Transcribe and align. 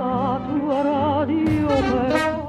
La 0.00 0.40
tua 0.46 0.82
radio 0.82 2.39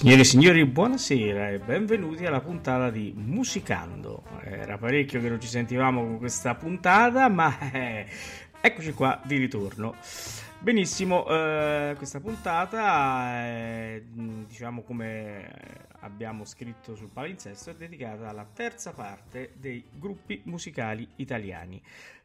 Signore 0.00 0.22
e 0.22 0.24
signori, 0.24 0.64
buonasera 0.64 1.50
e 1.50 1.58
benvenuti 1.58 2.24
alla 2.24 2.40
puntata 2.40 2.88
di 2.88 3.12
Musicando. 3.14 4.22
Era 4.42 4.78
parecchio 4.78 5.20
che 5.20 5.28
non 5.28 5.38
ci 5.38 5.46
sentivamo 5.46 6.00
con 6.00 6.16
questa 6.16 6.54
puntata, 6.54 7.28
ma 7.28 7.70
eh, 7.70 8.06
eccoci 8.62 8.94
qua 8.94 9.20
di 9.26 9.36
ritorno. 9.36 9.94
Benissimo, 10.58 11.26
eh, 11.28 11.92
questa 11.98 12.18
puntata, 12.18 13.44
è, 13.44 14.02
diciamo 14.46 14.80
come 14.80 15.52
abbiamo 16.00 16.46
scritto 16.46 16.94
sul 16.94 17.10
palinsesto, 17.12 17.68
è 17.68 17.74
dedicata 17.74 18.30
alla 18.30 18.48
terza 18.50 18.92
parte 18.92 19.52
dei 19.58 19.84
gruppi 19.92 20.40
musicali 20.44 21.06
italiani. 21.16 21.78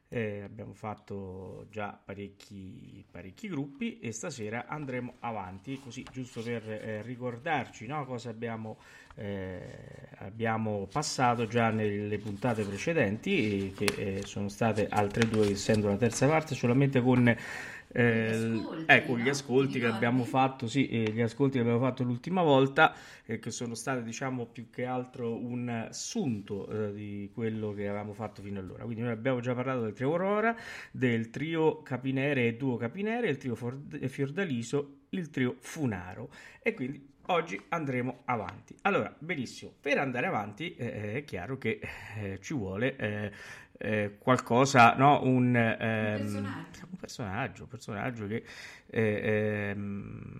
Eh, 0.07 0.41
abbiamo 0.41 0.73
fatto 0.73 1.65
già 1.71 1.99
parecchi, 2.03 3.03
parecchi, 3.09 3.47
gruppi 3.47 3.99
e 3.99 4.11
stasera 4.11 4.67
andremo 4.67 5.15
avanti, 5.21 5.79
così 5.79 6.05
giusto 6.11 6.41
per 6.41 6.61
eh, 6.69 7.01
ricordarci 7.01 7.87
no, 7.87 8.05
cosa 8.05 8.29
abbiamo, 8.29 8.77
eh, 9.15 10.09
abbiamo, 10.17 10.87
passato 10.91 11.47
già 11.47 11.69
nelle 11.71 12.19
puntate 12.19 12.63
precedenti, 12.63 13.73
che 13.75 13.85
eh, 14.17 14.21
sono 14.25 14.47
state 14.47 14.87
altre 14.87 15.27
due, 15.27 15.49
essendo 15.49 15.87
la 15.87 15.97
terza 15.97 16.27
parte, 16.27 16.53
solamente 16.53 17.01
con 17.01 17.35
eh, 17.97 18.61
ecco 18.87 19.17
gli 19.17 19.29
ascolti 19.29 19.79
che 19.79 19.85
abbiamo 19.85 20.25
fatto, 20.25 20.67
sì, 20.67 20.89
eh, 20.89 21.13
gli 21.13 21.21
ascolti 21.21 21.53
che 21.53 21.61
abbiamo 21.61 21.79
fatto 21.79 22.03
l'ultima 22.03 22.41
volta, 22.41 22.93
eh, 23.23 23.39
che 23.39 23.51
sono 23.51 23.73
stati 23.73 24.03
diciamo 24.03 24.47
più 24.47 24.69
che 24.69 24.83
altro 24.83 25.33
un 25.33 25.69
assunto 25.69 26.67
eh, 26.67 26.93
di 26.93 27.31
quello 27.33 27.71
che 27.71 27.87
avevamo 27.87 28.11
fatto 28.11 28.41
fino 28.41 28.59
allora. 28.59 28.83
Quindi 28.83 29.01
noi 29.01 29.13
abbiamo 29.13 29.39
già 29.39 29.53
parlato 29.53 29.79
del 29.79 29.93
trio 29.93 30.09
Aurora, 30.09 30.53
del 30.91 31.29
trio 31.29 31.81
Capinere 31.83 32.47
e 32.47 32.57
duo 32.57 32.75
Capinere, 32.75 33.29
il 33.29 33.37
trio 33.37 33.55
Fiordaliso, 33.55 35.03
il 35.11 35.29
trio 35.29 35.55
Funaro 35.59 36.29
e 36.61 36.73
quindi 36.73 37.13
oggi 37.27 37.59
andremo 37.69 38.23
avanti. 38.25 38.75
Allora, 38.81 39.15
benissimo, 39.17 39.71
per 39.79 39.99
andare 39.99 40.27
avanti 40.27 40.75
eh, 40.75 41.13
è 41.13 41.23
chiaro 41.23 41.57
che 41.57 41.79
eh, 42.17 42.39
ci 42.41 42.53
vuole 42.53 42.95
eh, 42.97 43.31
eh, 43.77 44.17
qualcosa, 44.17 44.95
no? 44.95 45.21
un, 45.23 45.55
ehm, 45.55 46.13
un, 46.13 46.17
personaggio. 46.17 46.87
un 46.89 46.97
personaggio, 46.97 47.63
un 47.63 47.69
personaggio 47.69 48.27
che 48.27 48.43
eh, 48.87 49.71
ehm, 49.71 50.37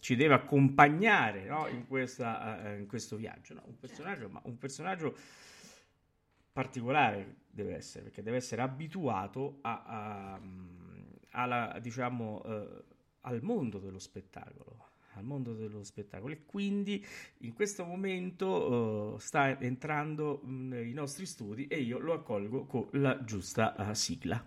ci 0.00 0.16
deve 0.16 0.34
accompagnare 0.34 1.44
no? 1.44 1.66
in, 1.68 1.86
questa, 1.86 2.60
uh, 2.62 2.78
in, 2.78 2.86
questo 2.86 3.16
viaggio. 3.16 3.54
No? 3.54 3.62
Un 3.66 3.78
personaggio, 3.78 4.20
certo. 4.20 4.32
ma 4.32 4.40
un 4.44 4.58
personaggio 4.58 5.16
particolare 6.52 7.36
deve 7.50 7.76
essere, 7.76 8.04
perché 8.04 8.22
deve 8.22 8.36
essere 8.36 8.62
abituato 8.62 9.58
a, 9.62 9.82
a, 9.84 10.40
alla, 11.30 11.78
diciamo, 11.80 12.42
uh, 12.44 12.84
al 13.22 13.42
mondo 13.42 13.78
dello 13.78 13.98
spettacolo 13.98 14.89
al 15.14 15.24
mondo 15.24 15.54
dello 15.54 15.82
spettacolo 15.82 16.32
e 16.32 16.44
quindi 16.44 17.04
in 17.38 17.52
questo 17.52 17.84
momento 17.84 19.14
uh, 19.14 19.18
sta 19.18 19.58
entrando 19.60 20.40
mh, 20.42 20.68
nei 20.68 20.92
nostri 20.92 21.26
studi 21.26 21.66
e 21.66 21.80
io 21.80 21.98
lo 21.98 22.12
accolgo 22.12 22.66
con 22.66 22.88
la 22.92 23.22
giusta 23.24 23.74
uh, 23.76 23.92
sigla. 23.94 24.44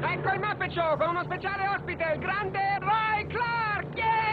Ecco 0.00 0.32
il 0.32 0.40
Muppet 0.40 0.70
Show 0.70 0.96
con 0.96 1.08
uno 1.10 1.22
speciale 1.24 1.68
ospite, 1.68 2.12
il 2.14 2.18
grande 2.20 2.78
Roy 2.78 3.26
Clark! 3.26 3.96
Yeah! 3.96 4.27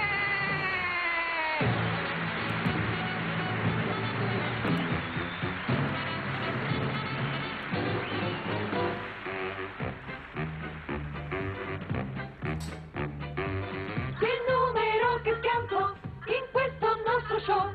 Show 17.45 17.71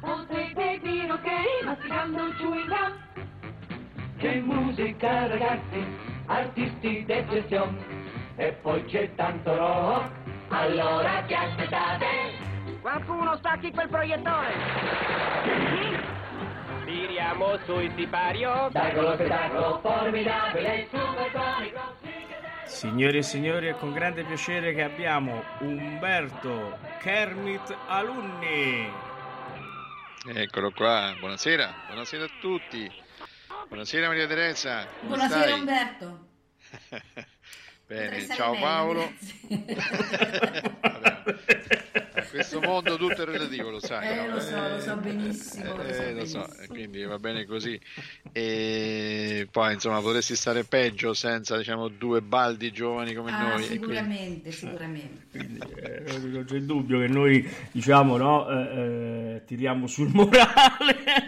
Potete 0.00 0.78
dire 0.82 1.10
ok 1.10 1.28
masticando 1.64 2.26
il 2.26 2.34
chewing 2.36 2.68
gum 2.68 2.92
C'è 4.18 4.34
musica 4.40 5.26
ragazzi, 5.26 5.86
artisti 6.26 7.04
d'eccezione 7.04 7.76
E 8.36 8.52
poi 8.60 8.84
c'è 8.84 9.14
tanto 9.14 9.56
rock. 9.56 10.10
Allora 10.48 11.24
che 11.26 11.34
aspettate? 11.34 12.06
Qualcuno 12.82 13.36
stacchi 13.38 13.72
quel 13.72 13.88
proiettore. 13.88 14.52
Tiriamo 16.84 17.58
su 17.64 17.80
il 17.80 17.92
sipario. 17.96 18.68
Dai 18.70 18.94
con 18.94 19.04
lo 19.04 19.14
spettacolo 19.14 19.80
formidabile 19.82 20.86
Super 20.90 21.30
comico 21.32 21.80
Signori 22.66 23.18
e 23.18 23.22
signori, 23.22 23.68
è 23.68 23.76
con 23.76 23.92
grande 23.92 24.24
piacere 24.24 24.74
che 24.74 24.82
abbiamo 24.82 25.42
Umberto 25.60 26.76
Kermit 27.00 27.74
Alunni. 27.86 29.05
Eccolo 30.28 30.72
qua, 30.72 31.14
buonasera, 31.20 31.84
buonasera 31.86 32.24
a 32.24 32.30
tutti. 32.40 32.90
Buonasera 33.68 34.08
Maria 34.08 34.26
Teresa. 34.26 34.84
Buonasera 35.02 35.42
stai? 35.42 35.52
Umberto. 35.52 36.26
Bene, 37.86 38.26
ciao 38.26 38.58
Paolo. 38.58 39.12
questo 42.36 42.60
mondo 42.60 42.96
tutto 42.96 43.22
è 43.22 43.24
relativo, 43.24 43.70
lo 43.70 43.80
sai. 43.80 44.08
Eh, 44.08 44.26
no? 44.26 44.34
lo 44.34 44.40
so, 44.40 44.68
lo 44.68 44.80
so 44.80 44.96
benissimo. 44.96 45.76
Lo, 45.76 45.92
so, 45.92 46.02
eh, 46.02 46.12
lo 46.12 46.24
so, 46.26 46.48
quindi 46.68 47.02
va 47.04 47.18
bene 47.18 47.44
così. 47.46 47.78
E 48.32 49.48
poi 49.50 49.74
insomma 49.74 50.00
potresti 50.00 50.36
stare 50.36 50.64
peggio 50.64 51.14
senza 51.14 51.56
diciamo 51.56 51.88
due 51.88 52.20
baldi 52.20 52.70
giovani 52.72 53.14
come 53.14 53.32
ah, 53.32 53.48
noi. 53.48 53.62
Sicuramente, 53.64 54.50
quindi... 54.50 54.52
sicuramente. 54.52 55.26
Quindi, 55.30 55.58
eh, 55.76 56.18
non 56.18 56.44
c'è 56.46 56.58
dubbio 56.60 57.00
che 57.00 57.08
noi 57.08 57.50
diciamo 57.72 58.16
no, 58.16 58.48
eh, 58.48 59.34
eh 59.34 59.44
tiriamo 59.46 59.86
sul 59.86 60.10
morale. 60.12 61.25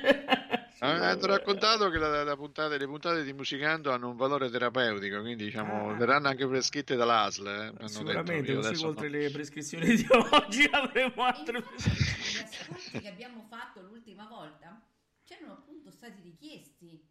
Hanno 0.89 1.27
raccontato 1.27 1.91
che 1.91 1.99
la, 1.99 2.25
la 2.25 2.37
puntata, 2.37 2.77
le 2.77 2.87
puntate 2.87 3.25
di 3.25 3.33
Musicando 3.33 3.93
hanno 3.93 4.09
un 4.09 4.17
valore 4.17 4.51
terapeutico, 4.51 5.21
quindi 5.21 5.45
diciamo, 5.45 5.91
ah. 5.91 5.95
verranno 5.95 6.29
anche 6.29 6.47
prescritte 6.47 6.97
dall'ASL. 6.97 7.77
Eh, 7.81 7.89
Sicuramente, 7.89 8.55
così 8.55 8.85
oltre 8.85 9.09
no. 9.09 9.17
le 9.17 9.31
prescrizioni 9.31 9.95
di 9.95 10.07
oggi 10.11 10.65
avremo 10.71 11.23
altre 11.23 11.63
prescrizioni. 11.63 12.19
Gli 12.19 12.55
ascolti 12.55 13.01
che 13.01 13.09
abbiamo 13.09 13.47
fatto 13.49 13.81
l'ultima 13.81 14.27
volta 14.27 14.81
c'erano 15.25 15.53
appunto 15.53 15.91
stati 15.91 16.23
richiesti 16.23 17.05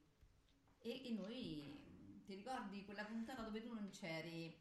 e, 0.79 1.01
e 1.05 1.11
noi, 1.11 2.23
ti 2.25 2.33
ricordi 2.33 2.83
quella 2.85 3.03
puntata 3.03 3.41
dove 3.41 3.61
tu 3.61 3.73
non 3.73 3.89
c'eri, 3.91 4.55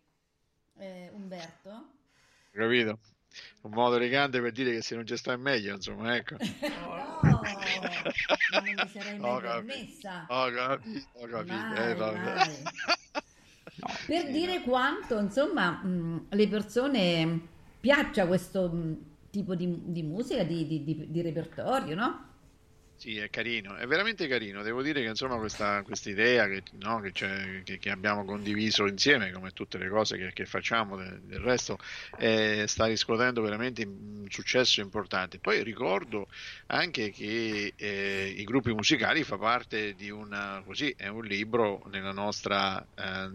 eh, 0.78 1.10
Umberto? 1.12 1.92
Capito? 2.50 2.98
Un 3.66 3.72
modo 3.72 3.96
elegante 3.96 4.40
per 4.40 4.52
dire 4.52 4.72
che 4.72 4.82
se 4.82 4.94
non 4.94 5.04
c'è 5.04 5.16
sta 5.16 5.32
è 5.32 5.36
meglio, 5.36 5.74
insomma, 5.74 6.16
ecco. 6.16 6.36
no, 6.40 7.40
non 8.50 8.62
mi 8.62 8.88
sarei 8.88 9.18
mai 9.18 9.40
permessa. 9.40 10.26
Ho 10.28 10.50
capito, 10.50 11.06
ho 11.12 11.26
capito. 11.26 11.54
Mai, 11.54 11.90
eh, 11.90 11.94
mai. 11.94 12.62
No, 13.78 13.88
per 14.06 14.30
dire 14.30 14.56
no. 14.56 14.64
quanto, 14.64 15.18
insomma, 15.18 15.70
mh, 15.70 16.28
le 16.30 16.48
persone 16.48 17.40
piaccia 17.78 18.26
questo 18.26 18.70
mh, 18.70 18.96
tipo 19.28 19.54
di, 19.54 19.92
di 19.92 20.02
musica, 20.02 20.44
di, 20.44 20.66
di, 20.66 21.06
di 21.10 21.20
repertorio, 21.20 21.94
no? 21.94 22.25
Sì, 22.98 23.18
è 23.18 23.28
carino, 23.28 23.76
è 23.76 23.86
veramente 23.86 24.26
carino. 24.26 24.62
Devo 24.62 24.80
dire 24.80 25.02
che 25.02 25.08
insomma 25.08 25.36
questa 25.36 25.82
idea 26.08 26.48
che, 26.48 26.62
no, 26.78 26.98
che, 27.00 27.12
che, 27.12 27.78
che, 27.78 27.90
abbiamo 27.90 28.24
condiviso 28.24 28.86
insieme, 28.86 29.30
come 29.32 29.50
tutte 29.50 29.76
le 29.76 29.90
cose 29.90 30.32
che, 30.32 30.46
facciamo 30.46 30.96
del, 30.96 31.20
del 31.20 31.40
resto, 31.40 31.78
eh, 32.16 32.64
sta 32.66 32.86
riscuotendo 32.86 33.42
veramente 33.42 33.84
un 33.84 34.24
successo 34.30 34.80
importante. 34.80 35.38
Poi 35.38 35.62
ricordo 35.62 36.28
anche 36.68 37.10
che 37.10 37.74
eh, 37.76 38.34
i 38.34 38.44
gruppi 38.44 38.72
musicali 38.72 39.24
fa 39.24 39.36
parte 39.36 39.94
di 39.94 40.08
una, 40.08 40.62
così, 40.64 40.94
è 40.96 41.08
un 41.08 41.24
libro 41.24 41.84
nostra, 42.14 42.82
eh, 42.94 43.30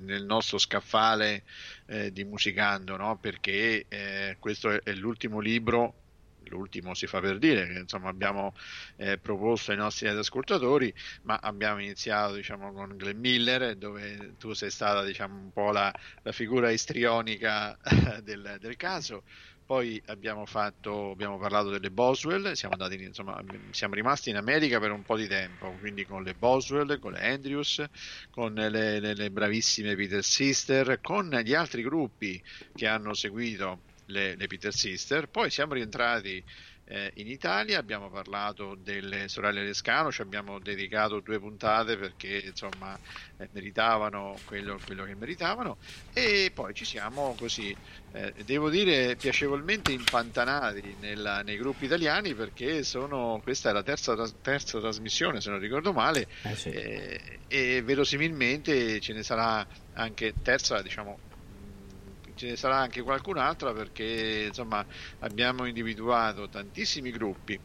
nel 0.00 0.24
nostro 0.24 0.58
scaffale 0.58 1.44
eh, 1.86 2.12
di 2.12 2.24
Musicando, 2.24 2.96
no? 2.96 3.16
perché 3.16 3.84
eh, 3.88 4.36
questo 4.40 4.70
è, 4.70 4.80
è 4.82 4.92
l'ultimo 4.94 5.38
libro 5.38 6.06
l'ultimo 6.48 6.94
si 6.94 7.06
fa 7.06 7.20
per 7.20 7.38
dire, 7.38 7.66
che 7.66 7.78
insomma 7.80 8.08
abbiamo 8.08 8.54
eh, 8.96 9.18
proposto 9.18 9.70
ai 9.70 9.76
nostri 9.76 10.08
ascoltatori, 10.08 10.92
ma 11.22 11.38
abbiamo 11.40 11.80
iniziato 11.80 12.34
diciamo, 12.34 12.72
con 12.72 12.96
Glenn 12.96 13.18
Miller, 13.18 13.76
dove 13.76 14.34
tu 14.38 14.52
sei 14.52 14.70
stata 14.70 15.04
diciamo, 15.04 15.38
un 15.38 15.52
po' 15.52 15.70
la, 15.72 15.92
la 16.22 16.32
figura 16.32 16.70
istrionica 16.70 17.76
del, 18.22 18.56
del 18.60 18.76
caso. 18.76 19.22
Poi 19.68 20.02
abbiamo, 20.06 20.46
fatto, 20.46 21.10
abbiamo 21.10 21.36
parlato 21.36 21.68
delle 21.68 21.90
Boswell, 21.90 22.52
siamo, 22.52 22.72
andati, 22.72 23.02
insomma, 23.02 23.38
siamo 23.70 23.92
rimasti 23.92 24.30
in 24.30 24.36
America 24.36 24.80
per 24.80 24.92
un 24.92 25.02
po' 25.02 25.14
di 25.14 25.26
tempo, 25.26 25.70
quindi 25.78 26.06
con 26.06 26.22
le 26.22 26.32
Boswell, 26.32 26.98
con 26.98 27.12
le 27.12 27.20
Andrews, 27.20 27.84
con 28.30 28.54
le, 28.54 28.70
le, 28.70 29.12
le 29.12 29.30
bravissime 29.30 29.94
Peter 29.94 30.24
Sister, 30.24 31.02
con 31.02 31.28
gli 31.44 31.52
altri 31.52 31.82
gruppi 31.82 32.42
che 32.74 32.86
hanno 32.86 33.12
seguito 33.12 33.82
le, 34.08 34.36
le 34.36 34.46
Peter 34.46 34.74
Sister. 34.74 35.28
Poi 35.28 35.50
siamo 35.50 35.74
rientrati 35.74 36.42
eh, 36.90 37.10
in 37.16 37.28
Italia, 37.28 37.78
abbiamo 37.78 38.08
parlato 38.08 38.74
delle 38.82 39.28
sorelle 39.28 39.62
Lescano, 39.62 40.10
ci 40.10 40.22
abbiamo 40.22 40.58
dedicato 40.58 41.20
due 41.20 41.38
puntate 41.38 41.98
perché 41.98 42.44
insomma 42.46 42.98
eh, 43.36 43.48
meritavano 43.52 44.36
quello, 44.46 44.78
quello, 44.86 45.04
che 45.04 45.14
meritavano 45.14 45.76
e 46.14 46.50
poi 46.54 46.72
ci 46.72 46.86
siamo 46.86 47.34
così, 47.38 47.76
eh, 48.12 48.32
devo 48.44 48.70
dire, 48.70 49.16
piacevolmente 49.16 49.92
impantanati 49.92 50.96
nella, 51.00 51.42
nei 51.42 51.58
gruppi 51.58 51.84
italiani 51.84 52.34
perché 52.34 52.82
sono, 52.82 53.38
questa 53.42 53.68
è 53.68 53.72
la 53.74 53.82
terza, 53.82 54.16
terza 54.40 54.80
trasmissione 54.80 55.42
se 55.42 55.50
non 55.50 55.58
ricordo 55.58 55.92
male 55.92 56.26
eh 56.42 56.56
sì. 56.56 56.70
e 56.70 57.82
verosimilmente 57.82 58.98
ce 59.00 59.12
ne 59.12 59.22
sarà 59.22 59.66
anche 59.92 60.32
terza 60.42 60.80
diciamo 60.80 61.27
ce 62.38 62.46
ne 62.46 62.56
sarà 62.56 62.76
anche 62.76 63.02
qualcun'altra 63.02 63.72
perché 63.72 64.44
insomma 64.46 64.84
abbiamo 65.18 65.66
individuato 65.66 66.48
tantissimi 66.48 67.10
gruppi, 67.10 67.58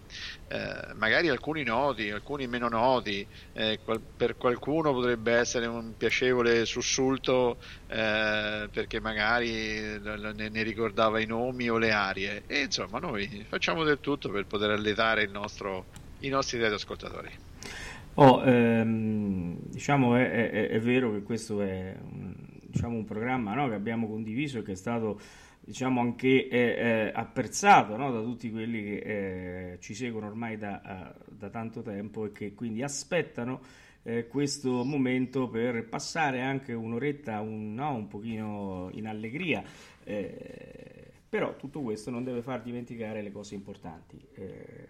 eh, 0.48 0.94
magari 0.96 1.30
alcuni 1.30 1.63
noti, 1.63 2.10
alcuni 2.10 2.48
meno 2.48 2.68
noti, 2.68 3.25
eh, 3.53 3.80
qual- 3.84 4.01
per 4.01 4.36
qualcuno 4.36 4.92
potrebbe 4.92 5.34
essere 5.34 5.68
un 5.68 5.96
piacevole 5.96 6.65
sussulto 6.65 7.58
eh, 7.88 8.68
perché 8.72 9.00
magari 9.00 10.00
ne, 10.01 10.50
ne, 10.50 10.63
ricordava 10.63 11.20
i 11.20 11.25
nomi 11.27 11.70
o 11.70 11.77
le 11.77 11.92
arie 11.92 12.44
e 12.48 12.62
insomma 12.62 12.98
noi 12.98 13.46
facciamo 13.48 13.84
del 13.84 14.00
tutto 14.00 14.30
per 14.30 14.48
poter 14.48 14.72
alletare 14.72 15.27
nostro, 15.27 15.86
i 16.20 16.30
nostri 16.30 16.60
radioascoltatori. 16.60 17.30
Oh, 18.15 18.44
ehm, 18.44 19.58
diciamo 19.60 20.15
è, 20.15 20.30
è, 20.30 20.68
è, 20.70 20.80
vero 20.80 21.12
che 21.13 21.24
questo 21.24 21.62
è 21.62 21.96
un, 22.00 22.36
diciamo, 22.74 22.98
un 22.98 23.06
programma 23.06 23.53
no, 23.53 23.70
che 23.70 23.75
abbiamo 23.75 24.08
condiviso 24.08 24.60
e 24.60 24.63
che 24.63 24.72
è 24.72 24.75
stato 24.75 25.20
diciamo, 25.60 26.01
anche 26.01 26.48
eh, 26.48 26.58
eh, 26.58 27.12
apprezzato 27.13 27.96
no, 27.96 28.12
da 28.12 28.22
tutti 28.22 28.50
quelli 28.51 28.84
che 28.84 28.98
eh, 29.74 29.77
ci 29.80 29.94
seguono 29.94 30.25
ormai 30.25 30.58
da, 30.58 31.15
da, 31.30 31.50
tanto 31.50 31.84
tempo 31.84 32.25
e 32.25 32.32
che 32.32 32.53
quindi 32.56 32.82
aspettano 32.82 33.62
eh, 34.01 34.27
questo 34.27 34.84
momento 34.84 35.48
per 35.48 35.88
passare 35.88 36.42
anche 36.42 36.74
un'oretta 36.74 37.39
un, 37.42 37.75
no, 37.75 37.94
un 37.94 38.08
pochino 38.08 38.89
in 38.94 39.08
allegria. 39.08 39.63
Eh, 40.03 41.12
però 41.30 41.56
tutto 41.56 41.82
questo 41.82 42.10
non 42.12 42.24
deve 42.24 42.42
far 42.42 42.62
dimenticare 42.62 43.22
le 43.22 43.32
cose 43.32 43.56
importanti 43.56 44.20
eh, 44.34 44.88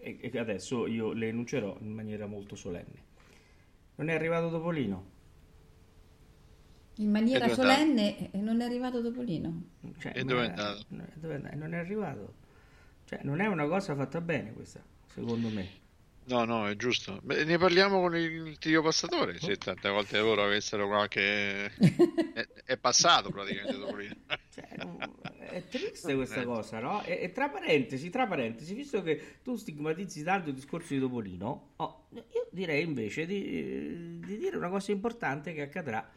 e, 0.00 0.18
e 0.20 0.38
adesso 0.38 0.86
io 0.86 1.12
le 1.12 1.28
enuncerò 1.28 1.76
in 1.80 1.92
maniera 1.92 2.26
molto 2.26 2.54
solenne. 2.54 3.12
Non 3.96 4.08
è 4.08 4.14
arrivato 4.14 4.50
Topolino? 4.50 5.13
In 6.96 7.10
maniera 7.10 7.48
solenne 7.48 8.30
e 8.30 8.38
non 8.38 8.60
è 8.60 8.64
arrivato 8.64 9.02
Topolino. 9.02 9.62
Cioè, 9.98 10.12
e 10.14 10.24
dove 10.24 10.44
è 10.44 10.48
andato? 10.48 10.84
Non 10.88 11.74
è 11.74 11.78
arrivato. 11.78 12.34
Cioè, 13.04 13.20
non 13.22 13.40
è 13.40 13.46
una 13.46 13.66
cosa 13.66 13.94
fatta 13.94 14.20
bene 14.20 14.52
questa, 14.52 14.80
secondo 15.06 15.48
me. 15.48 15.82
No, 16.26 16.44
no, 16.44 16.66
è 16.66 16.74
giusto. 16.74 17.20
Beh, 17.22 17.44
ne 17.44 17.58
parliamo 17.58 18.00
con 18.00 18.16
il 18.16 18.56
trio 18.58 18.80
passatore. 18.80 19.38
Se 19.38 19.56
tante 19.56 19.90
volte 19.90 20.18
loro 20.18 20.44
avessero 20.44 20.86
qualche. 20.86 21.70
è, 22.32 22.48
è 22.64 22.76
passato 22.78 23.28
praticamente 23.28 23.76
dopo 23.76 23.96
lì. 23.96 24.08
Cioè, 24.54 24.68
è 25.50 25.68
triste 25.68 26.14
questa 26.14 26.44
cosa, 26.44 26.80
no? 26.80 27.02
E, 27.02 27.18
e, 27.20 27.32
tra 27.32 27.50
parentesi, 27.50 28.08
tra 28.08 28.26
parentesi, 28.26 28.72
visto 28.72 29.02
che 29.02 29.38
tu 29.42 29.56
stigmatizzi 29.56 30.22
tanto 30.22 30.48
il 30.48 30.54
discorso 30.54 30.94
di 30.94 31.00
Topolino, 31.00 31.72
oh, 31.76 32.06
io 32.12 32.48
direi 32.50 32.82
invece 32.82 33.26
di, 33.26 34.20
di, 34.20 34.38
dire 34.38 34.56
una 34.56 34.70
cosa 34.70 34.92
importante 34.92 35.52
che 35.52 35.60
accadrà 35.60 36.08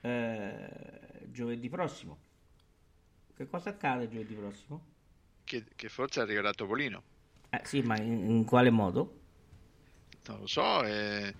eh, 0.00 1.26
giovedì 1.26 1.68
prossimo. 1.68 2.18
Che 3.34 3.46
cosa 3.46 3.70
accade 3.70 4.08
giovedì 4.08 4.34
prossimo? 4.34 4.84
Che, 5.44 5.64
che 5.74 5.88
forse 5.88 6.20
arriverà 6.20 6.52
Topolino. 6.52 7.02
Eh, 7.50 7.60
sì, 7.64 7.80
ma 7.82 7.96
in, 7.98 8.28
in 8.28 8.44
quale 8.44 8.70
modo? 8.70 9.17
Non 10.28 10.40
lo 10.40 10.46
so, 10.46 10.84
e 10.84 11.34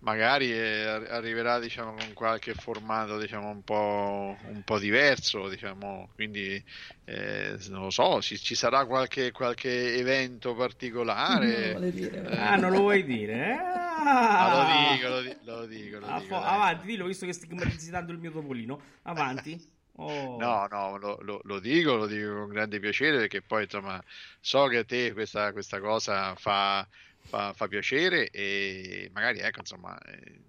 magari 0.00 0.52
eh, 0.52 0.84
arriverà 0.84 1.58
diciamo, 1.58 1.94
con 1.94 2.12
qualche 2.14 2.54
formato 2.54 3.18
diciamo, 3.18 3.48
un, 3.48 3.62
po', 3.62 4.36
un 4.42 4.62
po' 4.64 4.78
diverso, 4.78 5.48
diciamo, 5.48 6.10
quindi 6.14 6.62
eh, 7.04 7.56
non 7.68 7.82
lo 7.82 7.90
so, 7.90 8.20
ci, 8.20 8.38
ci 8.38 8.54
sarà 8.54 8.86
qualche, 8.86 9.30
qualche, 9.30 9.96
evento 9.96 10.54
particolare. 10.54 11.72
Non 11.74 11.84
eh, 11.84 12.36
ah, 12.36 12.56
non 12.56 12.72
lo 12.72 12.80
vuoi 12.80 13.04
dire? 13.04 13.78
Ah, 14.02 14.88
lo 14.88 14.94
dico, 14.94 15.08
lo, 15.08 15.20
di- 15.20 15.36
lo 15.42 15.66
dico. 15.66 15.98
Lo 15.98 16.06
ah, 16.06 16.20
dico 16.20 16.40
avanti, 16.40 16.86
dillo, 16.86 17.04
visto 17.04 17.26
che 17.26 17.34
stigmatizzi 17.34 17.90
tanto 17.90 18.12
il 18.12 18.18
mio 18.18 18.30
topolino, 18.30 18.80
avanti. 19.02 19.60
Oh. 20.02 20.38
No, 20.38 20.66
no, 20.70 20.96
lo, 20.96 21.18
lo, 21.20 21.40
lo, 21.44 21.60
dico, 21.60 21.94
lo 21.94 22.06
dico 22.06 22.32
con 22.32 22.48
grande 22.48 22.80
piacere 22.80 23.18
perché 23.18 23.42
poi 23.42 23.64
insomma 23.64 24.02
so 24.40 24.66
che 24.66 24.78
a 24.78 24.84
te 24.84 25.12
questa, 25.12 25.52
questa 25.52 25.78
cosa 25.78 26.34
fa, 26.36 26.88
fa, 27.22 27.52
fa 27.52 27.68
piacere 27.68 28.30
e 28.30 29.10
magari 29.12 29.38
ecco 29.40 29.60
insomma 29.60 29.98
eh, 30.00 30.40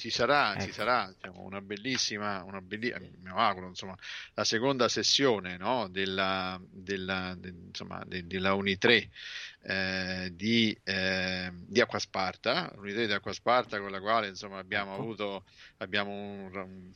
ci 0.00 0.08
sarà, 0.08 0.54
ecco. 0.54 0.64
ci 0.64 0.72
sarà 0.72 1.12
diciamo, 1.14 1.42
una 1.42 1.60
bellissima, 1.60 2.42
una 2.42 2.62
bellissima, 2.62 3.00
mi 3.00 3.28
auguro, 3.28 3.68
insomma, 3.68 3.94
la 4.32 4.44
seconda 4.44 4.88
sessione 4.88 5.58
no, 5.58 5.88
della, 5.90 6.58
della, 6.70 7.34
de, 7.36 7.52
insomma, 7.66 8.02
de, 8.06 8.26
della 8.26 8.54
Uni 8.54 8.78
3 8.78 9.10
eh, 9.60 10.30
di, 10.32 10.74
eh, 10.84 11.50
di 11.52 11.82
Acquasparta, 11.82 12.72
l'Uni 12.76 12.94
di 12.94 13.12
Acquasparta 13.12 13.78
con 13.78 13.90
la 13.90 14.00
quale 14.00 14.28
insomma, 14.28 14.56
abbiamo 14.56 14.94
ecco. 14.94 15.02
avuto 15.02 15.44
abbiamo 15.76 16.10
un, 16.12 16.50
un, 16.54 16.92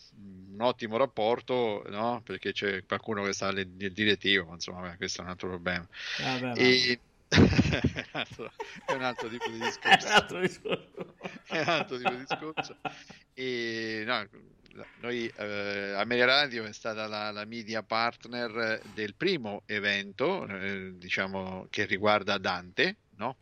un 0.54 0.61
ottimo 0.61 0.96
rapporto 0.96 1.84
no? 1.88 2.23
perché 2.25 2.52
c'è 2.52 2.87
qualcuno 2.87 3.23
che 3.23 3.34
sta 3.34 3.52
nel 3.52 3.68
direttivo, 3.68 4.46
ma 4.46 4.54
insomma, 4.54 4.88
beh, 4.88 4.96
questo 4.96 5.20
è 5.20 5.25
un 5.25 5.30
altro 5.30 5.49
problema. 5.49 5.87
Ah, 6.23 6.38
beh, 6.38 6.52
e, 6.52 7.00
è 8.86 8.92
un 8.92 9.02
altro 9.02 9.28
tipo 9.28 9.48
di 9.50 9.58
discorso. 9.58 10.06
È 10.06 10.10
un 10.10 10.12
altro 10.12 10.40
discorso. 10.40 11.14
è 11.48 11.60
un 11.60 11.68
altro 11.68 11.96
tipo 11.96 12.10
di 12.10 12.18
discorso. 12.18 12.76
E, 13.34 14.02
no, 14.06 14.26
noi, 15.00 15.30
eh, 15.36 15.92
Ameria 15.96 16.26
Radio 16.26 16.64
è 16.64 16.72
stata 16.72 17.06
la, 17.06 17.30
la, 17.30 17.44
media 17.44 17.82
partner 17.82 18.80
del 18.94 19.14
primo 19.14 19.62
evento, 19.66 20.46
eh, 20.46 20.92
diciamo, 20.96 21.66
che 21.70 21.84
riguarda 21.84 22.38
Dante, 22.38 22.96
no? 23.16 23.37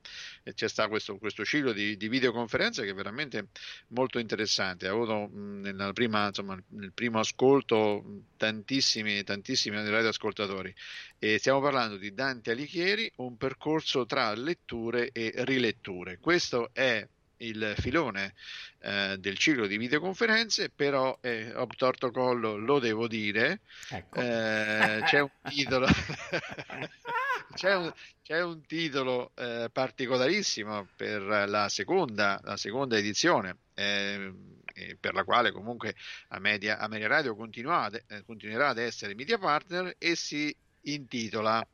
c'è 0.55 0.69
stato 0.69 0.89
questo, 0.89 1.19
questo 1.19 1.45
ciclo 1.45 1.73
di, 1.73 1.97
di, 1.97 2.09
videoconferenze 2.09 2.85
che 2.85 2.91
è 2.91 2.95
veramente 2.95 3.49
molto 3.89 4.19
interessante. 4.19 4.87
Ha 4.87 4.91
avuto 4.91 5.29
mh, 5.29 5.93
prima, 5.93 6.27
insomma, 6.27 6.61
nel 6.69 6.93
primo 6.93 7.19
ascolto 7.19 8.25
tantissimi, 8.37 9.23
tantissimi 9.23 9.77
radioascoltatori. 9.77 10.75
E 11.19 11.39
stiamo 11.39 11.61
parlando 11.61 11.97
di 11.97 12.13
Dante 12.15 12.51
Alighieri, 12.51 13.11
un 13.17 13.37
percorso 13.37 14.07
tra 14.07 14.35
letture 14.35 15.11
e 15.13 15.33
riletture. 15.45 16.19
Questo 16.19 16.71
è 16.73 17.07
il 17.43 17.75
filone 17.77 18.35
eh, 18.81 19.17
del 19.19 19.37
ciclo 19.37 19.67
di 19.67 19.77
videoconferenze, 19.77 20.71
però 20.71 21.17
eh, 21.21 21.53
ho 21.55 21.67
torto 21.77 22.11
collo, 22.11 22.57
lo 22.57 22.79
devo 22.79 23.07
dire, 23.07 23.61
ecco. 23.91 24.21
eh, 24.21 25.03
c'è 25.05 25.21
un 25.21 25.31
titolo, 25.43 25.87
c'è, 27.55 27.75
un, 27.75 27.93
c'è 28.23 28.43
un, 28.43 28.65
titolo 28.67 29.33
eh, 29.35 29.69
particolarissimo 29.73 30.89
per 30.97 31.23
la 31.23 31.69
seconda, 31.69 32.41
la 32.45 32.57
seconda 32.57 32.97
edizione. 32.97 33.57
Ehm, 33.75 34.61
per 34.99 35.13
la 35.13 35.25
quale 35.25 35.53
comunque 35.53 35.95
a 36.29 36.39
Media, 36.39 36.79
a 36.79 36.89
Media 36.89 37.09
Radio 37.09 37.33
eh, 37.33 38.23
continuerà 38.25 38.69
ad 38.69 38.79
essere 38.79 39.15
media 39.15 39.39
partner 39.39 39.95
e 39.99 40.17
si 40.17 40.55
intitola 40.83 41.65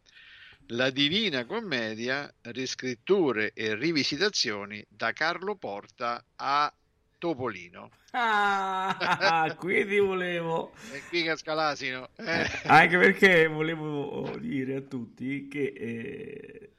la 0.73 0.91
Divina 0.91 1.47
Commedia, 1.47 2.31
riscritture 2.43 3.53
e 3.55 3.75
rivisitazioni 3.75 4.85
da 4.89 5.13
Carlo 5.13 5.55
Porta 5.55 6.23
a 6.37 6.73
Topolino. 7.19 7.91
Ah, 8.13 9.55
qui 9.59 9.87
ti 9.87 9.99
volevo. 9.99 10.73
E 10.93 11.03
qui 11.09 11.25
casca 11.25 11.55
l'asino. 11.55 12.09
Eh. 12.17 12.47
Anche 12.65 12.97
perché 12.97 13.47
volevo 13.49 14.37
dire 14.39 14.77
a 14.77 14.81
tutti 14.81 15.49
che 15.49 15.73
eh, 15.77 16.71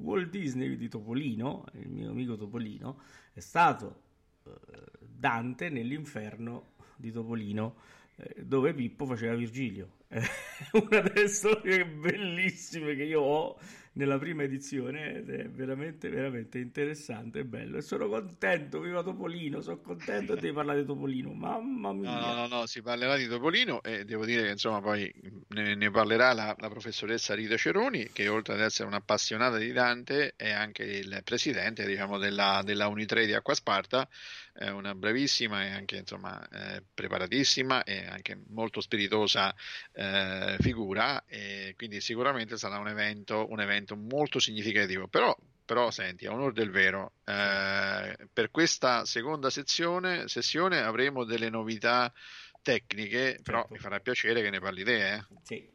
Walt 0.00 0.30
Disney 0.30 0.76
di 0.76 0.88
Topolino, 0.88 1.64
il 1.74 1.88
mio 1.88 2.10
amico 2.10 2.36
Topolino, 2.36 3.02
è 3.32 3.40
stato 3.40 4.02
eh, 4.44 4.52
Dante 4.98 5.68
nell'inferno 5.68 6.72
di 6.96 7.12
Topolino, 7.12 7.76
eh, 8.16 8.42
dove 8.44 8.74
Pippo 8.74 9.04
faceva 9.04 9.34
Virgilio. 9.34 9.98
una 10.72 11.00
delle 11.00 11.28
storie 11.28 11.86
bellissime 11.86 12.96
che 12.96 13.04
io 13.04 13.20
ho 13.20 13.60
nella 13.92 14.18
prima 14.18 14.44
edizione 14.44 15.16
ed 15.16 15.30
è 15.30 15.48
veramente 15.48 16.08
veramente 16.08 16.58
interessante 16.58 17.40
e 17.40 17.44
bello. 17.44 17.78
E 17.78 17.82
sono 17.82 18.08
contento 18.08 18.80
viva 18.80 19.02
Topolino 19.02 19.60
sono 19.60 19.80
contento 19.80 20.36
di 20.36 20.52
parlare 20.52 20.80
di 20.80 20.86
Topolino 20.86 21.32
mamma 21.32 21.92
mia. 21.92 22.20
no 22.20 22.34
no 22.34 22.46
no 22.46 22.66
si 22.66 22.82
parlerà 22.82 23.16
di 23.16 23.26
Topolino 23.26 23.82
e 23.82 24.04
devo 24.04 24.24
dire 24.24 24.44
che 24.44 24.50
insomma 24.50 24.80
poi 24.80 25.12
ne, 25.48 25.74
ne 25.74 25.90
parlerà 25.90 26.32
la, 26.32 26.54
la, 26.58 26.68
professoressa 26.68 27.34
Rita 27.34 27.56
Ceroni 27.56 28.10
che 28.12 28.28
oltre 28.28 28.54
ad 28.54 28.60
essere 28.60 28.86
un'appassionata 28.88 29.56
di 29.56 29.72
Dante 29.72 30.34
è 30.36 30.50
anche 30.50 30.84
il 30.84 31.20
presidente 31.24 31.84
diciamo 31.84 32.18
della, 32.18 32.62
della 32.64 32.86
Unitre 32.86 33.26
di 33.26 33.32
Acquasparta 33.32 34.08
è 34.52 34.68
una 34.68 34.94
bravissima 34.94 35.64
e 35.64 35.70
anche 35.70 35.96
insomma 35.96 36.46
eh, 36.48 36.82
preparatissima 36.92 37.84
e 37.84 38.06
anche 38.06 38.38
molto 38.48 38.80
spiritosa 38.80 39.54
eh, 39.92 40.56
figura 40.60 41.24
e 41.26 41.74
quindi 41.76 42.00
sicuramente 42.00 42.56
sarà 42.56 42.78
un 42.78 42.88
evento, 42.88 43.46
un 43.50 43.60
evento 43.60 43.96
molto 43.96 44.38
significativo 44.38 45.08
però 45.08 45.36
però 45.70 45.92
senti, 45.92 46.26
a 46.26 46.32
onore 46.32 46.52
del 46.52 46.72
vero, 46.72 47.12
eh, 47.24 48.16
per 48.32 48.50
questa 48.50 49.04
seconda 49.04 49.50
sezione, 49.50 50.26
sessione 50.26 50.80
avremo 50.80 51.22
delle 51.22 51.48
novità 51.48 52.12
tecniche, 52.60 53.34
certo. 53.34 53.42
però 53.42 53.66
mi 53.70 53.78
farà 53.78 54.00
piacere 54.00 54.42
che 54.42 54.50
ne 54.50 54.58
parli 54.58 54.82
te. 54.82 55.12
Eh? 55.14 55.24
Sì. 55.44 55.68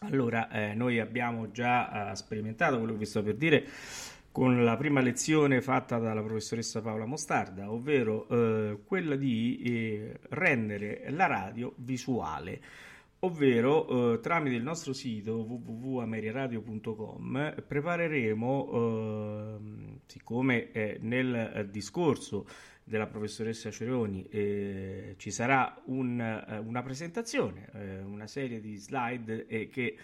Allora, 0.00 0.50
eh, 0.50 0.74
noi 0.74 1.00
abbiamo 1.00 1.50
già 1.50 2.10
eh, 2.10 2.14
sperimentato 2.16 2.76
quello 2.76 2.92
che 2.92 2.98
vi 2.98 3.06
sto 3.06 3.22
per 3.22 3.36
dire 3.36 3.66
con 4.36 4.64
la 4.64 4.76
prima 4.76 5.00
lezione 5.00 5.62
fatta 5.62 5.96
dalla 5.96 6.22
professoressa 6.22 6.82
Paola 6.82 7.06
Mostarda, 7.06 7.72
ovvero 7.72 8.28
eh, 8.28 8.80
quella 8.84 9.16
di 9.16 9.62
eh, 9.64 10.18
rendere 10.28 11.06
la 11.08 11.24
radio 11.24 11.72
visuale. 11.76 12.60
ovvero 13.20 14.12
eh, 14.12 14.20
tramite 14.20 14.56
il 14.56 14.62
nostro 14.62 14.92
sito 14.92 15.38
www.ameriaradio.com 15.38 17.62
prepareremo, 17.66 18.72
eh, 18.72 19.56
siccome 20.04 20.70
eh, 20.70 20.98
nel 21.00 21.68
discorso 21.70 22.46
della 22.84 23.06
professoressa 23.06 23.70
Ceroni 23.70 24.28
eh, 24.28 25.14
ci 25.16 25.30
sarà 25.30 25.80
un, 25.86 26.20
eh, 26.20 26.58
una 26.58 26.82
presentazione, 26.82 27.70
eh, 27.72 28.02
una 28.02 28.26
serie 28.26 28.60
di 28.60 28.76
slide 28.76 29.46
che 29.70 29.96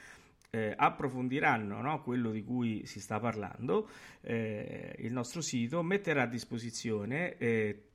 approfondiranno 0.77 1.81
no, 1.81 2.03
quello 2.03 2.31
di 2.31 2.45
cui 2.45 2.85
si 2.85 3.01
sta 3.01 3.19
parlando, 3.19 3.89
il 4.23 5.11
nostro 5.11 5.41
sito 5.41 5.83
metterà 5.83 6.23
a 6.23 6.27
disposizione 6.27 7.37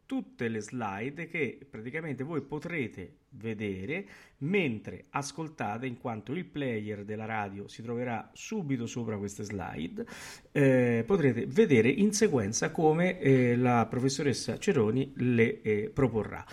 tutte 0.07 0.47
le 0.47 0.61
slide 0.61 1.27
che 1.27 1.59
praticamente 1.69 2.23
voi 2.23 2.41
potrete 2.41 3.17
vedere 3.31 4.05
mentre 4.37 5.05
ascoltate 5.09 5.85
in 5.85 5.97
quanto 5.97 6.31
il 6.31 6.45
player 6.45 7.03
della 7.03 7.25
radio 7.25 7.67
si 7.67 7.83
troverà 7.83 8.31
subito 8.33 8.87
sopra 8.87 9.17
queste 9.17 9.43
slide 9.43 10.05
eh, 10.53 11.03
potrete 11.05 11.45
vedere 11.45 11.89
in 11.89 12.13
sequenza 12.13 12.71
come 12.71 13.19
eh, 13.19 13.57
la 13.57 13.85
professoressa 13.87 14.57
Ceroni 14.57 15.11
le 15.17 15.61
eh, 15.61 15.91
proporrà. 15.93 16.43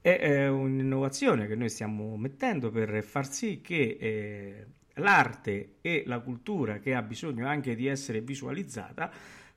È, 0.00 0.18
è, 0.18 0.48
un'innovazione 0.48 1.46
che 1.46 1.54
noi 1.54 1.70
stiamo 1.70 2.16
mettendo 2.16 2.70
per 2.70 3.02
far 3.02 3.30
sì 3.30 3.62
che 3.62 3.96
eh, 3.98 4.66
l'arte 4.94 5.76
e 5.80 6.04
la 6.06 6.20
cultura 6.20 6.78
che 6.78 6.94
ha 6.94 7.02
bisogno 7.02 7.46
anche 7.46 7.74
di 7.74 7.86
essere 7.86 8.20
visualizzata 8.20 9.10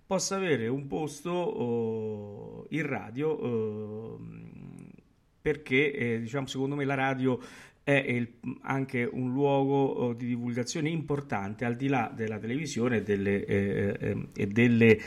possa 0.06 0.38
avere 0.38 0.68
un 0.68 0.88
posto 0.88 1.32
oh, 1.32 2.66
in 2.70 2.86
radio 2.86 3.30
oh, 3.30 4.20
perché 5.42 5.94
eh, 5.94 6.20
diciamo 6.20 6.48
secondo 6.48 6.76
me 6.76 6.86
la 6.86 6.96
radio 6.96 7.40
è 7.84 7.94
il, 7.94 8.34
anche 8.64 9.08
un 9.10 9.32
luogo 9.32 9.76
oh, 9.76 10.14
di 10.14 10.26
divulgazione 10.26 10.90
importante 10.90 11.64
al 11.64 11.76
di 11.76 11.88
là 11.88 12.12
della 12.14 12.38
televisione 12.38 12.98
e 12.98 13.04
delle, 13.04 13.46
eh, 13.46 13.98
eh, 14.00 14.28
e 14.36 14.48
delle 14.48 15.00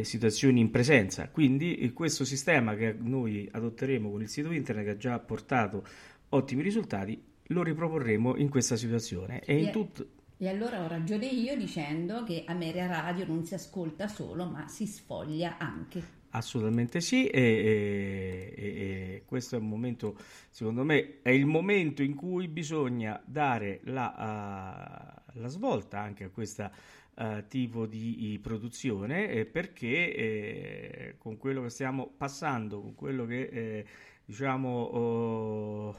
situazioni 0.00 0.58
in 0.58 0.72
presenza. 0.72 1.28
Quindi 1.28 1.92
questo 1.94 2.24
sistema 2.24 2.74
che 2.74 2.92
noi 2.98 3.48
adotteremo 3.48 4.10
con 4.10 4.20
il 4.20 4.28
sito 4.28 4.50
internet 4.50 4.84
che 4.84 4.90
ha 4.90 4.96
già 4.96 5.18
portato 5.20 5.86
ottimi 6.30 6.62
risultati 6.62 7.22
lo 7.48 7.62
riproporremo 7.62 8.36
in 8.36 8.48
questa 8.48 8.76
situazione 8.76 9.40
e 9.40 9.58
in 9.58 9.70
tutto 9.70 10.14
e 10.38 10.48
allora 10.48 10.84
ho 10.84 10.86
ragione 10.88 11.24
io 11.24 11.56
dicendo 11.56 12.22
che 12.22 12.44
Ameria 12.46 12.86
Radio 12.86 13.24
non 13.26 13.46
si 13.46 13.54
ascolta 13.54 14.06
solo, 14.06 14.44
ma 14.44 14.68
si 14.68 14.86
sfoglia 14.86 15.56
anche. 15.56 16.14
Assolutamente 16.30 17.00
sì, 17.00 17.26
e, 17.26 17.40
e, 17.40 18.54
e, 18.54 19.22
questo 19.24 19.56
è 19.56 19.58
un 19.58 19.68
momento, 19.68 20.18
secondo 20.50 20.84
me, 20.84 21.22
è 21.22 21.30
il 21.30 21.46
momento 21.46 22.02
in 22.02 22.14
cui 22.14 22.48
bisogna 22.48 23.18
dare 23.24 23.80
la, 23.84 25.22
uh, 25.34 25.40
la 25.40 25.48
svolta 25.48 26.00
anche 26.00 26.24
a 26.24 26.28
questo 26.28 26.70
uh, 27.14 27.46
tipo 27.48 27.86
di 27.86 28.38
produzione, 28.42 29.30
eh, 29.30 29.46
perché 29.46 30.14
eh, 30.14 31.14
con 31.16 31.38
quello 31.38 31.62
che 31.62 31.70
stiamo 31.70 32.12
passando, 32.14 32.82
con 32.82 32.94
quello 32.94 33.24
che 33.24 33.40
eh, 33.40 33.86
diciamo, 34.26 34.68
oh, 34.68 35.96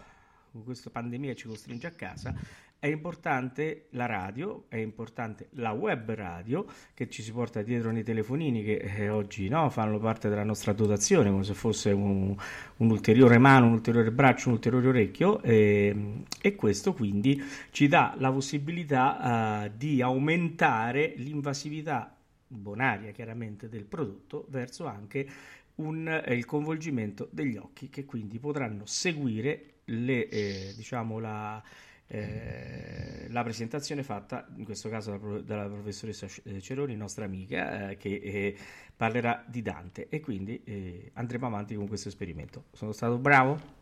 questa 0.64 0.90
pandemia 0.90 1.34
ci 1.34 1.48
costringe 1.48 1.88
a 1.88 1.92
casa, 1.92 2.34
è 2.80 2.88
importante 2.88 3.88
la 3.92 4.06
radio, 4.06 4.66
è 4.68 4.78
importante 4.78 5.48
la 5.54 5.72
web 5.72 6.12
radio 6.12 6.66
che 6.94 7.10
ci 7.10 7.24
si 7.24 7.32
porta 7.32 7.64
dietro 7.64 7.92
nei 7.92 8.04
telefonini 8.04 8.64
che 8.64 8.76
eh, 8.76 9.10
oggi 9.10 9.50
no, 9.50 9.70
fanno 9.70 9.98
parte 9.98 10.30
della 10.30 10.44
nostra 10.44 10.74
dotazione 10.74 11.32
come 11.32 11.44
se 11.44 11.56
fosse 11.56 11.92
un, 11.92 12.36
un'ulteriore 12.78 13.40
mano, 13.40 13.66
un 13.66 13.74
ulteriore 13.74 14.12
braccio, 14.12 14.50
un 14.50 14.56
ulteriore 14.56 14.88
orecchio 14.90 15.42
e, 15.42 16.24
e 16.40 16.56
questo 16.56 16.94
quindi 16.94 17.42
ci 17.72 17.88
dà 17.88 18.14
la 18.20 18.32
possibilità 18.32 19.64
uh, 19.66 19.72
di 19.76 20.02
aumentare 20.02 21.14
l'invasività 21.18 22.16
bonaria 22.48 23.12
chiaramente 23.12 23.70
del 23.70 23.86
prodotto 23.86 24.46
verso 24.50 24.86
anche 24.86 25.28
un, 25.76 26.08
eh, 26.08 26.36
il 26.36 26.46
coinvolgimento 26.46 27.28
degli 27.32 27.58
occhi 27.58 27.90
che 27.90 28.06
quindi 28.06 28.40
potranno 28.40 28.86
seguire 28.86 29.77
le, 29.88 30.30
eh, 30.30 30.74
diciamo 30.76 31.20
la 31.20 31.62
eh, 32.10 33.28
la 33.30 33.44
presentazione 33.44 34.02
fatta 34.02 34.48
in 34.56 34.64
questo 34.64 34.88
caso 34.88 35.18
dalla, 35.44 35.68
professoressa 35.68 36.28
eh, 36.44 36.62
Ceroni, 36.62 36.96
nostra 36.96 37.26
amica, 37.26 37.90
eh, 37.90 37.98
che 37.98 38.22
eh, 38.24 38.58
parlerà 38.96 39.44
di 39.46 39.62
Dante 39.62 40.08
e 40.10 40.22
quindi 40.22 40.62
eh, 40.64 41.12
andremo 41.16 41.48
avanti 41.48 41.76
con 41.76 41.88
questo 41.88 42.08
esperimento. 42.08 42.66
Sono 42.72 42.94
stato 42.94 43.18
bravo? 43.18 43.76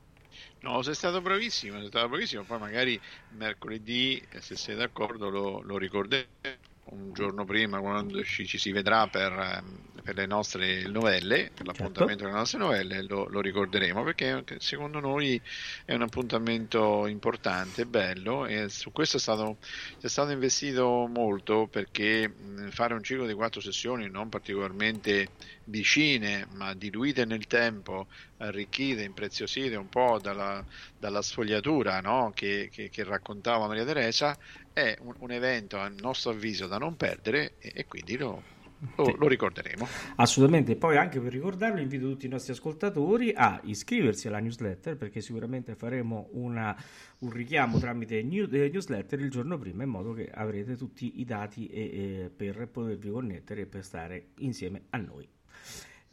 No, 0.61 0.81
sei 0.81 0.95
stato 0.95 1.21
bravissimo, 1.21 1.77
sei 1.77 1.87
stato 1.87 2.09
bravissimo. 2.09 2.43
Poi 2.43 2.59
magari 2.59 2.99
mercoledì, 3.37 4.21
se 4.39 4.55
sei 4.55 4.75
d'accordo, 4.75 5.29
lo, 5.29 5.61
lo 5.61 5.77
ricorderemo 5.77 6.73
un 6.87 7.13
giorno 7.13 7.45
prima 7.45 7.79
quando 7.79 8.23
ci, 8.23 8.45
ci 8.45 8.57
si 8.57 8.71
vedrà 8.71 9.07
per, 9.07 9.31
ehm, 9.31 10.01
per, 10.03 10.15
le 10.15 10.25
nostre 10.27 10.87
novelle, 10.87 11.49
per 11.53 11.65
l'appuntamento 11.65 12.23
certo. 12.23 12.25
delle 12.25 12.37
nostre 12.37 12.59
novelle, 12.59 13.01
lo, 13.03 13.27
lo, 13.27 13.41
ricorderemo 13.41 14.03
perché 14.03 14.43
secondo 14.59 14.99
noi 14.99 15.41
è 15.83 15.93
un 15.95 16.03
appuntamento 16.03 17.07
importante, 17.07 17.85
bello 17.85 18.45
e 18.45 18.69
su 18.69 18.91
questo 18.91 19.17
è 19.17 19.19
stato, 19.19 19.57
è 19.99 20.07
stato 20.07 20.31
investito 20.31 21.09
molto 21.11 21.67
perché 21.67 22.31
fare 22.69 22.93
un 22.93 23.01
ciclo 23.01 23.25
di 23.25 23.33
quattro 23.33 23.61
sessioni 23.61 24.09
non 24.09 24.29
particolarmente 24.29 25.29
vicine 25.65 26.47
ma 26.53 26.75
diluite 26.75 27.25
nel 27.25 27.47
tempo, 27.47 28.07
arricchite, 28.45 29.03
impreziosite 29.03 29.75
un 29.75 29.89
po' 29.89 30.19
dalla, 30.21 30.63
dalla 30.97 31.21
sfogliatura 31.21 31.99
no? 32.01 32.31
che, 32.33 32.69
che, 32.71 32.89
che 32.89 33.03
raccontava 33.03 33.67
Maria 33.67 33.85
Teresa 33.85 34.37
è 34.73 34.97
un, 35.01 35.13
un, 35.19 35.31
evento 35.31 35.77
a 35.77 35.89
nostro 35.89 36.31
avviso 36.31 36.67
da 36.67 36.77
non 36.77 36.95
perdere 36.95 37.53
e, 37.59 37.71
e 37.75 37.85
quindi 37.85 38.17
lo, 38.17 38.41
lo, 38.95 39.15
lo, 39.17 39.27
ricorderemo. 39.27 39.87
Assolutamente, 40.17 40.75
poi 40.75 40.97
anche 40.97 41.19
per 41.19 41.31
ricordarlo 41.31 41.79
invito 41.79 42.09
tutti 42.09 42.25
i 42.25 42.29
nostri 42.29 42.53
ascoltatori 42.53 43.33
a 43.35 43.59
iscriversi 43.63 44.27
alla 44.27 44.39
newsletter 44.39 44.97
perché 44.97 45.21
sicuramente 45.21 45.75
faremo 45.75 46.29
una, 46.31 46.75
un 47.19 47.31
richiamo 47.31 47.79
tramite 47.79 48.21
new, 48.23 48.47
eh, 48.51 48.69
newsletter 48.69 49.19
il 49.19 49.29
giorno 49.29 49.57
prima 49.57 49.83
in 49.83 49.89
modo 49.89 50.13
che 50.13 50.29
avrete 50.31 50.75
tutti 50.75 51.19
i 51.19 51.25
dati 51.25 51.67
e, 51.67 51.81
e 51.81 52.31
per 52.35 52.67
potervi 52.67 53.09
connettere 53.09 53.61
e 53.61 53.65
per 53.65 53.83
stare 53.83 54.27
insieme 54.39 54.83
a 54.89 54.97
noi. 54.97 55.27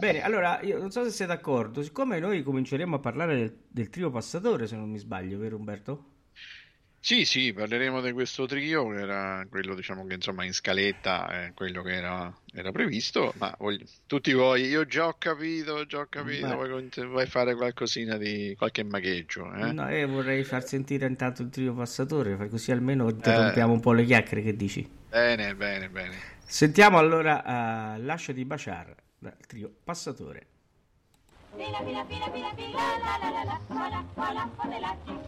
Bene, 0.03 0.21
allora 0.21 0.59
io 0.63 0.79
non 0.79 0.91
so 0.91 1.05
se 1.05 1.11
siete 1.11 1.33
d'accordo, 1.33 1.81
siccome 1.81 2.19
noi 2.19 2.43
cominceremo 2.43 2.97
a 2.97 2.99
parlare 2.99 3.37
del, 3.37 3.57
del 3.69 3.89
trio 3.89 4.11
passatore, 4.11 4.67
se 4.67 4.75
non 4.75 4.91
mi 4.91 4.99
sbaglio, 4.99 5.39
vero 5.39 5.55
Umberto? 5.55 6.07
Sì, 6.99 7.25
sì, 7.25 7.53
parleremo 7.53 8.01
di 8.01 8.11
questo 8.11 8.45
trio, 8.47 8.89
che 8.89 8.99
era 8.99 9.47
quello 9.49 9.77
diciamo 9.77 10.05
che 10.05 10.15
insomma 10.15 10.45
in 10.45 10.55
scaletta 10.55 11.29
è 11.29 11.53
quello 11.55 11.83
che 11.83 11.93
era, 11.93 12.37
era 12.53 12.73
previsto, 12.73 13.33
ma 13.39 13.55
voglio, 13.61 13.85
tutti 14.09 14.33
voi, 14.33 14.65
io 14.67 14.85
già 14.87 15.07
ho 15.07 15.15
capito, 15.17 15.87
già 15.87 16.01
ho 16.01 16.07
capito, 16.09 16.49
vuoi, 16.49 16.91
vuoi, 17.07 17.27
fare 17.27 17.55
qualcosina 17.55 18.17
di 18.17 18.57
qualche 18.59 18.83
magheggio? 18.83 19.55
Eh? 19.55 19.71
No, 19.71 19.89
io 19.89 20.09
vorrei 20.09 20.43
far 20.43 20.67
sentire 20.67 21.07
intanto 21.07 21.43
il 21.43 21.51
trio 21.51 21.75
passatore, 21.75 22.49
così 22.49 22.73
almeno 22.73 23.09
interrompiamo 23.09 23.71
eh, 23.71 23.75
un 23.77 23.81
po' 23.81 23.93
le 23.93 24.05
chiacchiere, 24.05 24.43
che 24.43 24.57
dici? 24.57 24.85
Bene, 25.11 25.55
bene, 25.55 25.89
bene. 25.89 26.17
Sentiamo 26.45 26.99
allora 26.99 27.95
uh, 27.97 28.03
Lasciati 28.03 28.45
baciare 28.45 29.02
dal 29.23 29.47
trio 29.47 29.73
passatore. 29.85 30.47
Fila, 31.55 31.79
fila, 31.85 32.05
fila, 32.07 32.31
fila, 32.31 32.53
fila, 32.57 32.79
la 32.99 33.19
la 33.21 33.31
la 33.31 33.45
la, 33.45 33.61
voilà, 33.69 34.05
voilà, 34.15 34.51
della 34.69 34.97
città, 35.05 35.13
diretta, 35.13 35.22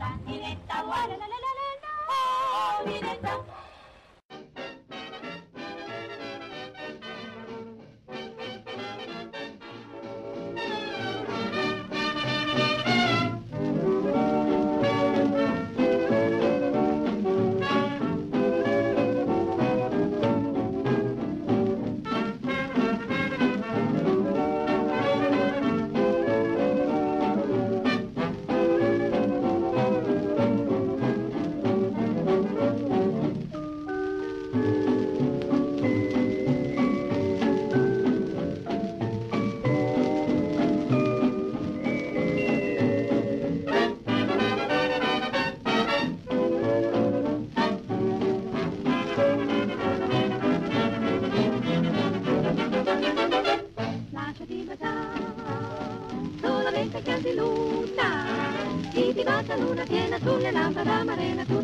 tiene 59.86 60.16
azul, 60.16 60.42
la 60.42 60.52
lámpara 60.52 61.00
amarena, 61.00 61.44
tú 61.44 61.63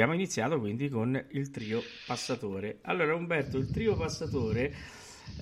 Abbiamo 0.00 0.18
iniziato 0.18 0.58
quindi 0.58 0.88
con 0.88 1.26
il 1.32 1.50
trio 1.50 1.82
passatore. 2.06 2.78
Allora, 2.84 3.14
Umberto, 3.14 3.58
il 3.58 3.68
trio 3.68 3.98
passatore, 3.98 4.74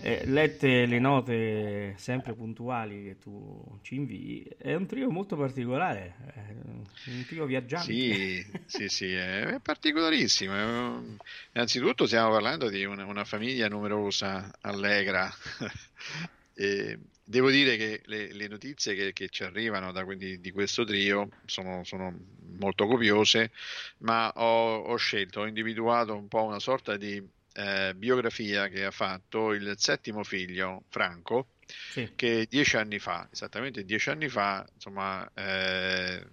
eh, 0.00 0.24
lette 0.26 0.84
le 0.84 0.98
note 0.98 1.94
sempre 1.96 2.34
puntuali 2.34 3.04
che 3.04 3.18
tu 3.18 3.78
ci 3.82 3.94
invii, 3.94 4.56
è 4.58 4.74
un 4.74 4.86
trio 4.86 5.10
molto 5.10 5.36
particolare, 5.36 6.16
è 6.34 7.08
un 7.08 7.24
trio 7.28 7.44
viaggiante. 7.44 7.92
Sì, 7.92 8.44
sì, 8.66 8.88
sì, 8.88 9.12
è 9.12 9.60
particolarissimo. 9.62 11.14
Innanzitutto 11.52 12.06
stiamo 12.06 12.32
parlando 12.32 12.68
di 12.68 12.84
una, 12.84 13.04
una 13.04 13.24
famiglia 13.24 13.68
numerosa, 13.68 14.50
allegra. 14.62 15.30
E 16.60 16.98
devo 17.22 17.50
dire 17.50 17.76
che 17.76 18.00
le, 18.06 18.32
le 18.32 18.48
notizie 18.48 18.92
che, 18.96 19.12
che 19.12 19.28
ci 19.28 19.44
arrivano 19.44 19.92
da, 19.92 20.04
quindi, 20.04 20.40
di 20.40 20.50
questo 20.50 20.82
trio 20.82 21.28
sono, 21.44 21.84
sono 21.84 22.12
molto 22.58 22.86
copiose, 22.86 23.52
ma 23.98 24.30
ho, 24.34 24.76
ho 24.78 24.96
scelto, 24.96 25.40
ho 25.40 25.46
individuato 25.46 26.16
un 26.16 26.28
po' 26.28 26.44
una 26.44 26.58
sorta 26.58 26.96
di 26.96 27.22
eh, 27.52 27.94
biografia 27.96 28.68
che 28.68 28.84
ha 28.84 28.90
fatto 28.90 29.52
il 29.52 29.74
settimo 29.76 30.22
figlio, 30.24 30.84
Franco, 30.88 31.50
Sì. 31.90 32.10
che 32.14 32.46
dieci 32.48 32.76
anni 32.76 32.98
fa, 32.98 33.28
esattamente 33.30 33.84
dieci 33.84 34.10
anni 34.10 34.28
fa, 34.28 34.66
insomma, 34.72 35.28
eh, 35.34 36.26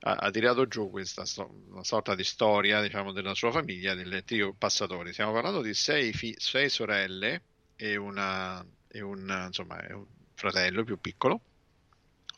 ha, 0.00 0.12
ha 0.14 0.30
tirato 0.30 0.66
giù 0.66 0.90
questa 0.90 1.24
sto- 1.24 1.50
una 1.68 1.84
sorta 1.84 2.14
di 2.14 2.24
storia, 2.24 2.80
diciamo, 2.82 3.12
della 3.12 3.34
sua 3.34 3.50
famiglia, 3.50 3.94
del 3.94 4.22
trio 4.24 4.54
Passatori. 4.54 5.12
Stiamo 5.12 5.32
parlando 5.32 5.60
di 5.62 5.74
sei, 5.74 6.12
fi- 6.12 6.34
sei 6.38 6.68
sorelle 6.68 7.44
e, 7.74 7.96
una, 7.96 8.64
e 8.88 9.00
un, 9.00 9.44
insomma, 9.46 9.84
un 9.90 10.06
fratello 10.34 10.84
più 10.84 10.98
piccolo, 11.00 11.42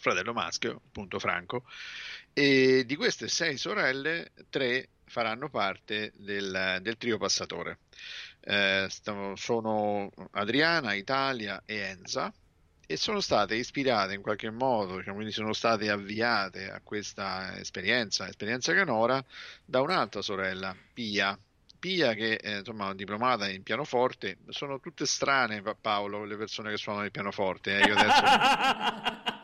fratello 0.01 0.33
maschio, 0.33 0.83
appunto 0.87 1.19
Franco, 1.19 1.64
e 2.33 2.85
di 2.87 2.97
queste 2.97 3.29
sei 3.29 3.57
sorelle, 3.57 4.33
tre 4.51 4.88
faranno 5.05 5.49
parte 5.49 6.12
del, 6.17 6.79
del 6.83 6.97
trio 6.97 7.19
Passatore. 7.19 7.79
Eh, 8.41 8.88
sono 9.35 10.11
Adriana, 10.33 10.95
Italia 10.95 11.62
e 11.67 11.77
Enza 11.77 12.33
e 12.91 12.97
sono 12.97 13.21
state 13.21 13.55
ispirate 13.55 14.14
in 14.14 14.23
qualche 14.23 14.51
modo, 14.51 14.97
diciamo, 14.97 15.17
quindi 15.17 15.33
sono 15.33 15.53
state 15.53 15.91
avviate 15.91 16.71
a 16.71 16.81
questa 16.83 17.59
esperienza, 17.59 18.27
esperienza 18.29 18.73
canora, 18.73 19.23
da 19.64 19.83
un'altra 19.83 20.23
sorella, 20.23 20.75
Pia. 20.95 21.38
Pia 21.79 22.14
che 22.14 22.38
è 22.38 22.57
insomma 22.59 22.95
diplomata 22.95 23.49
in 23.49 23.62
pianoforte, 23.62 24.38
sono 24.49 24.81
tutte 24.81 25.07
strane 25.07 25.61
Pa- 25.61 25.77
Paolo 25.79 26.25
le 26.25 26.37
persone 26.37 26.71
che 26.71 26.77
suonano 26.79 27.05
il 27.05 27.11
pianoforte, 27.11 27.79
eh, 27.79 27.87
io 27.87 27.95
adesso 27.95 28.23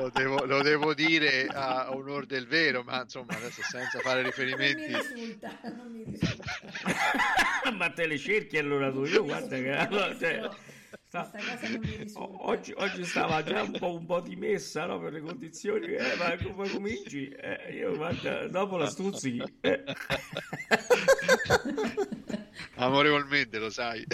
lo, 0.00 0.10
devo, 0.10 0.44
lo 0.46 0.62
devo 0.62 0.94
dire 0.94 1.46
a 1.46 1.92
onor 1.92 2.24
del 2.24 2.46
vero, 2.46 2.82
ma 2.82 3.02
insomma 3.02 3.36
adesso 3.36 3.62
senza 3.62 3.98
fare 4.00 4.22
Non 4.22 4.30
mi 4.36 4.36
riferimenti 4.36 4.86
risulta, 4.86 5.58
non 5.62 5.92
mi 5.92 6.04
risulta. 6.04 6.44
Ma 7.76 7.90
te 7.90 8.06
le 8.06 8.18
cerchi 8.18 8.56
allora 8.58 8.90
tu, 8.90 9.04
io 9.04 9.24
guarda 9.24 9.56
che... 9.56 9.70
allora, 9.70 10.16
cioè, 10.16 10.48
sta- 11.06 11.30
Oggi, 12.14 12.72
oggi 12.76 13.04
stava 13.04 13.42
già 13.42 13.62
un 13.62 13.72
po', 13.78 13.94
un 13.94 14.06
po' 14.06 14.20
dimessa 14.20 14.86
no, 14.86 14.98
per 14.98 15.12
le 15.12 15.20
condizioni, 15.20 15.86
eh, 15.86 16.16
ma 16.16 16.36
come 16.42 16.68
cominci? 16.70 17.28
Eh, 17.28 17.74
io 17.74 17.94
guarda, 17.96 18.48
dopo 18.48 18.76
la 18.76 18.86
stuzzichi. 18.86 19.42
eh. 19.60 19.84
amorevolmente, 22.76 23.58
lo 23.58 23.70
sai. 23.70 24.06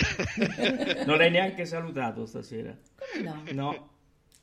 Non 1.06 1.20
hai 1.20 1.30
neanche 1.30 1.64
salutato 1.64 2.26
stasera. 2.26 2.76
Come 3.12 3.52
no? 3.52 3.72
No. 3.72 3.95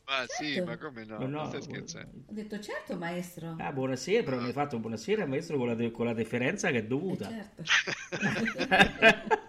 Ma 0.05 0.25
sì, 0.27 0.53
Certo. 0.55 0.69
ma 0.69 0.77
come 0.77 1.05
no? 1.05 1.13
No, 1.17 1.19
Non 1.27 1.31
no. 1.31 1.45
stai 1.47 1.61
scherzando? 1.61 2.17
Ho 2.27 2.33
detto 2.33 2.59
certo 2.59 2.97
maestro. 2.97 3.55
Ah, 3.57 3.71
buonasera, 3.71 4.23
però 4.23 4.39
mi 4.39 4.47
hai 4.47 4.51
fatto 4.53 4.77
buonasera 4.77 5.25
maestro 5.25 5.57
con 5.57 5.67
la, 5.67 5.75
de- 5.75 5.91
con 5.91 6.05
la 6.05 6.13
deferenza 6.13 6.69
che 6.71 6.79
è 6.79 6.81
Eh, 6.81 6.87
dovuta. 6.87 7.29
certo. 7.29 7.63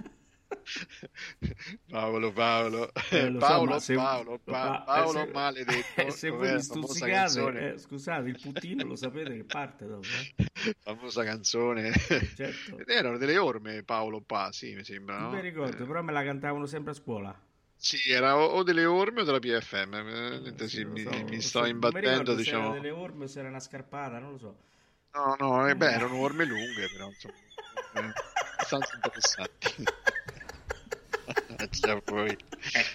Paolo, 1.90 2.33
Paolo, 2.33 2.90
Eh, 3.11 3.29
lo 3.29 3.40
so, 3.40 3.47
Paolo, 3.47 3.79
se- 3.81 3.95
Paolo, 3.95 4.38
Pa- 4.43 4.53
pa- 4.53 4.83
Paolo 4.87 5.23
eh, 5.23 5.27
se- 5.27 5.31
maledetto. 5.33 6.01
eh, 6.07 6.11
se 6.11 6.29
voi 6.31 6.53
mi 6.55 6.62
stuzzicate, 6.62 7.11
canzone, 7.12 7.73
eh, 7.73 7.79
scusate, 7.79 8.29
il 8.29 8.38
puttino 8.40 8.85
lo 8.85 8.97
sapete 8.97 9.37
che 9.37 9.45
parte 9.45 9.87
dopo. 9.87 10.07
eh? 10.07 10.45
famosa 10.81 11.25
canzone. 11.25 11.93
Certo. 11.93 12.79
Ed 12.79 12.88
erano 12.88 13.19
delle 13.19 13.37
orme 13.38 13.83
Paolo 13.83 14.21
Pa, 14.23 14.51
sì, 14.53 14.75
mi 14.75 14.85
sembra, 14.85 15.19
Non 15.19 15.31
no? 15.31 15.37
mi 15.37 15.43
ricordo, 15.43 15.83
Eh, 15.83 15.87
però 15.87 16.03
me 16.03 16.12
la 16.12 16.23
cantavano 16.25 16.67
sempre 16.67 16.93
a 16.93 16.95
scuola. 16.95 17.38
Sì, 17.85 18.11
era 18.11 18.37
o, 18.38 18.47
o 18.47 18.62
delle 18.62 18.85
orme 18.87 19.20
o 19.20 19.25
della 19.25 19.38
PFM. 19.38 19.94
eh, 19.94 20.40
Eh, 20.47 20.68
sì, 20.68 20.85
mi, 20.85 21.07
so, 21.07 21.20
mi 21.25 21.40
sto 21.40 21.64
mi 21.64 21.66
imbattendo, 21.66 22.35
se 22.38 22.42
diciamo. 22.42 22.68
era 22.68 22.68
delle 22.70 22.90
orme 22.90 23.25
o 23.25 23.27
se 23.27 23.38
era 23.40 23.49
una 23.49 23.61
scarpata, 23.61 24.18
non 24.18 24.33
lo 24.33 24.38
so. 24.38 24.57
No, 25.14 25.37
no, 25.38 25.68
eh, 25.68 25.77
beh, 25.77 25.92
erano 25.92 26.16
orme 26.18 26.44
lunghe, 26.44 26.88
però, 26.88 27.09
insomma, 27.09 27.35
eh, 27.92 28.14
abbastanza 28.57 28.94
interessanti. 28.97 29.88
Già 31.70 32.01
poi. 32.03 32.37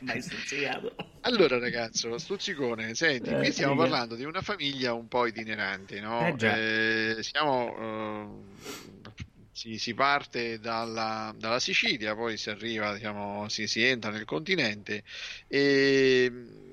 Eh, 0.08 0.22
stuzzicato. 0.22 0.96
Allora, 1.22 1.60
ragazzo, 1.60 2.18
stuzzicone, 2.18 2.96
senti, 2.96 3.36
Eh, 3.36 3.36
qui 3.36 3.52
stiamo 3.52 3.76
parlando 3.76 4.16
di 4.16 4.24
una 4.24 4.42
famiglia 4.42 4.94
un 4.94 5.08
po' 5.10 5.26
itinerante, 5.26 6.00
no? 6.00 6.38
Eh. 6.40 6.40
Eh, 6.40 7.18
siamo, 7.22 7.76
eh, 7.78 8.89
si, 9.60 9.78
si 9.78 9.94
parte 9.94 10.58
dalla, 10.60 11.34
dalla 11.38 11.60
Sicilia, 11.60 12.16
poi 12.16 12.38
si 12.38 12.50
arriva, 12.50 12.94
diciamo, 12.94 13.50
si, 13.50 13.68
si 13.68 13.84
entra 13.84 14.10
nel 14.10 14.24
continente 14.24 15.04
e 15.48 16.32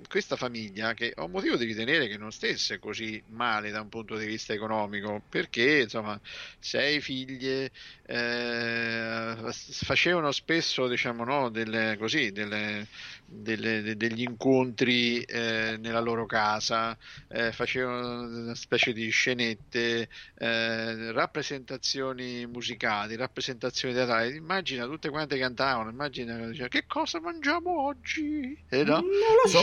questa 0.08 0.36
famiglia 0.36 0.94
che 0.94 1.12
ho 1.16 1.28
motivo 1.28 1.56
di 1.56 1.64
ritenere 1.64 2.08
che 2.08 2.16
non 2.18 2.30
stesse 2.32 2.78
così 2.78 3.22
male 3.28 3.70
da 3.70 3.80
un 3.80 3.88
punto 3.88 4.16
di 4.16 4.26
vista 4.26 4.52
economico 4.52 5.24
perché 5.28 5.80
insomma 5.82 6.20
sei 6.58 7.00
figlie 7.00 7.70
eh, 8.02 9.36
facevano 9.52 10.32
spesso 10.32 10.86
diciamo 10.88 11.24
no, 11.24 11.50
delle, 11.50 11.96
così, 11.98 12.30
delle, 12.32 12.88
delle- 13.24 13.82
de- 13.82 13.96
degli 13.96 14.22
incontri 14.22 15.22
eh, 15.22 15.76
nella 15.78 16.00
loro 16.00 16.26
casa 16.26 16.96
eh, 17.28 17.52
facevano 17.52 18.22
una 18.26 18.54
specie 18.54 18.92
di 18.92 19.08
scenette 19.10 20.08
eh, 20.34 21.12
rappresentazioni 21.12 22.46
musicali 22.46 23.16
rappresentazioni 23.16 23.94
teatrali 23.94 24.36
immagina 24.36 24.84
tutte 24.86 25.10
quante 25.10 25.38
cantavano 25.38 25.90
immagina 25.90 26.46
diceva, 26.48 26.68
che 26.68 26.84
cosa 26.86 27.20
mangiamo 27.20 27.82
oggi 27.86 28.64
e 28.68 28.84
no? 28.84 28.94
Non 29.00 29.34
lo 29.42 29.48
so. 29.48 29.62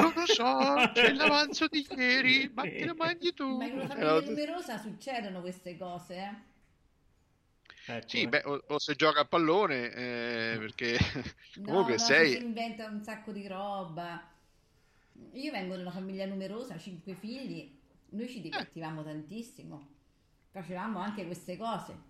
Non 0.00 0.12
lo 0.14 0.26
so 0.26 0.88
c'è 0.92 1.12
l'avanzo 1.12 1.66
di 1.68 1.86
ieri 1.96 2.50
ma 2.54 2.66
te 2.66 2.84
lo 2.86 2.94
mangi 2.94 3.32
tu 3.34 3.44
Ma 3.58 3.64
in 3.66 3.72
una 3.74 3.86
Era 3.86 3.88
famiglia 3.88 4.20
tutto- 4.20 4.30
numerosa 4.30 4.78
succedono 4.78 5.40
queste 5.40 5.76
cose, 5.76 6.14
eh? 6.16 6.34
Ecco, 7.86 8.08
Sì, 8.08 8.22
eh. 8.22 8.28
beh, 8.28 8.42
o, 8.44 8.62
o 8.68 8.78
se 8.78 8.94
gioca 8.94 9.20
a 9.20 9.24
pallone, 9.24 9.90
eh, 9.92 10.56
perché 10.58 10.96
No, 11.56 11.64
comunque 11.64 11.92
no, 11.92 11.98
sei... 11.98 12.30
si 12.30 12.44
inventa 12.44 12.86
un 12.88 13.02
sacco 13.02 13.32
di 13.32 13.46
roba. 13.46 14.22
Io 15.32 15.50
vengo 15.52 15.74
da 15.76 15.82
una 15.82 15.90
famiglia 15.90 16.24
numerosa, 16.26 16.78
cinque 16.78 17.14
figli, 17.14 17.70
noi 18.10 18.28
ci 18.28 18.40
divertivamo 18.40 19.02
tantissimo. 19.02 19.88
Facevamo 20.50 20.98
anche 20.98 21.24
queste 21.26 21.56
cose. 21.56 22.08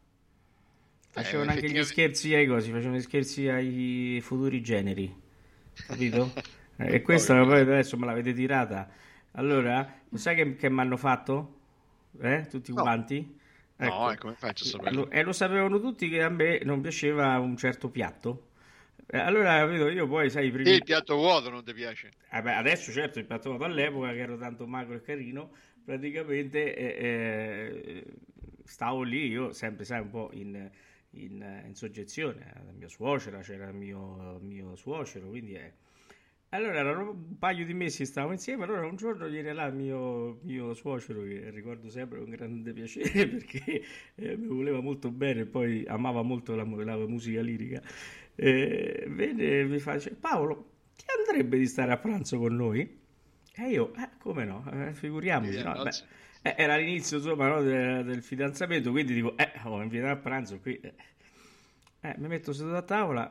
Facevano 1.11 1.51
Eh, 1.51 1.55
anche 1.55 1.69
gli 1.71 1.83
scherzi 1.83 2.35
ai 2.35 2.47
cosi, 2.47 2.71
facevano 2.71 2.97
gli 2.97 3.03
scherzi 3.03 3.49
ai 3.49 4.21
futuri 4.23 4.63
generi, 4.63 5.13
capito? 5.87 6.33
Eh, 6.81 6.95
e 6.95 7.03
questa 7.03 7.35
Ovvio. 7.35 7.47
poi 7.53 7.61
adesso 7.61 7.97
me 7.97 8.07
l'avete 8.07 8.33
tirata. 8.33 8.89
Allora, 9.33 9.87
sai 10.15 10.35
che, 10.35 10.57
che 10.57 10.71
mi 10.71 10.81
hanno 10.81 10.97
fatto? 10.97 11.59
Eh? 12.21 12.47
Tutti 12.49 12.73
No. 12.73 12.83
quanti? 12.83 13.39
No, 13.77 13.87
Ecco. 14.07 14.15
come 14.21 14.35
faccio 14.35 14.65
a 14.65 14.67
saperlo? 14.67 15.01
Lo- 15.05 15.11
e 15.11 15.23
lo 15.23 15.33
sapevano 15.33 15.81
tutti 15.81 16.09
che 16.09 16.23
a 16.23 16.29
me 16.29 16.61
non 16.65 16.81
piaceva 16.81 17.39
un 17.39 17.57
certo 17.57 17.89
piatto. 17.89 18.49
Eh, 19.07 19.19
Allora, 19.19 19.59
capito, 19.59 19.89
io 19.89 20.07
poi, 20.07 20.31
sai, 20.31 20.47
i 20.47 20.51
primi... 20.51 20.71
il 20.71 20.83
piatto 20.85 21.17
vuoto 21.17 21.51
non 21.51 21.65
ti 21.65 21.73
piace? 21.73 22.11
Eh 22.31 22.43
beh, 22.43 22.55
adesso 22.55 22.93
certo 22.93 23.19
il 23.19 23.25
piatto 23.25 23.49
vuoto 23.51 23.65
all'epoca 23.65 24.13
che 24.13 24.19
ero 24.19 24.37
tanto 24.37 24.67
magro 24.67 24.95
e 24.95 25.01
carino, 25.01 25.51
praticamente 25.85 26.77
eh, 26.77 27.83
eh, 27.85 28.05
stavo 28.65 29.03
lì, 29.03 29.27
io 29.29 29.53
sempre 29.53 29.85
sai 29.85 30.01
un 30.01 30.11
po' 30.11 30.31
in, 30.33 30.71
in, 31.11 31.63
in 31.67 31.75
soggezione, 31.75 32.53
la 32.65 32.73
mia 32.73 32.89
suocera, 32.89 33.41
c'era 33.41 33.69
il 33.69 33.75
mio, 33.75 34.39
mio 34.43 34.77
suocero, 34.77 35.29
quindi 35.29 35.55
eh. 35.55 35.73
Allora 36.53 36.79
erano 36.81 37.11
un 37.13 37.39
paio 37.39 37.65
di 37.65 37.75
mesi 37.75 37.99
che 37.99 38.05
stavamo 38.07 38.33
insieme, 38.33 38.65
allora 38.65 38.85
un 38.85 38.97
giorno 38.97 39.29
viene 39.29 39.53
là 39.53 39.71
mio, 39.71 40.41
mio 40.43 40.75
suocero 40.75 41.23
che 41.23 41.49
ricordo 41.51 41.89
sempre 41.91 42.19
con 42.19 42.29
grande 42.29 42.73
piacere 42.73 43.29
perché 43.31 43.83
eh, 44.17 44.37
mi 44.37 44.47
voleva 44.49 44.81
molto 44.81 45.11
bene 45.13 45.43
e 45.43 45.47
poi 45.47 45.85
amava 45.87 46.23
molto 46.23 46.57
la, 46.57 46.65
la 46.65 46.97
musica 47.07 47.41
lirica. 47.41 47.81
Eh, 48.35 49.07
venne 49.09 49.61
e 49.61 49.65
mi 49.65 49.79
fa, 49.79 49.95
dice, 49.95 50.11
Paolo, 50.17 50.71
ti 50.97 51.05
andrebbe 51.25 51.57
di 51.57 51.67
stare 51.69 51.93
a 51.93 51.99
pranzo 51.99 52.39
con 52.39 52.57
noi? 52.57 52.99
E 53.55 53.69
io, 53.69 53.95
eh, 53.95 54.09
come 54.19 54.45
no, 54.45 54.65
eh, 54.73 54.93
figuriamoci. 54.93 55.63
No, 55.63 55.79
beh, 55.81 55.95
eh, 56.43 56.55
era 56.59 56.77
l'inizio 56.77 57.19
insomma, 57.19 57.47
no, 57.49 57.63
de- 57.63 58.03
del 58.03 58.23
fidanzamento, 58.23 58.91
quindi 58.91 59.15
dico, 59.15 59.37
eh, 59.37 59.53
ho 59.65 59.81
invitato 59.83 60.13
a 60.13 60.17
pranzo 60.17 60.59
qui. 60.59 60.81
Eh, 60.81 60.95
Eh, 62.03 62.15
mi 62.19 62.29
metto 62.29 62.53
seduto 62.53 62.77
a 62.77 62.83
tavola, 62.83 63.31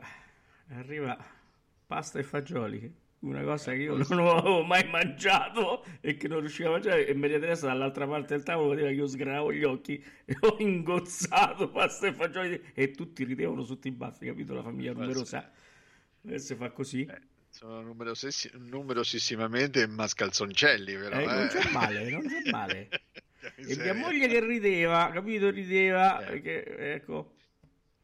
arriva 0.69 1.17
pasta 1.87 2.19
e 2.19 2.23
fagioli, 2.23 2.93
una 3.21 3.43
cosa 3.43 3.71
che 3.73 3.79
io 3.81 3.97
non 3.97 4.27
avevo 4.27 4.63
mai 4.63 4.87
mangiato 4.87 5.83
e 5.99 6.15
che 6.15 6.27
non 6.27 6.39
riuscivo 6.39 6.69
a 6.69 6.71
mangiare 6.73 7.05
e 7.05 7.13
Maria 7.13 7.39
Teresa 7.39 7.67
dall'altra 7.67 8.07
parte 8.07 8.33
del 8.35 8.43
tavolo 8.43 8.69
vedeva 8.69 8.89
che 8.89 8.95
io 8.95 9.07
sgranavo 9.07 9.51
gli 9.51 9.63
occhi 9.63 10.03
e 10.25 10.37
ho 10.39 10.55
ingozzato 10.59 11.69
pasta 11.69 12.07
e 12.07 12.13
fagioli 12.13 12.61
e 12.73 12.91
tutti 12.91 13.23
ridevano 13.23 13.63
sotto 13.63 13.87
i 13.87 13.91
baffi, 13.91 14.25
capito? 14.25 14.53
La 14.53 14.63
famiglia 14.63 14.93
numerosa. 14.93 15.51
Si 16.35 16.55
fa 16.55 16.69
così. 16.71 17.01
Eh, 17.03 17.19
sono 17.49 17.81
numerosissi- 17.81 18.51
numerosissimamente 18.53 19.85
mascalzoncelli, 19.87 20.95
però. 20.95 21.19
Eh, 21.19 21.25
non 21.25 21.43
eh. 21.43 21.47
c'è 21.47 21.71
male, 21.71 22.09
non 22.09 22.21
c'è 22.21 22.49
male. 22.49 22.89
E 23.55 23.77
mia 23.77 23.93
moglie 23.93 24.27
che 24.27 24.45
rideva, 24.45 25.09
capito? 25.13 25.49
Rideva, 25.49 26.25
Eh. 26.27 26.41
che, 26.41 26.93
ecco. 26.93 27.35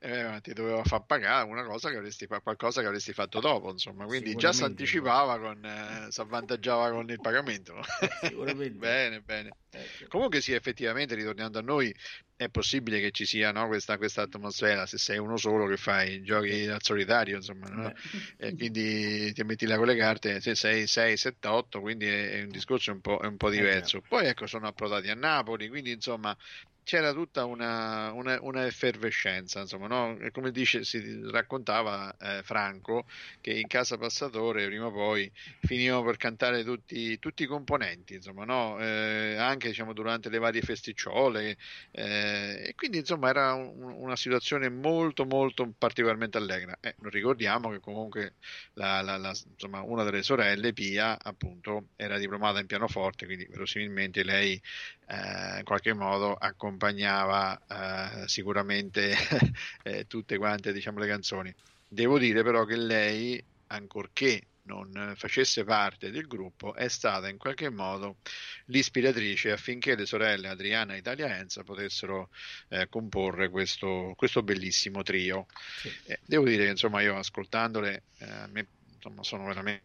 Eh, 0.06 0.40
ti 0.42 0.54
doveva 0.54 0.84
far 0.84 1.04
pagare 1.04 1.50
una 1.50 1.64
cosa 1.64 1.90
che 1.90 1.96
avresti 1.96 2.28
qualcosa 2.28 2.82
che 2.82 2.86
avresti 2.86 3.12
fatto 3.12 3.40
dopo, 3.40 3.72
insomma, 3.72 4.06
quindi 4.06 4.36
già 4.36 4.54
si 4.54 4.64
anticipava 4.64 5.40
con, 5.40 5.66
eh, 5.66 6.12
si 6.12 6.22
avvantaggiava 6.22 6.92
con 6.92 7.10
il 7.10 7.20
pagamento. 7.20 7.74
Sicuramente. 8.22 8.78
bene, 8.78 9.22
bene. 9.22 9.56
Ecco. 9.72 10.06
Comunque 10.10 10.42
sì, 10.42 10.54
effettivamente, 10.54 11.16
ritornando 11.16 11.58
a 11.58 11.64
noi, 11.64 11.92
è 12.36 12.50
possibile 12.50 13.00
che 13.00 13.10
ci 13.10 13.26
sia 13.26 13.52
no, 13.52 13.66
questa, 13.66 13.98
questa 13.98 14.22
atmosfera, 14.22 14.86
se 14.86 15.00
sei 15.00 15.18
uno 15.18 15.38
solo 15.38 15.66
che 15.66 15.78
fai 15.78 16.22
giochi 16.22 16.68
al 16.68 16.84
solitario, 16.84 17.38
insomma, 17.38 17.68
no? 17.70 17.92
E 18.38 18.56
quindi 18.56 19.34
ti 19.34 19.44
metti 19.44 19.66
là 19.66 19.76
con 19.76 19.88
le 19.88 19.96
carte, 19.96 20.40
se 20.40 20.54
sei 20.54 20.86
6, 20.86 21.18
7, 21.18 21.48
8, 21.48 21.82
quindi 21.82 22.06
è, 22.06 22.30
è 22.30 22.44
un 22.44 22.50
discorso 22.50 22.92
un 22.92 23.02
po', 23.02 23.18
è 23.22 23.26
un 23.26 23.38
po' 23.38 23.50
diverso. 23.50 24.02
Poi 24.08 24.28
ecco, 24.28 24.46
sono 24.46 24.68
approdati 24.68 25.10
a 25.10 25.16
Napoli, 25.16 25.68
quindi 25.68 25.90
insomma 25.90 26.38
c'era 26.86 27.12
tutta 27.14 27.46
una, 27.46 28.12
una, 28.14 28.38
una 28.42 28.66
effervescenza, 28.68 29.60
insomma, 29.62 29.88
no? 29.88 30.18
Come 30.32 30.52
dice, 30.52 30.84
si 30.84 31.02
raccontava 31.32 32.16
eh, 32.18 32.44
Franco 32.44 33.06
che 33.42 33.54
in 33.54 33.66
casa 33.68 33.98
Passatore 33.98 34.68
prima 34.68 34.86
o 34.86 34.92
poi 34.92 35.32
finivano 35.62 36.04
per 36.04 36.18
cantare 36.18 36.64
tutti, 36.64 37.18
tutti 37.20 37.44
i 37.44 37.48
componenti, 37.48 38.14
insomma, 38.16 38.46
no? 38.46 38.80
Eh, 38.80 39.36
anche 39.36 39.70
diciamo, 39.70 39.94
durante 39.94 40.30
le 40.30 40.38
varie 40.38 40.62
festicciole, 40.62 41.58
eh, 41.92 42.64
e 42.68 42.74
quindi 42.76 43.00
insomma 43.00 43.30
era 43.30 43.54
un- 43.54 43.92
una 43.98 44.16
situazione 44.16 44.70
molto 44.70 45.26
molto 45.26 45.74
particolarmente 45.78 46.38
allegra. 46.38 46.78
Eh, 46.80 46.96
ricordiamo 47.10 47.70
che 47.72 47.80
comunque 47.80 48.36
la- 48.74 49.02
la- 49.02 49.18
la- 49.18 49.34
insomma, 49.52 49.82
una 49.82 50.04
delle 50.04 50.22
sorelle, 50.24 50.72
Pia, 50.74 51.18
appunto, 51.20 51.90
era 51.96 52.18
diplomata 52.20 52.60
in 52.60 52.68
pianoforte, 52.68 53.26
quindi 53.26 53.46
verosimilmente 53.48 54.24
lei 54.24 54.62
eh, 55.08 55.58
in 55.60 55.64
qualche 55.64 55.94
modo 55.94 56.34
accompagnava 56.76 58.24
eh, 58.24 58.28
sicuramente 58.28 59.16
eh, 59.84 60.06
tutte 60.08 60.38
quante 60.38 60.74
diciamo, 60.74 61.00
le 61.00 61.08
canzoni. 61.08 61.54
Devo 61.88 62.20
dire 62.20 62.44
però 62.44 62.66
che 62.66 62.76
lei, 62.76 63.44
ancorché 63.68 64.48
non 64.64 65.14
facesse 65.16 65.64
parte 65.64 66.10
del 66.10 66.26
gruppo, 66.26 66.74
è 66.74 66.88
stata 66.88 67.30
in 67.30 67.38
qualche 67.38 67.70
modo 67.70 68.18
l'ispiratrice 68.66 69.52
affinché 69.52 69.96
le 69.96 70.08
sorelle 70.08 70.48
Adriana, 70.48 70.96
Italia 70.96 71.28
e 71.28 71.40
Enza 71.40 71.64
potessero 71.64 72.30
eh, 72.70 72.90
comporre 72.90 73.50
questo, 73.50 74.14
questo 74.18 74.42
bellissimo 74.42 75.04
trio. 75.04 75.46
Sì. 75.82 75.94
Eh, 76.06 76.20
devo 76.26 76.46
dire 76.46 76.66
che 76.66 76.72
insomma 76.72 77.02
io 77.02 77.16
ascoltandole, 77.16 78.04
eh, 78.18 78.48
me, 78.50 78.68
insomma, 78.96 79.24
sono 79.24 79.46
veramente, 79.46 79.84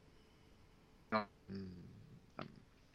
no, 1.10 1.28
mh, 1.46 1.79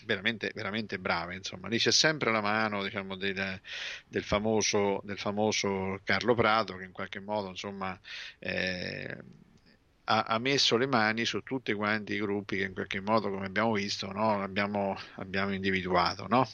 veramente, 0.06 0.52
veramente 0.54 1.00
brave. 1.00 1.36
Insomma, 1.36 1.68
lì 1.68 1.78
c'è 1.78 1.92
sempre 1.92 2.32
la 2.32 2.42
mano 2.42 2.84
diciamo, 2.84 3.16
del, 3.16 3.62
del 4.08 4.24
famoso, 4.24 5.02
del 5.04 5.18
famoso 5.18 6.00
Carlo 6.04 6.36
Prato 6.36 6.76
che 6.78 6.86
in 6.86 6.92
qualche 6.92 7.20
modo 7.20 7.50
insomma, 7.50 8.00
eh, 8.40 9.18
ha, 10.06 10.24
ha 10.24 10.40
messo 10.40 10.78
le 10.78 10.88
mani 10.88 11.26
su 11.26 11.42
tutti 11.42 11.74
quanti 11.74 12.14
i 12.14 12.20
gruppi 12.20 12.58
che 12.58 12.64
in 12.64 12.74
qualche 12.74 13.02
modo, 13.02 13.30
come 13.30 13.46
abbiamo 13.48 13.74
visto, 13.74 14.12
no, 14.12 14.42
abbiamo, 14.42 14.98
individuato. 15.52 16.28
No? 16.28 16.48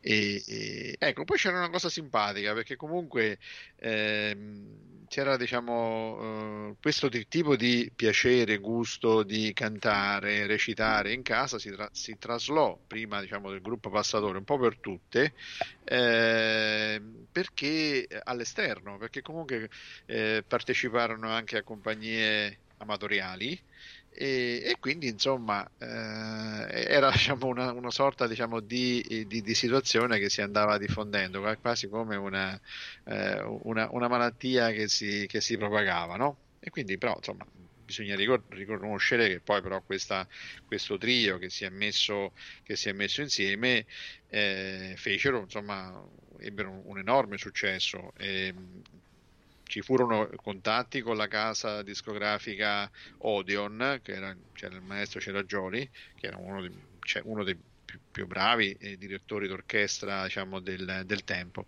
E, 0.00 0.42
e- 0.46 0.96
ecco, 0.98 1.24
poi 1.24 1.36
c'era 1.38 1.58
una 1.58 1.70
cosa 1.70 1.88
simpatica 1.88 2.52
perché 2.54 2.76
comunque 2.76 3.38
ehm, 3.76 5.04
c'era 5.06 5.36
diciamo 5.36 6.70
eh, 6.72 6.76
questo 6.80 7.08
ti- 7.08 7.26
tipo 7.28 7.56
di 7.56 7.90
piacere, 7.94 8.58
gusto 8.58 9.22
di 9.22 9.52
cantare, 9.52 10.46
recitare 10.46 11.12
in 11.12 11.22
casa 11.22 11.58
si, 11.58 11.70
tra- 11.70 11.88
si 11.92 12.16
traslò 12.18 12.80
prima 12.86 13.20
diciamo 13.20 13.50
del 13.50 13.60
gruppo 13.60 13.90
passatore 13.90 14.38
un 14.38 14.44
po' 14.44 14.58
per 14.58 14.78
tutte 14.80 15.34
ehm, 15.84 17.26
perché 17.30 18.06
all'esterno, 18.24 18.98
perché 18.98 19.22
comunque 19.22 19.68
eh, 20.06 20.44
parteciparono 20.46 21.30
anche 21.30 21.58
a 21.58 21.62
compagnie 21.62 22.60
amatoriali 22.78 23.60
e, 24.18 24.62
e 24.64 24.76
quindi 24.80 25.08
insomma 25.08 25.64
eh, 25.78 25.86
era 25.86 27.10
diciamo, 27.12 27.46
una, 27.46 27.72
una 27.72 27.90
sorta 27.90 28.26
diciamo, 28.26 28.60
di, 28.60 29.02
di- 29.26 29.40
di 29.42 29.54
situazione 29.54 30.18
che 30.18 30.28
si 30.30 30.40
andava 30.42 30.78
diffondendo, 30.78 31.40
qua- 31.40 31.56
quasi 31.58 31.88
come 31.88 32.16
una, 32.16 32.58
eh, 33.04 33.40
una- 33.62 33.88
una 33.92 34.08
malattia 34.08 34.70
che 34.70 34.88
si, 34.88 35.24
che 35.26 35.40
si 35.40 35.56
propagava, 35.56 36.16
no? 36.16 36.40
E 36.60 36.70
quindi 36.70 36.98
però 36.98 37.14
insomma 37.16 37.46
bisogna 37.54 38.16
riconoscere 38.48 39.28
che 39.28 39.40
poi 39.40 39.62
però 39.62 39.80
questa, 39.82 40.26
questo 40.64 40.98
trio 40.98 41.38
che 41.38 41.50
si 41.50 41.64
è 41.64 41.68
messo, 41.70 42.32
si 42.64 42.88
è 42.88 42.92
messo 42.92 43.20
insieme 43.22 43.86
eh, 44.26 44.94
fecero, 44.96 45.40
insomma, 45.40 46.04
ebbero 46.40 46.70
un, 46.70 46.82
un 46.84 46.98
enorme 46.98 47.38
successo. 47.38 48.12
E, 48.16 48.52
ci 49.68 49.82
furono 49.82 50.28
contatti 50.36 51.02
con 51.02 51.16
la 51.16 51.28
casa 51.28 51.82
discografica 51.82 52.90
Odeon, 53.18 54.00
che 54.02 54.12
era, 54.12 54.34
c'era 54.54 54.74
il 54.74 54.82
maestro 54.82 55.20
Ceragioli, 55.20 55.88
che 56.16 56.26
era 56.26 56.38
uno, 56.38 56.62
di, 56.62 56.70
cioè 57.00 57.22
uno 57.24 57.44
dei 57.44 57.56
più, 57.84 58.00
più 58.10 58.26
bravi 58.26 58.72
eh, 58.72 58.96
direttori 58.96 59.46
d'orchestra 59.46 60.24
diciamo, 60.24 60.58
del, 60.60 61.02
del 61.04 61.22
tempo. 61.24 61.66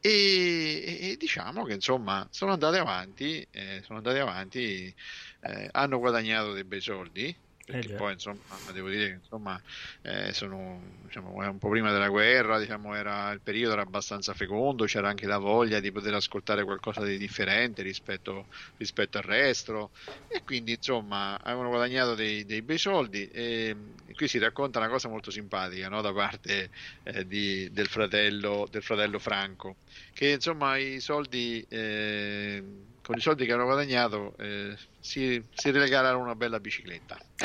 E, 0.00 1.10
e, 1.12 1.16
diciamo 1.16 1.64
che 1.64 1.74
insomma 1.74 2.26
sono 2.30 2.52
andati 2.52 2.78
avanti, 2.78 3.46
eh, 3.50 3.80
sono 3.84 3.98
andati 3.98 4.18
avanti, 4.18 4.94
eh, 5.40 5.68
hanno 5.70 5.98
guadagnato 5.98 6.52
dei 6.52 6.64
bei 6.64 6.80
soldi 6.80 7.34
perché 7.66 7.94
eh 7.94 7.96
poi 7.96 8.12
insomma 8.12 8.38
devo 8.72 8.88
dire 8.88 9.08
che 9.08 9.14
insomma 9.14 9.60
eh, 10.02 10.32
sono 10.32 10.80
diciamo, 11.02 11.34
un 11.34 11.58
po' 11.58 11.68
prima 11.68 11.90
della 11.90 12.08
guerra 12.08 12.60
diciamo 12.60 12.94
era 12.94 13.32
il 13.32 13.40
periodo 13.40 13.72
era 13.72 13.82
abbastanza 13.82 14.34
fecondo 14.34 14.84
c'era 14.84 15.08
anche 15.08 15.26
la 15.26 15.38
voglia 15.38 15.80
di 15.80 15.90
poter 15.90 16.14
ascoltare 16.14 16.62
qualcosa 16.62 17.02
di 17.02 17.18
differente 17.18 17.82
rispetto, 17.82 18.46
rispetto 18.76 19.18
al 19.18 19.24
resto 19.24 19.90
e 20.28 20.44
quindi 20.44 20.74
insomma 20.74 21.40
avevano 21.42 21.70
guadagnato 21.70 22.14
dei, 22.14 22.44
dei 22.46 22.62
bei 22.62 22.78
soldi 22.78 23.26
e, 23.28 23.74
e, 24.06 24.14
qui 24.14 24.28
si 24.28 24.38
racconta 24.38 24.78
una 24.78 24.88
cosa 24.88 25.08
molto 25.08 25.32
simpatica 25.32 25.88
no? 25.88 26.00
da 26.02 26.12
parte 26.12 26.70
eh, 27.02 27.26
di, 27.26 27.68
del, 27.72 27.88
fratello, 27.88 28.68
del 28.70 28.82
fratello 28.84 29.18
Franco 29.18 29.74
che 30.12 30.28
insomma 30.28 30.76
i 30.76 31.00
soldi 31.00 31.66
eh, 31.68 32.62
con 33.06 33.16
i 33.16 33.20
soldi 33.20 33.46
che 33.46 33.52
hanno 33.52 33.66
guadagnato 33.66 34.34
eh, 34.38 34.76
si, 34.98 35.40
si 35.54 35.70
regalarono 35.70 36.24
una 36.24 36.34
bella 36.34 36.58
bicicletta. 36.58 37.16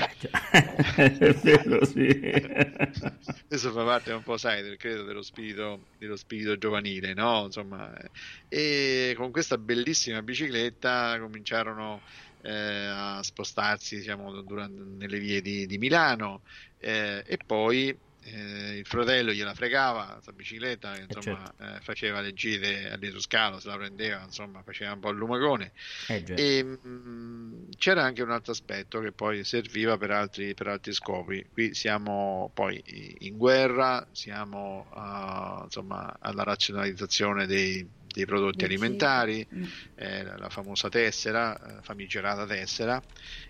È 0.95 1.33
vero, 1.35 1.85
sì. 1.85 2.07
Questo 3.47 3.71
fa 3.71 3.83
parte 3.83 4.11
un 4.11 4.23
po', 4.23 4.37
sai, 4.37 4.75
credo, 4.77 5.03
dello 5.03 5.21
spirito, 5.21 5.85
dello 5.99 6.15
spirito 6.15 6.57
giovanile, 6.57 7.13
no? 7.13 7.45
Insomma, 7.45 7.95
eh, 7.95 9.09
e 9.09 9.13
con 9.15 9.29
questa 9.29 9.59
bellissima 9.59 10.23
bicicletta 10.23 11.19
cominciarono 11.19 12.01
eh, 12.41 12.85
a 12.87 13.21
spostarsi 13.21 13.97
diciamo, 13.97 14.41
durante, 14.41 14.81
nelle 14.81 15.19
vie 15.19 15.41
di, 15.41 15.67
di 15.67 15.77
Milano 15.77 16.41
eh, 16.79 17.23
e 17.23 17.37
poi 17.37 17.95
eh, 18.23 18.77
il 18.77 18.85
fratello 18.85 19.31
gliela 19.31 19.53
fregava 19.53 20.05
questa 20.13 20.31
bicicletta 20.31 20.93
che 20.93 21.05
insomma 21.09 21.53
certo. 21.57 21.63
eh, 21.63 21.81
faceva 21.81 22.21
le 22.21 22.33
gite 22.33 22.91
all'Etoscalo 22.91 23.59
se 23.59 23.67
la 23.67 23.77
prendeva 23.77 24.21
insomma 24.23 24.61
faceva 24.61 24.93
un 24.93 24.99
po' 24.99 25.09
il 25.09 25.17
lumagone 25.17 25.71
eh, 26.07 26.23
e 26.35 26.63
mh, 26.63 26.79
mm, 26.87 27.69
c'era 27.77 28.03
anche 28.03 28.21
un 28.21 28.31
altro 28.31 28.51
aspetto 28.51 28.99
che 28.99 29.11
poi 29.11 29.43
serviva 29.43 29.97
per 29.97 30.11
altri, 30.11 30.53
per 30.53 30.67
altri 30.67 30.93
scopi 30.93 31.45
qui 31.51 31.73
siamo 31.73 32.51
poi 32.53 32.81
in 33.19 33.37
guerra 33.37 34.07
siamo 34.11 34.87
uh, 34.93 35.63
insomma 35.63 36.15
alla 36.19 36.43
razionalizzazione 36.43 37.47
dei, 37.47 37.87
dei 38.05 38.25
prodotti 38.25 38.65
alimentari 38.65 39.45
mm. 39.51 39.63
eh, 39.95 40.23
la 40.23 40.49
famosa 40.49 40.89
tessera 40.89 41.79
eh, 41.79 41.81
famigerata 41.81 42.45
tessera 42.45 43.01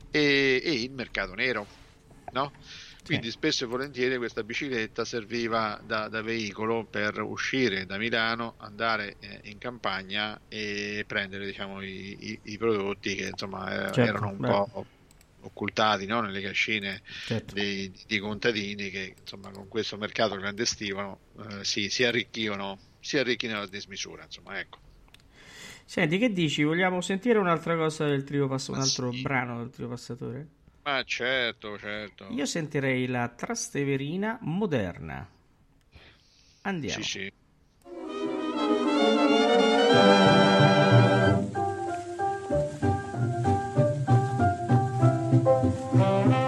e, 0.10 0.62
e 0.64 0.72
il 0.82 0.92
mercato 0.92 1.34
nero 1.34 1.68
no? 2.32 2.54
Quindi 3.04 3.28
sì. 3.28 3.32
spesso 3.32 3.64
e 3.64 3.68
volentieri 3.68 4.18
questa 4.18 4.44
bicicletta 4.44 5.04
serviva 5.06 5.82
da, 5.84 6.08
da, 6.08 6.22
veicolo 6.22 6.86
per 6.86 7.20
uscire 7.22 7.86
da 7.86 7.98
Milano, 7.98 8.56
andare 8.58 9.16
eh, 9.20 9.40
in 9.44 9.58
campagna 9.58 10.40
e 10.48 11.04
prendere 11.08 11.46
diciamo, 11.46 11.82
i, 11.82 12.16
i, 12.20 12.40
i, 12.44 12.58
prodotti 12.58 13.16
che 13.16 13.28
insomma 13.30 13.88
eh, 13.90 13.92
certo, 13.92 14.02
erano 14.02 14.30
un 14.30 14.38
beh. 14.38 14.48
po' 14.48 14.86
occultati 15.42 16.06
no? 16.06 16.22
nelle 16.22 16.42
cascine 16.42 17.02
certo. 17.26 17.56
dei, 17.56 17.92
dei, 18.06 18.20
contadini 18.20 18.92
che 18.92 19.16
insomma 19.20 19.50
con 19.50 19.68
questo 19.68 19.98
mercato 19.98 20.36
clandestino 20.36 21.20
eh, 21.40 21.64
si, 21.64 21.90
si, 21.90 22.04
arricchivano 22.04 22.78
si 23.00 23.18
arricchivano 23.18 23.62
a 23.62 23.68
dismisura 23.68 24.24
insomma 24.24 24.60
ecco 24.60 24.78
Senti, 25.84 26.18
che 26.20 26.32
dici? 26.32 26.64
Vogliamo 26.64 27.02
sentire 27.02 27.38
un'altra 27.38 27.76
cosa 27.76 28.06
del 28.06 28.24
trio 28.24 28.48
passo, 28.48 28.72
un 28.72 28.80
altro 28.80 29.12
sì. 29.12 29.22
brano 29.24 29.58
del 29.58 29.72
trio 29.72 29.90
passatore? 29.90 30.48
Ma 30.84 31.04
certo, 31.04 31.78
certo. 31.78 32.28
Io 32.32 32.46
sentirei 32.46 33.06
la 33.08 33.28
Trasteverina 33.28 34.40
moderna. 34.42 35.30
Andiamo. 36.62 37.04
Sì, 37.04 37.10
sì. 37.10 37.32
Oh, 45.98 46.24
Moretti. 46.24 46.41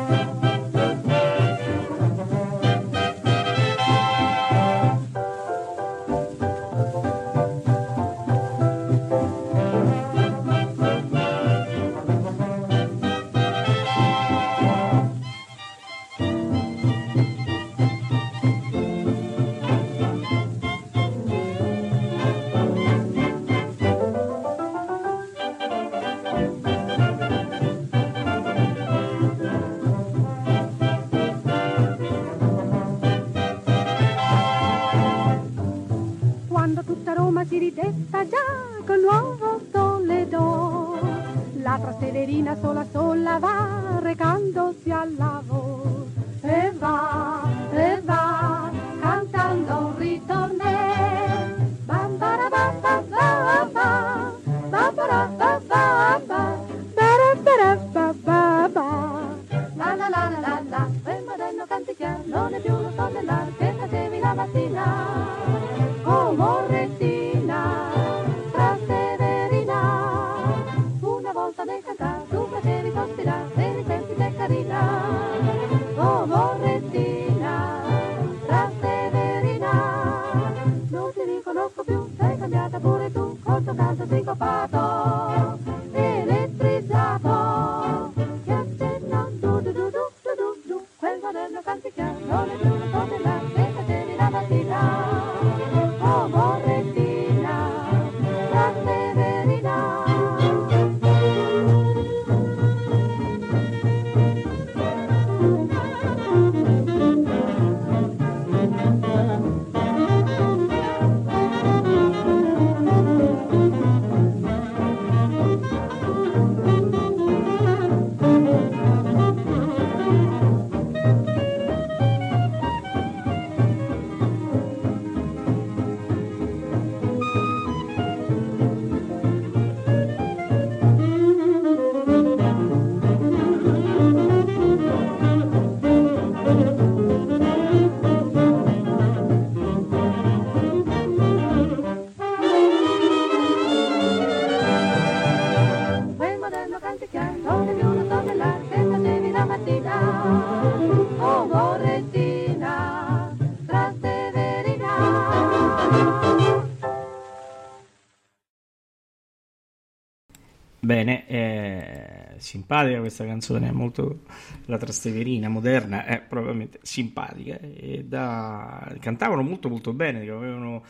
Simpatica 162.54 163.00
questa 163.00 163.26
canzone, 163.26 163.70
è 163.70 163.72
molto 163.72 164.20
la 164.66 164.78
Trasteverina 164.78 165.50
moderna, 165.50 166.06
è 166.06 166.22
probabilmente 166.22 166.80
simpatica 166.84 167.58
e 167.60 168.04
da... 168.06 168.96
cantavano 169.00 169.42
molto 169.42 169.70
molto 169.70 169.92
bene, 169.92 170.20
avevano 170.20 170.84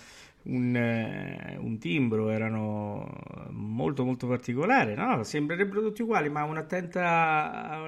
un, 0.43 0.75
eh, 0.75 1.55
un, 1.57 1.77
timbro, 1.77 2.29
erano 2.29 3.09
molto 3.51 4.03
molto 4.03 4.27
particolari, 4.27 4.93
no? 4.93 5.23
sembrerebbero 5.23 5.81
tutti 5.81 6.01
uguali, 6.01 6.27
ma 6.27 6.43
un, 6.43 6.57
attenta, 6.57 7.79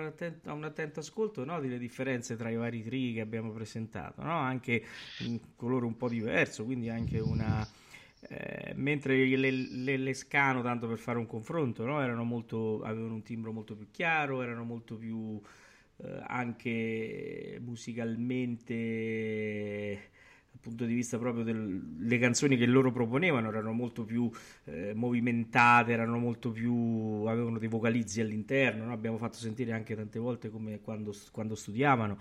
un, 0.45 0.63
attento, 0.63 1.01
ascolto 1.01 1.43
no? 1.43 1.59
delle 1.59 1.77
differenze 1.77 2.37
tra 2.37 2.49
i 2.49 2.55
vari 2.55 2.81
tri 2.81 3.11
che 3.11 3.19
abbiamo 3.19 3.51
presentato, 3.51 4.23
no? 4.23 4.37
anche 4.37 4.85
un 5.25 5.37
colore 5.57 5.83
un 5.85 5.97
po' 5.97 6.07
diverso, 6.07 6.63
quindi 6.63 6.89
anche 6.89 7.19
una... 7.19 7.67
Eh, 8.27 8.73
mentre 8.75 9.23
le, 9.25 9.51
le, 9.51 9.97
le, 9.97 10.13
Scano, 10.13 10.61
tanto 10.61 10.87
per 10.87 10.97
fare 10.97 11.17
un 11.19 11.27
confronto, 11.27 11.85
no? 11.85 12.23
molto, 12.23 12.81
avevano 12.83 13.13
un 13.15 13.23
timbro 13.23 13.51
molto 13.51 13.75
più 13.75 13.87
chiaro, 13.91 14.41
erano 14.41 14.63
molto 14.63 14.95
più 14.95 15.39
eh, 15.97 16.23
anche 16.27 17.59
musicalmente 17.63 18.33
punto 20.65 20.85
di 20.85 20.95
vista 20.95 21.19
proprio 21.19 21.43
delle 21.43 22.17
canzoni 22.17 22.57
che 22.57 22.65
loro 22.65 22.91
proponevano 22.91 23.49
erano 23.49 23.71
molto 23.71 24.03
più 24.03 24.31
eh, 24.63 24.93
movimentate, 24.95 25.91
erano 25.91 26.17
molto 26.17 26.49
più 26.49 27.23
avevano 27.27 27.59
dei 27.59 27.67
vocalizzi 27.67 28.19
all'interno, 28.19 28.85
no? 28.85 28.91
abbiamo 28.91 29.17
fatto 29.17 29.37
sentire 29.37 29.73
anche 29.73 29.95
tante 29.95 30.17
volte 30.17 30.49
come 30.49 30.81
quando, 30.81 31.13
quando 31.31 31.53
studiavano. 31.53 32.17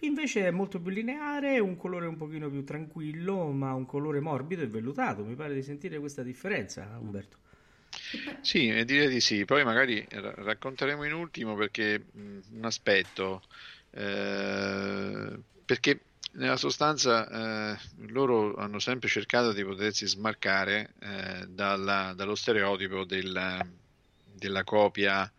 Qui 0.00 0.08
invece 0.08 0.46
è 0.46 0.50
molto 0.50 0.80
più 0.80 0.90
lineare, 0.90 1.58
un 1.58 1.76
colore 1.76 2.06
un 2.06 2.16
pochino 2.16 2.48
più 2.48 2.64
tranquillo, 2.64 3.48
ma 3.48 3.74
un 3.74 3.84
colore 3.84 4.18
morbido 4.20 4.62
e 4.62 4.66
vellutato. 4.66 5.22
Mi 5.22 5.34
pare 5.34 5.52
di 5.52 5.62
sentire 5.62 5.98
questa 5.98 6.22
differenza, 6.22 6.96
Umberto. 6.98 7.36
Sì, 8.40 8.82
direi 8.86 9.08
di 9.08 9.20
sì. 9.20 9.44
Poi 9.44 9.62
magari 9.62 10.02
racconteremo 10.08 11.04
in 11.04 11.12
ultimo 11.12 11.54
perché 11.54 12.02
un 12.14 12.64
aspetto, 12.64 13.42
eh, 13.90 15.38
perché 15.66 16.00
nella 16.32 16.56
sostanza 16.56 17.74
eh, 17.74 17.78
loro 18.06 18.54
hanno 18.54 18.78
sempre 18.78 19.10
cercato 19.10 19.52
di 19.52 19.62
potersi 19.62 20.06
smarcare 20.06 20.94
eh, 20.98 21.46
dalla, 21.46 22.14
dallo 22.16 22.36
stereotipo 22.36 23.04
della, 23.04 23.62
della 24.32 24.64
copia 24.64 25.30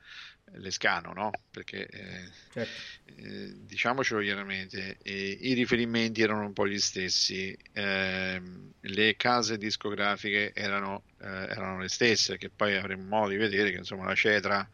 lescano, 0.54 1.14
no? 1.14 1.32
Perché 1.50 1.86
eh, 1.86 2.30
certo. 2.52 2.72
eh, 3.06 3.54
diciamocelo 3.66 4.22
chiaramente, 4.22 4.98
eh, 5.02 5.38
i 5.42 5.54
riferimenti 5.54 6.22
erano 6.22 6.46
un 6.46 6.54
po' 6.54 6.68
gli 6.68 6.80
stessi, 6.80 7.56
ehm, 7.74 8.72
le 8.82 9.16
case 9.16 9.58
discografiche 9.58 10.52
erano, 10.54 11.04
eh, 11.20 11.28
erano, 11.28 11.80
le 11.80 11.90
stesse, 11.90 12.38
che 12.38 12.50
poi 12.50 12.76
avremo 12.76 13.04
modo 13.04 13.30
di 13.30 13.38
vedere 13.38 13.72
che 13.72 13.78
insomma 13.78 14.06
la 14.06 14.16
Cetra 14.16 14.68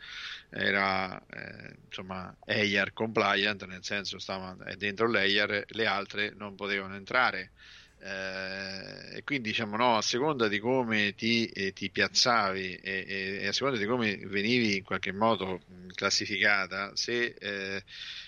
era 0.50 1.22
eh, 1.28 1.76
insomma 1.86 2.36
EIAR 2.46 2.94
compliant, 2.94 3.66
nel 3.66 3.84
senso 3.84 4.20
stava 4.20 4.56
dentro 4.78 5.08
l'EIAR, 5.10 5.66
le 5.68 5.86
altre 5.86 6.34
non 6.36 6.56
potevano 6.56 6.96
entrare. 6.96 7.52
Eh, 8.00 9.18
e 9.18 9.24
quindi 9.24 9.50
diciamo 9.50 9.76
no, 9.76 9.98
a 9.98 10.02
seconda 10.02 10.48
di 10.48 10.60
come 10.60 11.14
ti, 11.16 11.48
eh, 11.48 11.74
ti 11.74 11.90
piazzavi 11.90 12.76
e, 12.76 13.06
e, 13.08 13.40
e, 13.42 13.48
a 13.48 13.52
seconda 13.54 13.78
di 13.78 13.86
come 13.86 14.18
venivi 14.18 14.78
in 14.78 14.84
qualche 14.84 15.12
modo 15.12 15.60
classificata, 15.96 16.96
se 16.96 17.36
eh, 17.40 17.84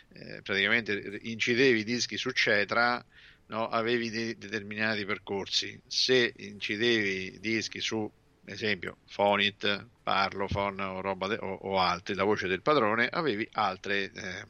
eh, 0.10 0.42
praticamente 0.42 1.20
incidevi 1.24 1.84
dischi 1.84 2.18
su 2.18 2.32
Cetra, 2.32 3.04
no, 3.48 3.68
avevi 3.68 4.10
de- 4.10 4.38
determinati 4.38 5.06
percorsi, 5.06 5.80
se 5.88 6.34
incidevi 6.38 7.40
dischi 7.40 7.80
su 7.80 8.12
esempio 8.46 8.98
Fonit, 9.06 9.90
Parlophone 10.02 10.82
o, 10.84 11.02
roba 11.02 11.28
de- 11.28 11.38
o, 11.40 11.54
o 11.54 11.80
altri, 11.80 12.16
la 12.16 12.24
voce 12.24 12.48
del 12.48 12.62
padrone, 12.62 13.08
avevi 13.08 13.48
altre, 13.52 14.12
eh, 14.12 14.46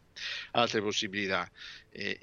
altre 0.52 0.82
possibilità. 0.82 1.50
E, 1.90 2.18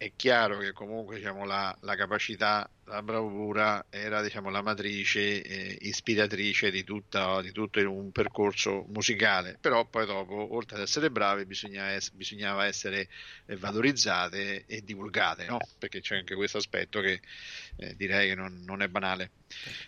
è 0.00 0.12
chiaro 0.16 0.56
che 0.56 0.72
comunque 0.72 1.16
diciamo, 1.16 1.44
la, 1.44 1.76
la, 1.82 1.94
capacità, 1.94 2.66
la 2.84 3.02
bravura 3.02 3.84
era 3.90 4.22
diciamo, 4.22 4.48
la 4.48 4.62
matrice 4.62 5.42
eh, 5.42 5.76
ispiratrice 5.82 6.70
di, 6.70 6.84
tutta, 6.84 7.42
di, 7.42 7.52
tutto 7.52 7.80
un 7.80 8.10
percorso 8.10 8.86
musicale, 8.88 9.58
però 9.60 9.84
poi 9.84 10.06
dopo, 10.06 10.54
oltre 10.54 10.76
ad 10.76 10.82
essere 10.84 11.10
brave, 11.10 11.44
bisognava, 11.44 11.92
ess- 11.92 12.12
bisognava 12.12 12.64
essere 12.64 13.08
eh, 13.44 13.56
valorizzate 13.56 14.64
e 14.64 14.80
divulgate, 14.82 15.44
no? 15.44 15.58
perché 15.78 16.00
c'è 16.00 16.16
anche 16.16 16.34
questo 16.34 16.56
aspetto 16.56 17.02
che 17.02 17.20
eh, 17.76 17.94
direi 17.94 18.30
che 18.30 18.34
non, 18.34 18.62
non, 18.64 18.80
è 18.80 18.88
banale. 18.88 19.32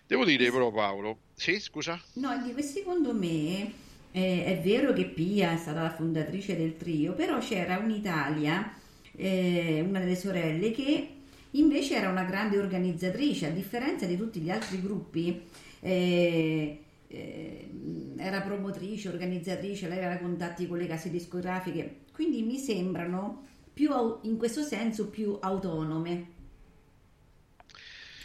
Devo 0.07 0.27
dire 0.27 0.51
però 0.51 0.71
Paolo, 0.71 1.21
sì 1.35 1.59
scusa? 1.59 1.99
No, 2.17 2.53
secondo 2.59 3.15
me 3.15 3.73
eh, 4.13 4.45
è 4.45 4.61
vero 4.63 4.93
che 4.93 5.07
Pia 5.07 5.53
è 5.53 5.57
stata 5.57 5.81
la 5.81 5.95
fondatrice 5.95 6.55
del 6.55 6.77
trio, 6.77 7.15
però 7.15 7.39
c'era 7.39 7.79
un'Italia 7.79 8.77
eh, 9.17 9.85
una 9.87 10.01
delle 10.01 10.17
sorelle, 10.17 10.71
che 10.71 11.09
invece 11.53 11.97
era 11.97 12.09
una 12.09 12.25
grande 12.25 12.59
organizzatrice, 12.59 13.47
a 13.47 13.51
differenza 13.51 14.07
di 14.07 14.17
tutti 14.17 14.41
gli 14.41 14.51
altri 14.51 14.81
gruppi. 14.81 15.43
Eh, 15.81 16.79
eh, 17.09 17.71
era 18.17 18.41
promotrice, 18.41 19.09
organizzatrice, 19.09 19.89
lei 19.89 19.99
aveva 19.99 20.17
contatti 20.17 20.67
con 20.67 20.79
le 20.79 20.87
case 20.87 21.11
discografiche, 21.11 22.05
quindi 22.13 22.43
mi 22.43 22.57
sembrano 22.57 23.45
più 23.73 23.91
in 24.23 24.37
questo 24.39 24.63
senso 24.63 25.09
più 25.09 25.37
autonome 25.41 26.41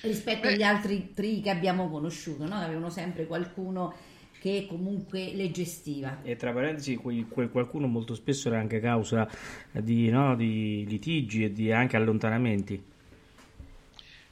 rispetto 0.02 0.48
Beh. 0.48 0.54
agli 0.54 0.64
altri 0.64 1.14
tri 1.14 1.42
che 1.42 1.50
abbiamo 1.50 1.90
conosciuto, 1.90 2.48
no? 2.48 2.56
avevano 2.56 2.90
sempre 2.90 3.26
qualcuno 3.26 3.94
che 4.40 4.66
comunque 4.68 5.32
le 5.34 5.52
gestiva. 5.52 6.22
E 6.24 6.36
tra 6.36 6.52
parentesi, 6.52 6.96
quel, 6.96 7.28
quel 7.28 7.50
qualcuno 7.50 7.88
molto 7.88 8.16
spesso 8.16 8.48
era 8.50 8.60
anche 8.60 8.80
causa 8.80 9.30
di, 9.72 10.10
no, 10.10 10.36
di 10.36 10.86
litigi 10.88 11.44
e 11.46 11.52
di 11.52 11.72
anche 11.72 11.96
allontanamenti. 11.96 12.84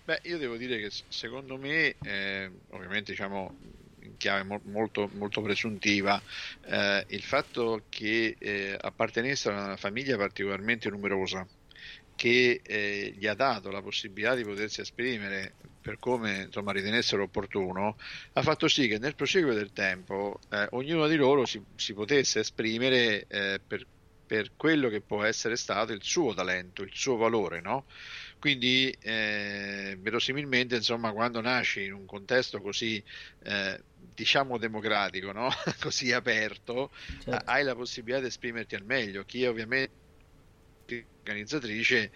Beh, 0.06 0.20
io 0.24 0.38
devo 0.38 0.56
dire 0.56 0.78
che 0.78 0.92
secondo 1.08 1.58
me, 1.58 1.96
eh, 2.04 2.52
ovviamente 2.70 3.12
diciamo 3.12 3.56
in 4.02 4.18
chiave 4.18 4.44
mo- 4.44 4.62
molto, 4.66 5.10
molto 5.16 5.42
presuntiva, 5.42 6.22
eh, 6.68 7.04
il 7.08 7.24
fatto 7.24 7.86
che 7.90 8.36
eh, 8.38 8.78
appartenesse 8.80 9.50
a 9.50 9.54
una 9.54 9.78
famiglia 9.78 10.16
particolarmente 10.16 10.90
numerosa, 10.90 11.48
che 12.16 12.62
eh, 12.64 13.14
gli 13.18 13.26
ha 13.26 13.34
dato 13.34 13.72
la 13.72 13.82
possibilità 13.82 14.36
di 14.36 14.44
potersi 14.44 14.82
esprimere 14.82 15.54
per 15.86 16.00
come 16.00 16.46
insomma, 16.46 16.72
ritenessero 16.72 17.22
opportuno, 17.22 17.96
ha 18.34 18.42
fatto 18.42 18.68
sì 18.68 18.88
che 18.88 18.98
nel 18.98 19.14
proseguo 19.14 19.54
del 19.54 19.72
tempo 19.72 20.40
eh, 20.50 20.66
ognuno 20.72 21.08
di 21.08 21.16
loro 21.16 21.46
si, 21.46 21.64
si 21.76 21.94
potesse 21.94 22.40
esprimere 22.40 23.28
eh, 23.28 23.62
per, 23.66 23.86
per, 24.26 24.54
quello 24.56 24.90
che 24.90 25.02
può 25.02 25.24
essere 25.24 25.56
stato 25.56 25.94
il 25.94 26.02
suo 26.02 26.34
talento, 26.34 26.82
il 26.82 26.90
suo 26.92 27.18
valore, 27.18 27.62
no? 27.62 27.86
Quindi 28.40 28.90
eh, 29.00 29.96
verosimilmente, 30.00 30.76
insomma, 30.76 31.12
quando 31.12 31.40
nasci 31.40 31.84
in 31.84 31.94
un 31.94 32.08
contesto 32.08 32.62
così 32.62 33.04
eh, 33.44 33.80
diciamo 34.12 34.58
democratico, 34.58 35.32
no? 35.34 35.50
così 35.80 36.12
aperto, 36.12 36.90
certo. 37.24 37.46
hai 37.46 37.64
la 37.64 37.76
possibilità 37.76 38.22
di 38.22 38.28
esprimerti 38.28 38.74
al 38.74 38.86
meglio. 38.86 39.24
Chi 39.24 39.46
ovviamente 39.46 39.94
organizzatrice 41.20 42.12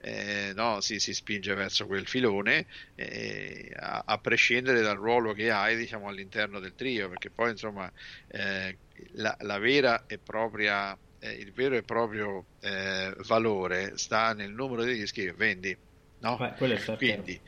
eh, 0.00 0.52
no, 0.54 0.80
si, 0.80 1.00
si, 1.00 1.12
spinge 1.12 1.54
verso 1.54 1.86
quel 1.86 2.06
filone 2.06 2.66
eh, 2.94 3.72
a, 3.74 4.04
a, 4.06 4.18
prescindere 4.18 4.80
dal 4.80 4.96
ruolo 4.96 5.32
che 5.32 5.50
hai 5.50 5.76
diciamo, 5.76 6.08
all'interno 6.08 6.60
del 6.60 6.74
trio 6.74 7.08
perché 7.08 7.30
poi 7.30 7.50
insomma 7.50 7.90
eh, 8.28 8.76
la, 9.14 9.36
la, 9.40 9.58
vera 9.58 10.04
e 10.06 10.18
propria 10.18 10.96
eh, 11.18 11.32
il 11.32 11.52
vero 11.52 11.74
e 11.74 11.82
proprio 11.82 12.44
eh, 12.60 13.12
valore 13.26 13.96
sta 13.96 14.34
nel 14.34 14.52
numero 14.52 14.84
di 14.84 14.94
dischi 14.94 15.24
che 15.24 15.32
vendi 15.32 15.76
no? 16.20 16.36
Beh, 16.36 16.52
quindi 16.96 17.40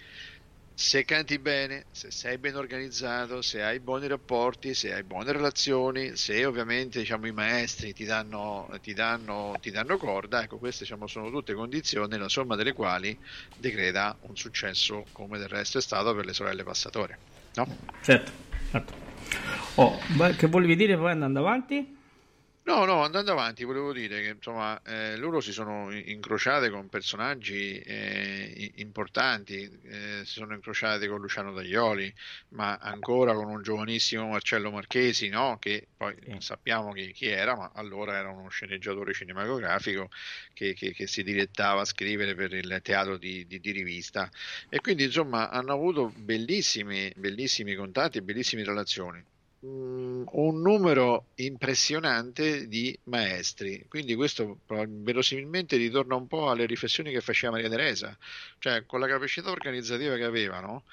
se 0.81 1.05
canti 1.05 1.39
bene, 1.39 1.85
se 1.91 2.11
sei 2.11 2.39
ben 2.39 2.57
organizzato, 2.57 3.43
se 3.43 3.63
hai 3.63 3.81
buoni 3.81 4.09
rapporti, 4.09 4.73
se 4.73 4.95
hai 4.95 5.03
buone 5.03 5.31
relazioni, 5.31 6.17
se 6.17 6.43
ovviamente 6.47 7.01
diciamo, 7.01 7.27
i 7.27 7.33
maestri 7.33 7.93
ti 7.93 8.07
danno, 8.07 8.67
ti, 8.81 8.95
danno, 8.95 9.55
ti 9.61 9.71
danno, 9.71 9.99
corda, 9.99 10.43
ecco 10.43 10.57
queste 10.57 10.85
diciamo, 10.85 11.07
sono 11.07 11.31
tutte 11.31 11.53
condizioni, 11.53 12.17
la 12.17 12.31
somma 12.31 12.57
delle 12.57 12.73
quali 12.73 13.17
decreta 13.59 14.17
un 14.23 14.37
successo 14.37 15.05
come 15.13 15.37
del 15.37 15.49
resto 15.49 15.77
è 15.77 15.83
stato 15.83 16.15
per 16.15 16.25
le 16.25 16.33
sorelle 16.33 16.65
passatore. 16.65 17.19
No? 17.57 17.77
Certo, 18.03 18.33
certo. 18.71 18.95
Oh, 19.75 19.99
che 20.35 20.47
volevi 20.47 20.77
dire 20.77 20.97
poi 20.97 21.11
andando 21.11 21.41
avanti? 21.41 22.00
No, 22.71 22.85
no, 22.85 23.03
andando 23.03 23.33
avanti, 23.33 23.65
volevo 23.65 23.93
dire 23.93 24.23
che 24.23 24.29
insomma, 24.29 24.81
eh, 24.85 25.17
loro 25.17 25.41
si 25.41 25.51
sono 25.51 25.93
incrociate 25.93 26.71
con 26.71 26.89
personaggi 26.89 27.81
eh, 27.81 28.71
importanti, 28.77 29.69
eh, 29.83 30.23
si 30.25 30.35
sono 30.35 30.55
incrociate 30.55 31.09
con 31.09 31.21
Luciano 31.21 31.53
Daglioli, 31.53 32.15
ma 32.51 32.77
ancora 32.77 33.35
con 33.35 33.49
un 33.49 33.61
giovanissimo 33.61 34.29
Marcello 34.29 34.71
Marchesi, 34.71 35.29
no? 35.31 35.57
che 35.59 35.89
poi 35.97 36.15
sì. 36.25 36.37
sappiamo 36.39 36.93
chi, 36.93 37.11
chi, 37.11 37.27
era, 37.27 37.57
ma 37.57 37.73
allora 37.75 38.17
era 38.17 38.31
uno 38.31 38.49
sceneggiatore 38.51 39.15
cinematografico 39.15 40.09
che, 40.55 40.73
che, 40.73 40.93
che, 40.93 41.09
si 41.09 41.25
direttava 41.25 41.81
a 41.81 41.85
scrivere 41.85 42.37
per 42.37 42.55
il 42.55 42.79
teatro 42.85 43.17
di, 43.17 43.49
di, 43.49 43.59
di 43.59 43.73
rivista. 43.73 44.31
E 44.69 44.81
quindi 44.81 45.03
insomma 45.03 45.51
hanno 45.51 45.73
avuto 45.73 46.13
bellissimi, 46.15 47.13
bellissimi 47.17 47.75
contatti 47.75 48.19
e 48.19 48.23
bellissime 48.23 48.63
relazioni 48.63 49.25
un 49.63 50.61
numero 50.63 51.29
impressionante 51.37 52.67
di 52.67 52.99
maestri. 53.05 53.85
Quindi 53.89 54.15
questo 54.15 54.61
verosimilmente 54.67 55.77
ritorna 55.77 56.15
un 56.15 56.27
po' 56.27 56.49
alle 56.51 56.67
riflessioni 56.67 57.13
che 57.13 57.21
faceva 57.21 57.53
Maria 57.53 57.69
Teresa, 57.69 58.17
cioè 58.59 58.87
con 58.87 59.01
la 59.01 59.07
capacità 59.07 59.51
organizzativa 59.51 60.17
che 60.17 60.25
avevano. 60.25 60.85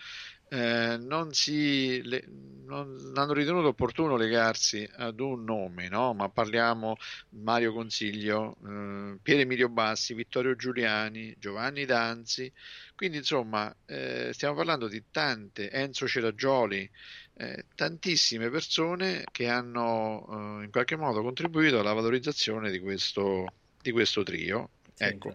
eh, 0.50 0.98
non, 1.00 1.34
si, 1.34 2.02
le- 2.04 2.24
non 2.66 3.12
hanno 3.16 3.34
ritenuto 3.34 3.68
opportuno 3.68 4.16
legarsi 4.16 4.88
ad 4.96 5.20
un 5.20 5.44
nome, 5.44 5.90
no? 5.90 6.14
ma 6.14 6.30
parliamo 6.30 6.96
Mario 7.32 7.74
Consiglio, 7.74 8.56
eh, 8.66 9.18
Pier 9.22 9.40
Emilio 9.42 9.68
Bassi, 9.70 10.14
Vittorio 10.14 10.56
Giuliani, 10.56 11.36
Giovanni 11.38 11.84
Danzi, 11.86 12.52
quindi 12.96 13.18
insomma 13.18 13.74
eh, 13.86 14.30
stiamo 14.34 14.56
parlando 14.56 14.88
di 14.88 15.04
tante, 15.12 15.70
Enzo 15.70 16.08
Ceragioli, 16.08 16.90
eh, 17.38 17.66
tantissime 17.76 18.50
persone 18.50 19.24
che 19.32 19.48
hanno 19.48 20.60
eh, 20.60 20.64
in 20.66 20.70
qualche 20.72 20.96
modo 20.96 21.22
contribuito 21.22 21.80
alla 21.80 21.94
valorizzazione 21.94 22.72
di 22.72 22.80
questo, 22.80 23.46
di 23.82 23.92
questo 23.92 24.24
trio. 24.24 24.72
Sì, 24.94 25.04
Ecco. 25.04 25.34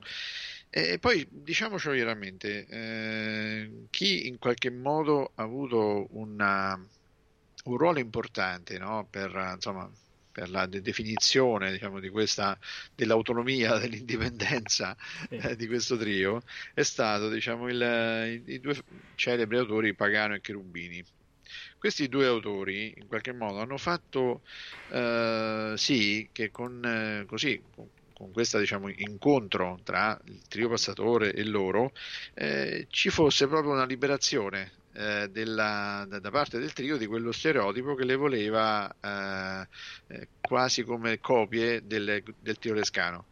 E 0.75 0.99
poi 0.99 1.27
diciamocelo 1.31 1.95
chiaramente, 1.95 2.67
eh, 2.67 3.71
chi 3.91 4.27
in 4.27 4.39
qualche 4.39 4.71
modo 4.71 5.33
ha 5.35 5.43
avuto 5.43 6.07
una- 6.13 6.75
un 7.65 7.77
ruolo 7.77 7.99
importante 7.99 8.79
no, 8.79 9.07
per, 9.09 9.51
insomma, 9.55 9.89
per 10.33 10.49
la 10.49 10.65
de- 10.67 10.81
definizione 10.81 11.71
diciamo, 11.73 12.01
di 12.01 12.09
questa, 12.09 12.59
dell'autonomia, 12.95 13.77
dell'indipendenza 13.79 14.97
Sì. 15.29 15.37
eh, 15.37 15.57
di 15.57 15.67
questo 15.67 15.97
trio 15.99 16.41
è 16.73 16.83
stato 16.83 17.29
diciamo, 17.29 17.69
il- 17.69 18.43
i, 18.47 18.53
i 18.55 18.59
due 18.61 18.77
celebri 19.15 19.59
autori 19.59 19.95
Pagano 19.95 20.35
e 20.35 20.41
Cherubini. 20.41 21.05
Questi 21.83 22.09
due 22.09 22.27
autori 22.27 22.93
in 22.97 23.07
qualche 23.09 23.33
modo 23.33 23.59
hanno 23.61 23.77
fatto 23.77 24.43
eh, 24.89 25.75
sì 25.77 26.29
che 26.33 26.51
con, 26.53 26.85
eh, 26.85 27.25
così, 27.27 27.67
con, 27.75 27.91
con 28.13 28.31
questo 28.31 28.59
diciamo, 28.61 28.89
incontro 28.89 29.81
tra 29.83 30.17
il 30.27 30.47
trio 30.47 30.69
passatore 30.69 31.33
e 31.33 31.43
loro 31.45 31.91
eh, 32.35 32.87
ci 32.89 33.09
fosse 33.11 33.49
proprio 33.49 33.73
una 33.73 33.85
liberazione 33.85 34.75
eh, 34.93 35.27
della- 35.31 36.05
da, 36.09 36.21
da 36.21 36.31
parte 36.31 36.59
del 36.61 36.73
trio 36.73 36.97
di 36.97 37.07
quello 37.07 37.33
stereotipo 37.33 37.95
che 37.97 38.05
le 38.05 38.15
voleva 38.15 38.89
eh, 39.01 39.67
eh, 40.15 40.29
quasi 40.41 40.85
come 40.85 41.19
copie 41.19 41.85
del, 41.85 42.23
del 42.39 42.59
trio 42.59 42.75
Lescano. 42.75 43.27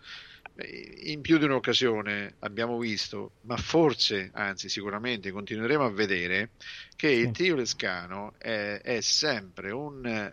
Eh, 0.61 1.11
In 1.11 1.21
più 1.23 1.39
di 1.39 1.45
un'occasione 1.45 2.37
abbiamo 2.41 2.79
visto, 2.79 3.33
ma 3.43 3.57
forse, 3.57 4.31
anzi 4.33 4.69
sicuramente 4.69 5.31
continueremo 5.31 5.85
a 5.85 5.91
vedere, 5.91 6.53
che 6.97 7.09
il 7.11 7.31
trio 7.33 7.57
Lescano 7.57 8.33
è, 8.39 8.81
è 8.83 9.01
sempre 9.01 9.71
un, 9.73 10.31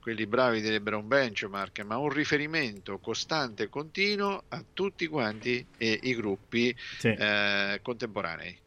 quelli 0.00 0.26
bravi 0.26 0.60
direbbero 0.60 0.98
un 0.98 1.06
benchmark, 1.06 1.80
ma 1.80 1.98
un 1.98 2.08
riferimento 2.10 2.98
costante 2.98 3.64
e 3.64 3.68
continuo 3.68 4.44
a 4.48 4.64
tutti 4.72 5.06
quanti 5.06 5.66
i 5.78 6.14
gruppi 6.14 6.74
Sì. 6.98 7.08
eh, 7.08 7.78
contemporanei. 7.82 8.58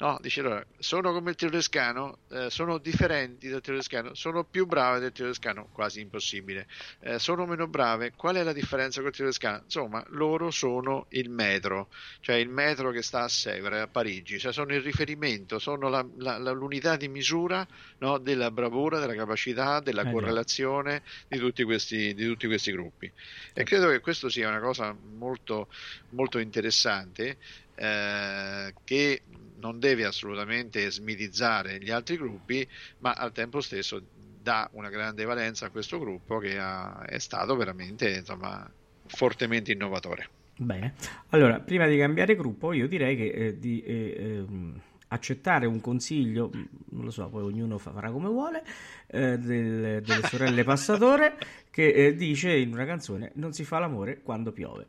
No, 0.00 0.16
dice 0.20 0.38
allora, 0.40 0.64
sono 0.78 1.12
come 1.12 1.30
il 1.30 1.36
trio 1.36 1.50
Lescano, 1.50 2.20
eh, 2.28 2.50
sono 2.50 2.78
differenti 2.78 3.48
dal 3.48 3.60
trio 3.60 3.74
Lescano, 3.74 4.14
sono 4.14 4.44
più 4.44 4.64
brave 4.64 5.00
del 5.00 5.10
trio 5.10 5.26
Lescano, 5.26 5.70
quasi 5.72 6.00
impossibile. 6.00 6.68
Eh, 7.00 7.18
sono 7.18 7.46
meno 7.46 7.66
brave, 7.66 8.14
qual 8.14 8.36
è 8.36 8.44
la 8.44 8.52
differenza 8.52 9.02
col 9.02 9.10
trio 9.10 9.26
Lescano? 9.26 9.62
Insomma, 9.64 10.00
loro 10.10 10.52
sono 10.52 11.06
il 11.10 11.30
metro, 11.30 11.88
cioè 12.20 12.36
il 12.36 12.48
metro 12.48 12.92
che 12.92 13.02
sta 13.02 13.24
a 13.24 13.28
Sevres, 13.28 13.80
a 13.82 13.88
Parigi, 13.88 14.38
cioè 14.38 14.52
sono 14.52 14.72
il 14.72 14.82
riferimento, 14.82 15.58
sono 15.58 15.88
la- 15.88 16.08
la- 16.18 16.38
la- 16.38 16.52
l'unità 16.52 16.96
di 16.96 17.08
misura 17.08 17.66
no, 17.98 18.18
della 18.18 18.52
bravura, 18.52 19.00
della 19.00 19.16
capacità, 19.16 19.80
della 19.80 20.02
Eh, 20.02 20.10
correlazione 20.10 21.02
di 21.26 21.38
tutti 21.38 21.64
questi, 21.64 22.14
di 22.14 22.24
tutti 22.24 22.46
questi 22.46 22.70
gruppi. 22.70 23.12
E 23.52 23.64
credo 23.64 23.88
che 23.90 23.98
questo 23.98 24.28
sia 24.28 24.46
una 24.48 24.60
cosa 24.60 24.92
molto, 24.92 25.68
molto 26.10 26.38
interessante 26.38 27.38
eh, 27.74 28.76
che 28.84 29.22
non 29.60 29.78
deve 29.78 30.04
assolutamente 30.04 30.90
smitizzare 30.90 31.78
gli 31.78 31.90
altri 31.90 32.16
gruppi, 32.16 32.66
ma 32.98 33.12
al 33.12 33.32
tempo 33.32 33.60
stesso 33.60 34.02
dà 34.12 34.68
una 34.72 34.88
grande 34.88 35.24
valenza 35.24 35.66
a 35.66 35.70
questo 35.70 35.98
gruppo 35.98 36.38
che 36.38 36.58
ha- 36.58 37.04
è 37.04 37.18
stato 37.18 37.56
veramente 37.56 38.10
insomma, 38.10 38.70
fortemente 39.06 39.72
innovatore. 39.72 40.30
Bene, 40.56 40.94
allora 41.28 41.60
prima 41.60 41.86
di 41.86 41.96
cambiare 41.96 42.34
gruppo 42.34 42.72
io 42.72 42.88
direi 42.88 43.16
che 43.16 43.26
eh, 43.28 43.58
di 43.58 43.80
eh, 43.82 44.14
ehm, 44.16 44.80
accettare 45.08 45.66
un 45.66 45.80
consiglio, 45.80 46.50
mh, 46.52 46.68
non 46.90 47.04
lo 47.04 47.10
so, 47.10 47.28
poi 47.28 47.42
ognuno 47.42 47.78
fa- 47.78 47.92
farà 47.92 48.10
come 48.10 48.28
vuole, 48.28 48.64
eh, 49.06 49.38
del- 49.38 50.02
delle 50.02 50.22
sorelle 50.24 50.64
Passatore 50.64 51.38
che 51.70 51.92
eh, 51.92 52.14
dice 52.16 52.56
in 52.56 52.72
una 52.72 52.84
canzone 52.86 53.30
non 53.34 53.52
si 53.52 53.64
fa 53.64 53.78
l'amore 53.78 54.20
quando 54.22 54.50
piove. 54.52 54.86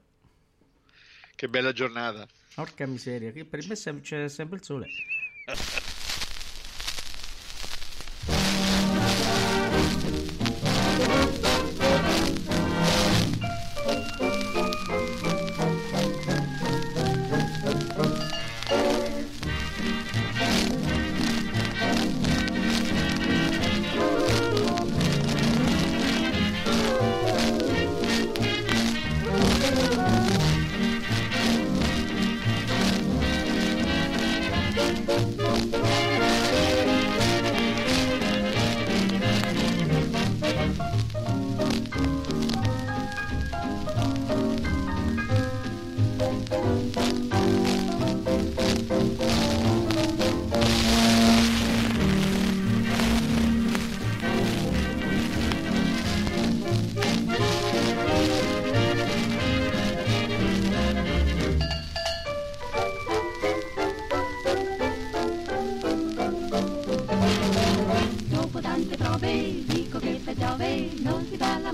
Che 1.35 1.47
bella 1.47 1.71
giornata! 1.71 2.27
Porca 2.59 2.85
miseria, 2.85 3.31
che 3.31 3.45
per 3.45 3.65
me 3.69 4.01
c'è 4.01 4.27
sempre 4.27 4.57
il 4.57 4.63
sole. 4.65 4.87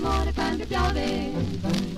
l'amore 0.06 0.32
quando 0.32 0.64
piove. 0.66 1.32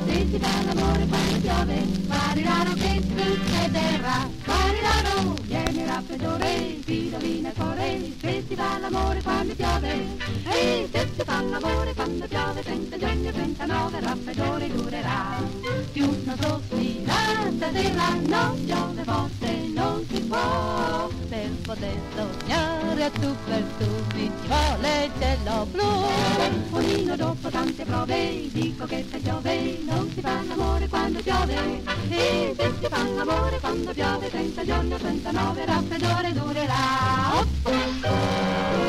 Se 0.07 0.27
si 0.31 0.39
fa 0.39 0.63
l'amore 0.65 1.07
quando 1.07 1.39
piove, 1.41 1.87
parirano 2.07 2.75
che 2.75 3.03
succederà. 3.03 4.29
Parirano, 4.45 5.35
viene 5.43 5.83
il 5.83 5.87
raffreddore, 5.87 6.81
ti 6.85 7.11
rovina 7.11 7.49
il 7.49 7.55
cuore. 7.55 8.13
Se 8.21 8.45
si 8.49 8.55
fa 8.55 8.79
l'amore 8.79 9.23
quando 9.23 9.55
piove, 9.55 10.07
e 10.49 10.89
se 10.91 11.09
si 11.15 11.23
fa 11.25 11.43
l'amore 11.43 11.95
quando 11.95 12.27
piove, 12.27 12.63
30 12.63 12.99
giorni 12.99 13.29
e 13.29 13.33
39 13.33 13.99
il 13.99 14.05
raffreddore 14.05 14.73
durerà. 14.73 15.43
Più 15.93 16.07
non 16.25 16.37
soffrirà 16.41 17.51
stasera, 17.57 18.15
non 18.27 18.65
piove 18.65 19.03
forte, 19.05 19.51
non 19.75 20.07
si 20.11 20.21
può. 20.23 21.11
Per 21.29 21.51
poter 21.63 21.97
sognare 22.15 23.05
a 23.05 23.11
tu 23.11 23.37
per 23.45 23.63
tu 23.79 23.98
il 24.87 25.11
cielo 25.19 25.67
blu. 25.71 26.07
Ognuno 26.71 27.17
dopo 27.17 27.49
tante 27.49 27.85
prove 27.85 28.49
dico 28.53 28.87
che 28.87 29.05
se 29.11 29.19
piove 29.19 29.79
non 29.85 30.11
si 30.15 30.21
fa 30.21 30.43
l'amore 30.47 30.89
quando 30.89 31.21
piove. 31.21 31.83
E 32.11 32.55
se 32.57 32.73
si 32.81 32.87
fa 32.89 33.03
l'amore 33.03 33.59
quando 33.61 33.93
piove 33.93 34.31
30 34.31 34.65
giorni 34.65 34.93
o 34.93 34.97
39 34.97 35.61
il 35.61 35.67
raffreddore 35.67 36.33
durerà. 36.33 37.47
Thank 37.69 38.88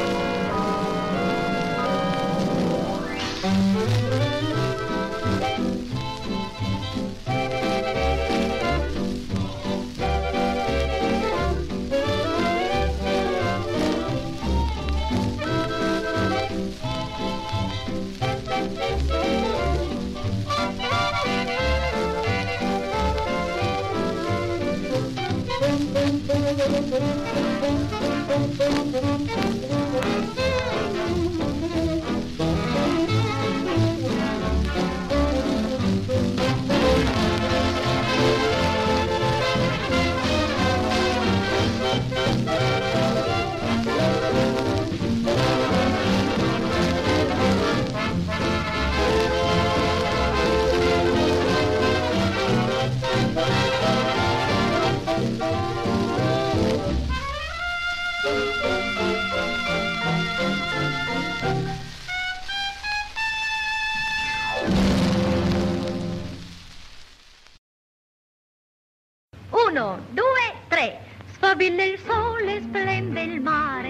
Uno, 69.50 70.00
due, 70.12 70.54
tre. 70.68 71.00
Sfavilla 71.34 71.84
il 71.84 72.00
sole, 72.06 72.62
splende 72.62 73.22
il 73.22 73.41
mare, 73.41 73.89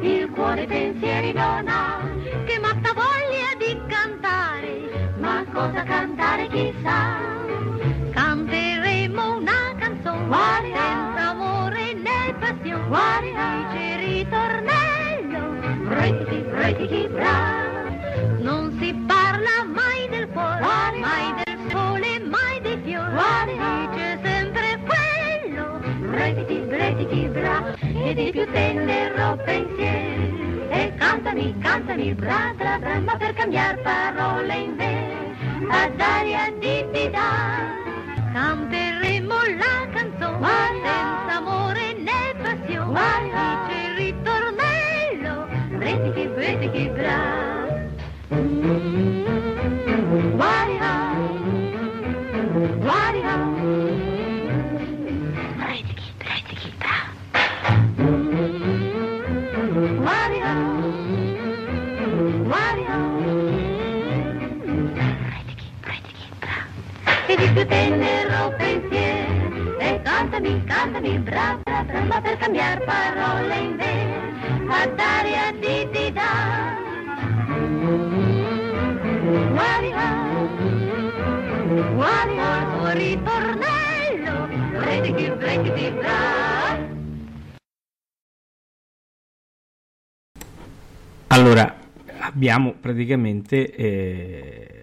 il 0.00 0.28
cuore 0.34 0.66
pensieri 0.66 1.32
non 1.32 1.66
ha, 1.68 2.00
che 2.44 2.58
matta 2.58 2.92
voglia 2.92 3.54
di 3.56 3.80
cantare, 3.86 5.14
ma 5.18 5.44
cosa 5.52 5.82
cantare 5.84 6.48
chissà. 6.48 7.20
Canteremo 8.10 9.36
una 9.36 9.74
canzone. 9.78 10.26
Senza 10.74 11.30
amore 11.30 11.94
né 11.94 12.34
passione, 12.38 13.32
dice 13.70 13.96
ritornello, 13.96 15.88
retichi, 15.88 16.44
retichi, 16.50 17.08
bra. 17.08 17.66
Non 18.40 18.76
si 18.80 18.92
parla 19.06 19.17
retichi, 26.28 26.64
retichi, 26.68 27.28
bra, 27.28 27.74
e 27.80 28.14
di 28.14 28.30
più 28.30 28.44
tenero 28.52 29.36
pensieri. 29.44 30.66
E 30.70 30.92
cantami, 30.96 31.56
cantami, 31.58 32.14
bra, 32.14 32.52
bra, 32.56 32.78
bra, 32.78 33.00
ma 33.00 33.16
per 33.16 33.32
cambiar 33.34 33.80
parole 33.80 34.54
in 34.54 34.76
ve, 34.76 34.94
a 35.70 35.88
daria 35.96 36.52
di 36.58 37.10
da. 37.10 37.76
Canteremo 38.32 39.34
la 39.56 39.88
canzone 39.92 40.48
senza 40.82 41.36
amore 41.36 41.94
né 41.94 42.34
passione, 42.42 43.30
dice 43.32 43.86
il 43.86 43.94
ritornello, 43.96 45.48
retichi, 45.78 46.28
retichi, 46.34 46.88
bra. 46.90 47.56
Guarda, 48.28 49.17
più 67.58 67.66
tenero 67.66 68.54
pensiero, 68.56 69.78
e 69.80 70.00
cantami, 70.02 70.62
cantami, 70.64 71.18
bra, 71.18 71.58
bra, 71.64 71.82
bra, 71.82 72.00
ma 72.02 72.20
per 72.20 72.36
cambiar 72.36 72.84
parole 72.84 73.58
in 73.58 73.76
ve, 73.76 74.06
a 74.68 74.86
dare 74.86 75.36
a 75.36 75.52
di 75.52 75.88
di 75.90 76.12
da. 76.12 76.76
Guarda 81.94 82.46
il 82.60 82.66
tuo 82.76 82.90
ritornello, 82.92 84.46
retichi, 84.78 85.32
retichi, 85.36 85.90
bra. 85.90 86.86
Allora, 91.26 91.76
abbiamo 92.20 92.74
praticamente 92.80 93.74
eh, 93.74 94.77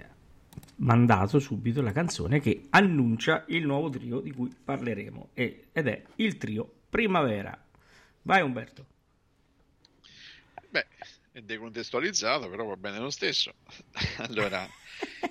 mandato 0.78 1.40
subito 1.40 1.82
la 1.82 1.92
canzone 1.92 2.40
che 2.40 2.68
annuncia 2.72 3.46
il 3.48 3.66
nuovo 3.66 3.90
trio 3.90 4.20
di 4.20 4.32
cui 4.32 4.50
parleremo 4.64 5.30
e- 5.34 5.68
ed 5.72 5.88
è 5.88 6.04
il 6.16 6.38
trio 6.38 6.70
Primavera. 6.90 7.58
Vai 8.24 8.42
Umberto. 8.42 8.86
Beh, 10.70 10.86
è 11.32 11.42
decontestualizzato, 11.42 12.50
però 12.50 12.66
va 12.66 12.76
bene 12.76 13.00
lo 13.00 13.10
stesso. 13.10 13.54
Allora, 14.18 14.68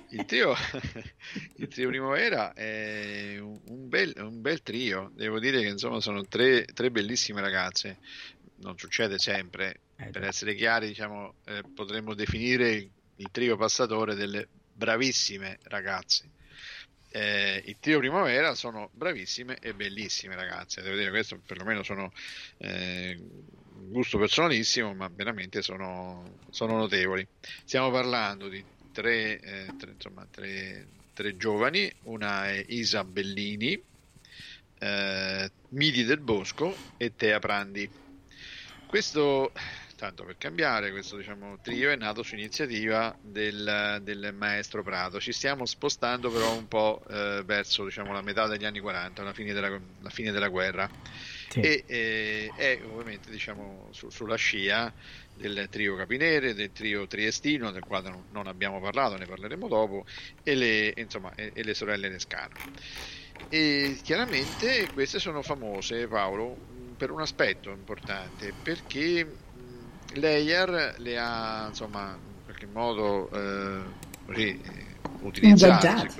il 0.09 0.25
trio, 0.25 0.53
il 1.57 1.67
trio 1.67 1.87
Primavera 1.89 2.53
è 2.53 3.37
un 3.39 3.87
bel, 3.89 4.13
un 4.17 4.41
bel 4.41 4.61
trio. 4.61 5.11
Devo 5.13 5.39
dire 5.39 5.61
che 5.61 5.67
insomma 5.67 5.99
sono 5.99 6.23
tre, 6.25 6.65
tre 6.65 6.91
bellissime 6.91 7.41
ragazze. 7.41 7.97
Non 8.57 8.77
succede 8.77 9.17
sempre. 9.17 9.79
Eh, 9.97 10.09
Per 10.09 10.23
essere 10.23 10.55
chiari, 10.55 10.87
diciamo, 10.87 11.35
eh, 11.45 11.63
potremmo 11.73 12.13
definire 12.13 12.89
il 13.15 13.27
trio 13.31 13.57
passatore 13.57 14.13
delle 14.15 14.47
bravissime 14.75 15.57
ragazze. 15.63 16.29
Eh, 17.09 17.63
il 17.65 17.77
trio 17.79 17.99
Primavera 17.99 18.55
sono 18.55 18.89
bravissime 18.91 19.57
e 19.61 19.73
bellissime 19.73 20.35
ragazze. 20.35 20.81
Devo 20.81 20.97
dire, 20.97 21.09
questo 21.11 21.39
perlomeno 21.45 21.81
sono 21.81 22.11
eh, 22.57 23.17
gusto 23.87 24.17
personalissimo, 24.17 24.93
ma 24.93 25.09
veramente 25.13 25.61
sono, 25.61 26.39
sono 26.49 26.75
notevoli. 26.75 27.25
Stiamo 27.63 27.89
parlando 27.89 28.49
di 28.49 28.61
tre, 28.91 29.39
eh, 29.39 29.67
tre, 29.77 29.91
insomma, 29.91 30.27
tre, 30.29 30.87
tre 31.13 31.37
giovani, 31.37 31.89
una 32.03 32.49
è 32.49 32.65
Isa 32.67 33.05
Bellini, 33.05 33.81
eh, 34.79 35.51
Midi 35.69 36.03
del 36.03 36.19
Bosco 36.19 36.75
e 36.97 37.15
Tea 37.15 37.39
Prandi. 37.39 37.89
Questo, 38.87 39.53
tanto 39.95 40.25
per 40.25 40.37
cambiare, 40.37 40.91
questo 40.91 41.17
diciamo, 41.17 41.59
trio 41.61 41.89
è 41.91 41.95
nato 41.95 42.21
su 42.23 42.35
iniziativa 42.35 43.17
del, 43.21 43.99
del 44.01 44.33
maestro 44.33 44.83
Prato. 44.83 45.19
Ci 45.19 45.31
stiamo 45.33 45.65
spostando 45.65 46.31
però 46.31 46.53
un 46.55 46.67
po' 46.67 47.01
eh, 47.09 47.41
verso 47.45 47.83
diciamo, 47.85 48.11
la 48.13 48.21
metà 48.21 48.47
degli 48.47 48.65
anni 48.65 48.79
40, 48.79 49.23
la 49.23 49.33
fine 49.33 49.53
della, 49.53 49.69
la 49.99 50.09
fine 50.09 50.31
della 50.31 50.49
guerra 50.49 50.91
Sì. 51.47 51.59
e 51.61 51.83
eh, 51.87 52.53
è 52.55 52.81
ovviamente 52.85 53.31
diciamo, 53.31 53.89
su- 53.93 54.09
sulla 54.09 54.35
scia 54.35 54.93
del 55.33 55.67
trio 55.69 55.95
Capinere, 55.95 56.53
del 56.53 56.71
trio 56.71 57.07
Triestino, 57.07 57.71
del 57.71 57.83
quale 57.83 58.09
non, 58.09 58.25
non 58.29 58.47
abbiamo 58.47 58.79
parlato, 58.81 59.17
ne 59.17 59.25
parleremo 59.25 59.67
dopo, 59.67 60.05
e 60.43 60.55
le, 60.55 60.93
insomma, 60.97 61.33
e, 61.35 61.51
e 61.55 61.63
le 61.63 61.73
sorelle 61.73 62.09
Lescano. 62.09 62.59
E 63.47 63.99
chiaramente 64.01 64.89
queste 64.91 65.19
sono 65.19 65.41
famose, 65.41 66.07
Paolo, 66.07 66.63
per 66.95 67.11
un 67.11 67.21
aspetto 67.21 67.69
importante, 67.71 68.53
perché 68.59 69.44
Leyer 70.15 70.95
le 70.97 71.17
ha 71.19 71.67
insomma 71.67 72.19
in 72.23 72.41
qualche 72.43 72.65
modo 72.67 73.29
eh, 73.31 73.95
così, 74.23 74.57
eh, 74.57 75.01
utilizzate, 75.19 76.11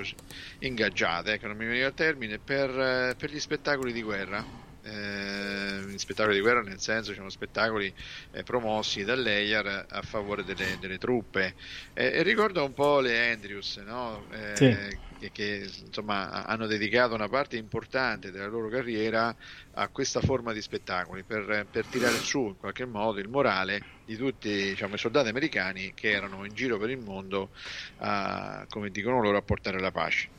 Ingaggiate. 0.60 1.32
ecco, 1.34 1.46
non 1.48 1.56
mi 1.56 1.66
veniva 1.66 1.86
il 1.88 1.94
termine, 1.94 2.38
per, 2.38 2.70
eh, 2.70 3.14
per 3.16 3.30
gli 3.30 3.40
spettacoli 3.40 3.92
di 3.92 4.02
guerra. 4.02 4.46
Eh, 4.82 5.82
gli 5.88 5.98
spettacoli 5.98 6.36
di 6.36 6.40
guerra 6.40 6.62
nel 6.62 6.78
senso 6.78 7.10
diciamo 7.10 7.28
spettacoli 7.28 7.92
eh, 8.30 8.44
promossi 8.44 9.02
da 9.02 9.16
Leyer 9.16 9.84
a 9.88 10.02
favore 10.02 10.44
delle, 10.44 10.78
delle 10.78 10.96
truppe 10.98 11.56
Eh, 11.92 12.18
e 12.18 12.22
ricorda 12.22 12.62
un 12.62 12.72
po' 12.72 13.00
le 13.00 13.32
Andrews 13.32 13.78
no? 13.78 14.28
Eh, 14.30 14.38
Sì. 14.52 15.05
Che, 15.18 15.30
che, 15.30 15.70
insomma 15.84 16.44
hanno 16.44 16.66
dedicato 16.66 17.14
una 17.14 17.28
parte 17.28 17.56
importante 17.56 18.30
della 18.30 18.46
loro 18.46 18.68
carriera 18.68 19.34
a 19.72 19.88
questa 19.88 20.20
forma 20.20 20.52
di 20.52 20.60
spettacoli 20.62 21.24
per, 21.24 21.66
per 21.70 21.88
tirare 21.88 22.20
su 22.20 22.46
in 22.46 22.56
qualche 22.56 22.86
modo 22.86 23.18
il 23.20 23.28
morale 23.28 23.86
di 24.04 24.16
tutti 24.16 24.48
diciamo, 24.50 24.94
i 24.94 24.98
soldati 24.98 25.28
americani 25.28 25.92
che 25.94 26.10
erano 26.10 26.44
in 26.44 26.54
giro 26.54 26.78
per 26.78 26.90
il 26.90 26.98
mondo 26.98 27.50
a, 27.96 28.64
come 28.68 28.90
dicono 28.90 29.20
loro 29.20 29.38
a 29.38 29.42
portare 29.42 29.80
la 29.80 29.90
pace 29.90 30.30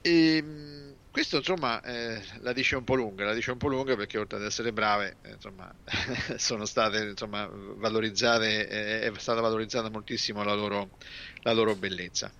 e, 0.00 0.40
mh, 0.40 0.98
questo 1.10 1.38
insomma 1.38 1.80
eh, 1.82 2.22
la 2.40 2.52
dice 2.52 2.76
un 2.76 2.84
po' 2.84 2.94
lunga, 2.94 3.24
la 3.24 3.34
dice 3.34 3.50
un 3.50 3.58
po' 3.58 3.66
lunga 3.68 3.96
perché 3.96 4.18
oltre 4.18 4.38
ad 4.38 4.44
essere 4.44 4.72
brave, 4.72 5.18
eh, 5.22 5.30
insomma, 5.32 5.74
sono 6.36 6.64
state 6.64 6.98
insomma, 7.08 7.48
valorizzate, 7.50 8.68
eh, 8.68 9.00
è 9.10 9.18
stata 9.18 9.40
valorizzata 9.40 9.90
moltissimo 9.90 10.44
la 10.44 10.54
loro, 10.54 10.92
la 11.42 11.52
loro 11.52 11.74
bellezza. 11.74 12.32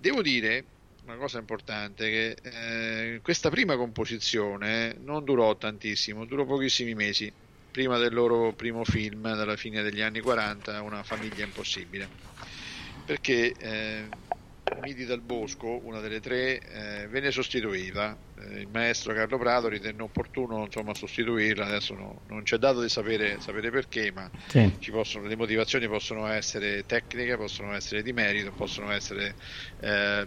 Devo 0.00 0.22
dire 0.22 0.64
una 1.02 1.16
cosa 1.16 1.38
importante, 1.38 2.08
che 2.08 3.14
eh, 3.14 3.20
questa 3.20 3.50
prima 3.50 3.76
composizione 3.76 4.94
non 5.00 5.24
durò 5.24 5.56
tantissimo, 5.56 6.24
durò 6.24 6.44
pochissimi 6.44 6.94
mesi, 6.94 7.32
prima 7.72 7.98
del 7.98 8.14
loro 8.14 8.52
primo 8.52 8.84
film, 8.84 9.22
dalla 9.22 9.56
fine 9.56 9.82
degli 9.82 10.00
anni 10.00 10.20
40, 10.20 10.82
Una 10.82 11.02
famiglia 11.02 11.44
impossibile, 11.44 12.08
perché 13.06 13.52
eh, 13.52 14.08
Midi 14.82 15.04
dal 15.04 15.20
Bosco, 15.20 15.80
una 15.82 16.00
delle 16.00 16.20
tre, 16.20 16.60
eh, 16.60 17.08
venne 17.08 17.32
sostituita. 17.32 18.27
Eh, 18.40 18.60
il 18.60 18.68
maestro 18.68 19.12
Carlo 19.14 19.38
Prato 19.38 19.68
ritenne 19.68 20.02
opportuno 20.02 20.64
insomma, 20.64 20.94
sostituirla, 20.94 21.66
adesso 21.66 21.94
no- 21.94 22.22
non 22.26 22.42
c'è 22.42 22.56
dato 22.56 22.80
di 22.82 22.88
sapere, 22.88 23.40
sapere 23.40 23.70
perché, 23.70 24.12
ma 24.12 24.30
Sì. 24.46 24.76
ci 24.78 24.90
possono, 24.90 25.26
le 25.26 25.36
motivazioni 25.36 25.88
possono 25.88 26.26
essere 26.28 26.84
tecniche, 26.84 27.36
possono 27.36 27.74
essere 27.74 28.02
di 28.02 28.12
merito, 28.12 28.52
possono 28.52 28.90
essere 28.90 29.34
eh, 29.78 30.26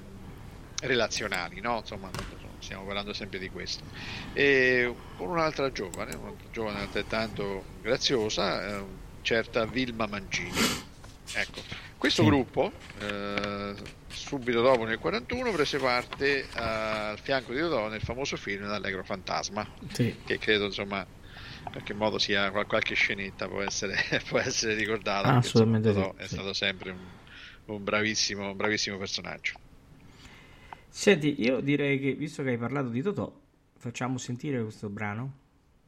relazionali, 0.81 1.59
no? 1.61 1.77
Insomma, 1.77 2.11
stiamo 2.59 2.85
parlando 2.85 3.13
sempre 3.13 3.39
di 3.39 3.49
questo. 3.49 3.85
E 4.33 4.93
con 5.13 5.29
un'altra 5.29 5.71
giovane, 5.71 6.13
un'altra 6.15 6.49
giovane 6.49 6.79
altrettanto 6.79 7.65
graziosa, 7.79 8.79
eh, 8.79 8.97
certa 9.21 9.65
Vilma 9.65 10.07
Mancini. 10.07 10.67
Ecco, 11.33 11.61
questo 11.97 12.23
Sì. 12.23 12.29
gruppo, 12.29 12.71
eh, 12.99 13.75
subito 14.11 14.61
dopo 14.61 14.85
nel 14.85 14.97
41, 14.99 15.51
prese 15.51 15.79
parte 15.79 16.49
eh, 16.51 16.59
al 16.59 17.19
fianco 17.19 17.53
di 17.53 17.59
Dodò 17.59 17.87
nel 17.89 18.01
famoso 18.01 18.37
film 18.37 18.65
L'Allegro 18.67 19.03
Fantasma 19.03 19.67
Sì. 19.91 20.21
che 20.23 20.37
credo 20.37 20.65
insomma 20.65 20.99
in 20.99 21.69
qualche 21.71 21.93
modo 21.93 22.17
sia 22.19 22.49
qual- 22.51 22.65
qualche 22.67 22.95
scenetta 22.95 23.47
può 23.47 23.61
essere, 23.61 23.95
può 24.27 24.39
essere 24.39 24.73
ricordata 24.75 25.29
perché, 25.31 25.47
Assolutamente 25.47 25.89
insomma, 25.89 25.91
sì, 25.91 26.11
Totò 26.13 26.15
è 26.15 26.27
sì. 26.27 26.27
stato 26.27 26.53
sempre 26.53 26.91
un, 26.91 27.17
un 27.65 27.83
bravissimo, 27.83 28.49
un 28.51 28.57
bravissimo 28.57 28.97
personaggio 28.97 29.59
Senti, 30.89 31.41
io 31.41 31.61
direi 31.61 31.99
che, 31.99 32.13
visto 32.15 32.43
che 32.43 32.49
hai 32.49 32.57
parlato 32.57 32.89
di 32.89 33.01
Totò, 33.01 33.33
facciamo 33.77 34.17
sentire 34.17 34.61
questo 34.61 34.89
brano? 34.89 35.39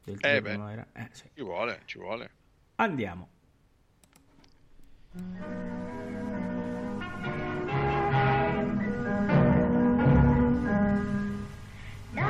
Del 0.04 0.18
Eh, 0.20 0.40
beh. 0.40 0.50
Primavera? 0.50 0.86
Eh, 0.92 1.08
sì. 1.12 1.24
Ci 1.34 1.42
vuole, 1.42 1.82
ci 1.84 1.98
vuole. 1.98 2.30
Andiamo. 2.76 3.28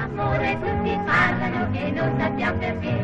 D'amore 0.05 0.59
tutti 0.61 1.01
parlano 1.07 1.71
che 1.73 1.91
non 1.93 2.15
sappiamo 2.19 2.59
perché, 2.59 2.95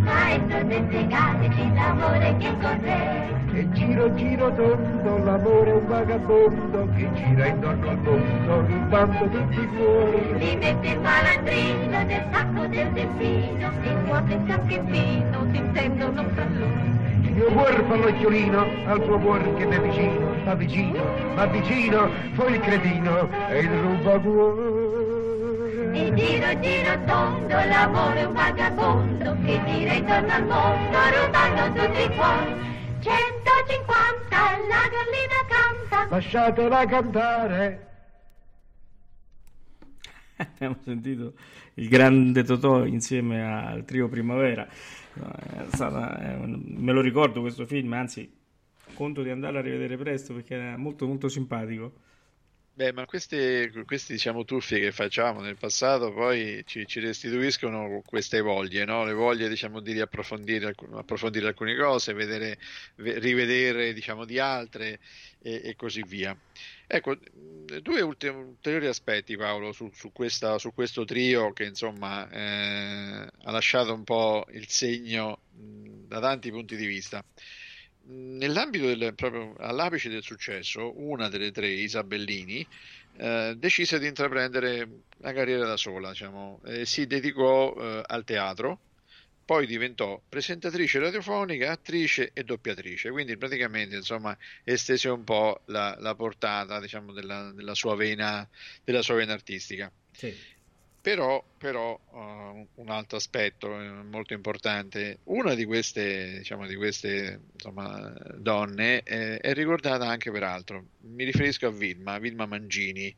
maestro 0.00 0.66
te 0.66 0.82
spiegateci 0.86 1.72
l'amore 1.72 2.36
che 2.36 2.54
cos'è. 2.60 3.28
E 3.54 3.70
giro 3.70 4.14
giro 4.14 4.54
tondo, 4.54 5.24
l'amore 5.24 5.70
è 5.70 5.72
un 5.72 5.86
vagabondo 5.86 6.88
che 6.94 7.08
gira 7.14 7.46
intorno 7.46 7.88
al 7.88 7.98
mondo, 8.00 8.66
rubando 8.66 9.28
tutti 9.30 9.58
i 9.58 9.66
cuori. 9.68 10.38
Li 10.38 10.56
mette 10.56 10.88
il 10.88 11.00
malandrino 11.00 12.02
nel 12.02 12.24
sacco 12.30 12.66
del 12.66 12.90
destino, 12.90 13.70
e 13.82 13.92
nuote 14.04 14.34
e 14.34 14.40
sacchi 14.46 14.80
fino, 14.90 15.46
si 15.52 15.56
intendono 15.56 16.24
fra 16.34 16.44
loro. 16.44 16.98
Il 17.22 17.32
mio 17.32 17.52
cuore 17.52 17.84
fa 17.88 17.96
l'occhiolino 17.96 18.66
al 18.84 19.02
tuo 19.02 19.18
cuore 19.18 19.54
che 19.54 19.64
mi 19.64 19.76
è 19.76 19.80
vicino, 19.80 20.34
ma 20.44 20.54
vicino, 20.54 21.02
ma 21.34 21.46
vicino, 21.46 22.10
poi 22.34 22.52
il 22.52 22.60
cretino 22.60 23.28
e 23.48 23.58
il 23.60 23.70
rubacuore. 23.70 25.09
E 26.00 26.14
giro 26.14 26.60
giro 26.60 27.04
tondo, 27.04 27.48
l'amore 27.48 28.20
è 28.20 28.24
un 28.24 28.32
vagabondo 28.32 29.36
che 29.44 29.62
gira 29.66 29.92
intorno 29.92 30.32
al 30.32 30.46
mondo, 30.46 30.98
rubando 31.12 31.78
tutti 31.78 32.00
i 32.00 32.08
cuori. 32.16 32.54
150, 33.00 34.36
la 34.66 34.88
gallina 34.88 35.40
canta. 35.46 36.08
Lasciatela 36.08 36.86
cantare. 36.86 37.88
Abbiamo 40.36 40.76
sentito 40.82 41.34
il 41.74 41.88
grande 41.88 42.44
Totò 42.44 42.86
insieme 42.86 43.42
al 43.44 43.84
trio 43.84 44.08
Primavera. 44.08 44.66
È 44.66 45.66
stata- 45.68 46.18
è 46.18 46.34
un- 46.34 46.62
me 46.78 46.92
lo 46.92 47.02
ricordo 47.02 47.42
questo 47.42 47.66
film, 47.66 47.92
anzi, 47.92 48.32
conto 48.94 49.22
di 49.22 49.28
andarlo 49.28 49.58
a 49.58 49.62
rivedere 49.62 49.98
presto 49.98 50.32
perché 50.32 50.54
era 50.54 50.78
molto 50.78 51.06
molto 51.06 51.28
simpatico. 51.28 51.92
Beh, 52.80 52.92
ma 52.94 53.04
queste, 53.04 53.70
questi 53.84 54.14
diciamo 54.14 54.44
tuffi 54.44 54.80
che 54.80 54.90
facciamo 54.90 55.40
nel 55.42 55.58
passato 55.58 56.14
poi 56.14 56.62
ci, 56.64 56.86
ci 56.86 56.98
restituiscono 57.00 58.00
queste 58.02 58.40
voglie, 58.40 58.86
no? 58.86 59.04
Le 59.04 59.12
voglie 59.12 59.50
diciamo 59.50 59.80
di 59.80 59.92
riapprofondire 59.92 60.72
approfondire 60.94 61.48
alcune 61.48 61.76
cose, 61.76 62.14
vedere, 62.14 62.58
ve- 62.96 63.18
rivedere 63.18 63.92
diciamo 63.92 64.24
di 64.24 64.38
altre 64.38 64.98
e, 65.40 65.60
e 65.62 65.74
così 65.76 66.02
via. 66.04 66.34
Ecco, 66.86 67.16
due 67.82 68.00
ulteriori 68.00 68.86
aspetti 68.86 69.36
Paolo 69.36 69.72
su, 69.72 69.90
su 69.92 70.10
questa- 70.10 70.56
su 70.58 70.72
questo 70.72 71.04
trio 71.04 71.52
che 71.52 71.64
insomma 71.64 72.26
eh, 72.30 73.28
ha 73.42 73.50
lasciato 73.50 73.92
un 73.92 74.04
po' 74.04 74.46
il 74.52 74.66
segno 74.70 75.42
da 75.50 76.18
tanti 76.18 76.50
punti 76.50 76.76
di 76.76 76.86
vista. 76.86 77.22
Nell'ambito 78.02 78.86
del, 78.86 79.14
proprio 79.14 79.54
all'apice 79.58 80.08
del 80.08 80.22
successo, 80.22 80.98
una 81.00 81.28
delle 81.28 81.52
tre, 81.52 81.68
Isabellini, 81.68 82.66
eh, 83.16 83.54
decise 83.56 83.98
di 83.98 84.06
intraprendere 84.06 84.88
una 85.18 85.32
carriera 85.32 85.66
da 85.66 85.76
sola, 85.76 86.10
diciamo, 86.10 86.60
e 86.64 86.86
si 86.86 87.06
dedicò 87.06 87.74
eh, 87.76 88.02
al 88.06 88.24
teatro, 88.24 88.80
poi 89.44 89.66
diventò 89.66 90.20
presentatrice 90.28 91.00
radiofonica, 91.00 91.72
attrice 91.72 92.30
e 92.32 92.44
doppiatrice, 92.44 93.10
quindi 93.10 93.36
praticamente 93.36 93.96
insomma 93.96 94.36
estese 94.62 95.08
un 95.08 95.24
po' 95.24 95.62
la, 95.66 95.96
la 95.98 96.14
portata 96.14 96.78
diciamo, 96.78 97.12
della, 97.12 97.50
della 97.52 97.74
sua 97.74 97.96
vena, 97.96 98.48
della 98.84 99.02
sua 99.02 99.16
vena 99.16 99.32
artistica. 99.32 99.90
Sì. 100.12 100.32
Però, 101.02 101.42
però 101.56 101.98
uh, 102.10 102.68
un 102.74 102.90
altro 102.90 103.16
aspetto 103.16 103.80
eh, 103.80 104.02
molto 104.02 104.34
importante, 104.34 105.20
una 105.24 105.54
di 105.54 105.64
queste, 105.64 106.38
diciamo, 106.38 106.66
di 106.66 106.76
queste 106.76 107.40
insomma, 107.54 108.12
donne 108.36 109.02
eh, 109.02 109.38
è 109.38 109.54
ricordata 109.54 110.06
anche 110.06 110.30
per 110.30 110.42
altro. 110.42 110.88
Mi 110.98 111.24
riferisco 111.24 111.68
a 111.68 111.70
Vilma, 111.70 112.18
Vilma 112.18 112.44
Mangini, 112.44 113.14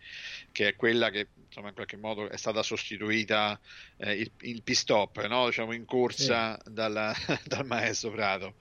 che 0.52 0.68
è 0.68 0.76
quella 0.76 1.10
che 1.10 1.30
insomma, 1.44 1.68
in 1.68 1.74
qualche 1.74 1.96
modo 1.96 2.28
è 2.28 2.36
stata 2.36 2.62
sostituita 2.62 3.60
eh, 3.96 4.14
il, 4.14 4.32
il 4.42 4.62
pit-stop, 4.62 5.26
no? 5.26 5.46
diciamo, 5.46 5.72
in 5.72 5.84
corsa 5.84 6.56
dalla- 6.64 7.14
dal 7.44 7.66
maestro 7.66 8.12
Prato. 8.12 8.54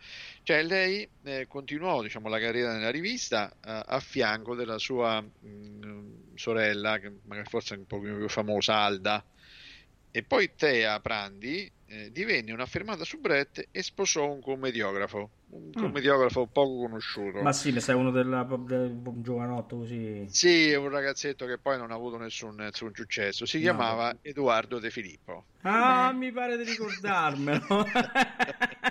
Cioè 0.44 0.64
lei 0.64 1.08
eh, 1.24 1.46
continuò 1.48 2.02
diciamo, 2.02 2.28
la 2.28 2.40
carriera 2.40 2.74
nella 2.74 2.90
rivista 2.90 3.50
eh, 3.50 3.84
a 3.86 4.00
fianco 4.00 4.56
della 4.56 4.80
sua 4.80 5.22
mh, 5.22 6.34
sorella, 6.36 6.98
che 7.00 7.20
magari 7.26 7.48
forse 7.48 7.76
è 7.76 7.78
un 7.78 7.86
po' 7.86 8.00
più 8.00 8.28
famosa, 8.28 8.78
Alda, 8.78 9.24
e 10.10 10.24
poi 10.24 10.54
Tea 10.56 11.00
Prandi 11.00 11.72
eh, 11.86 12.12
divenne 12.12 12.52
un'affermata 12.52 13.06
soubrette 13.06 13.70
e 13.72 13.84
sposò 13.84 14.30
un 14.30 14.42
commediografo, 14.42 15.32
un 15.52 15.72
commediografo 15.72 16.48
poco 16.48 16.80
conosciuto. 16.80 17.42
Ma 17.42 17.54
sì, 17.54 17.72
ne 17.72 17.80
sai 17.80 17.96
uno 17.96 18.12
della, 18.12 18.44
del 18.44 19.00
giovanotto 19.18 19.78
così. 19.78 20.28
Sì, 20.30 20.70
è 20.72 20.76
un 20.76 20.90
ragazzetto 20.90 21.46
che 21.46 21.60
poi 21.60 21.78
non 21.78 21.92
ha 21.92 21.96
avuto 21.96 22.18
nessun, 22.18 22.56
nessun 22.56 22.92
successo. 22.94 23.46
Si 23.46 23.58
No, 23.58 23.64
chiamava 23.64 24.14
Edoardo 24.22 24.80
De 24.80 24.90
Filippo. 24.90 25.46
Ah, 25.62 26.12
mi 26.12 26.32
pare 26.32 26.58
di 26.58 26.64
ricordarmelo. 26.64 27.86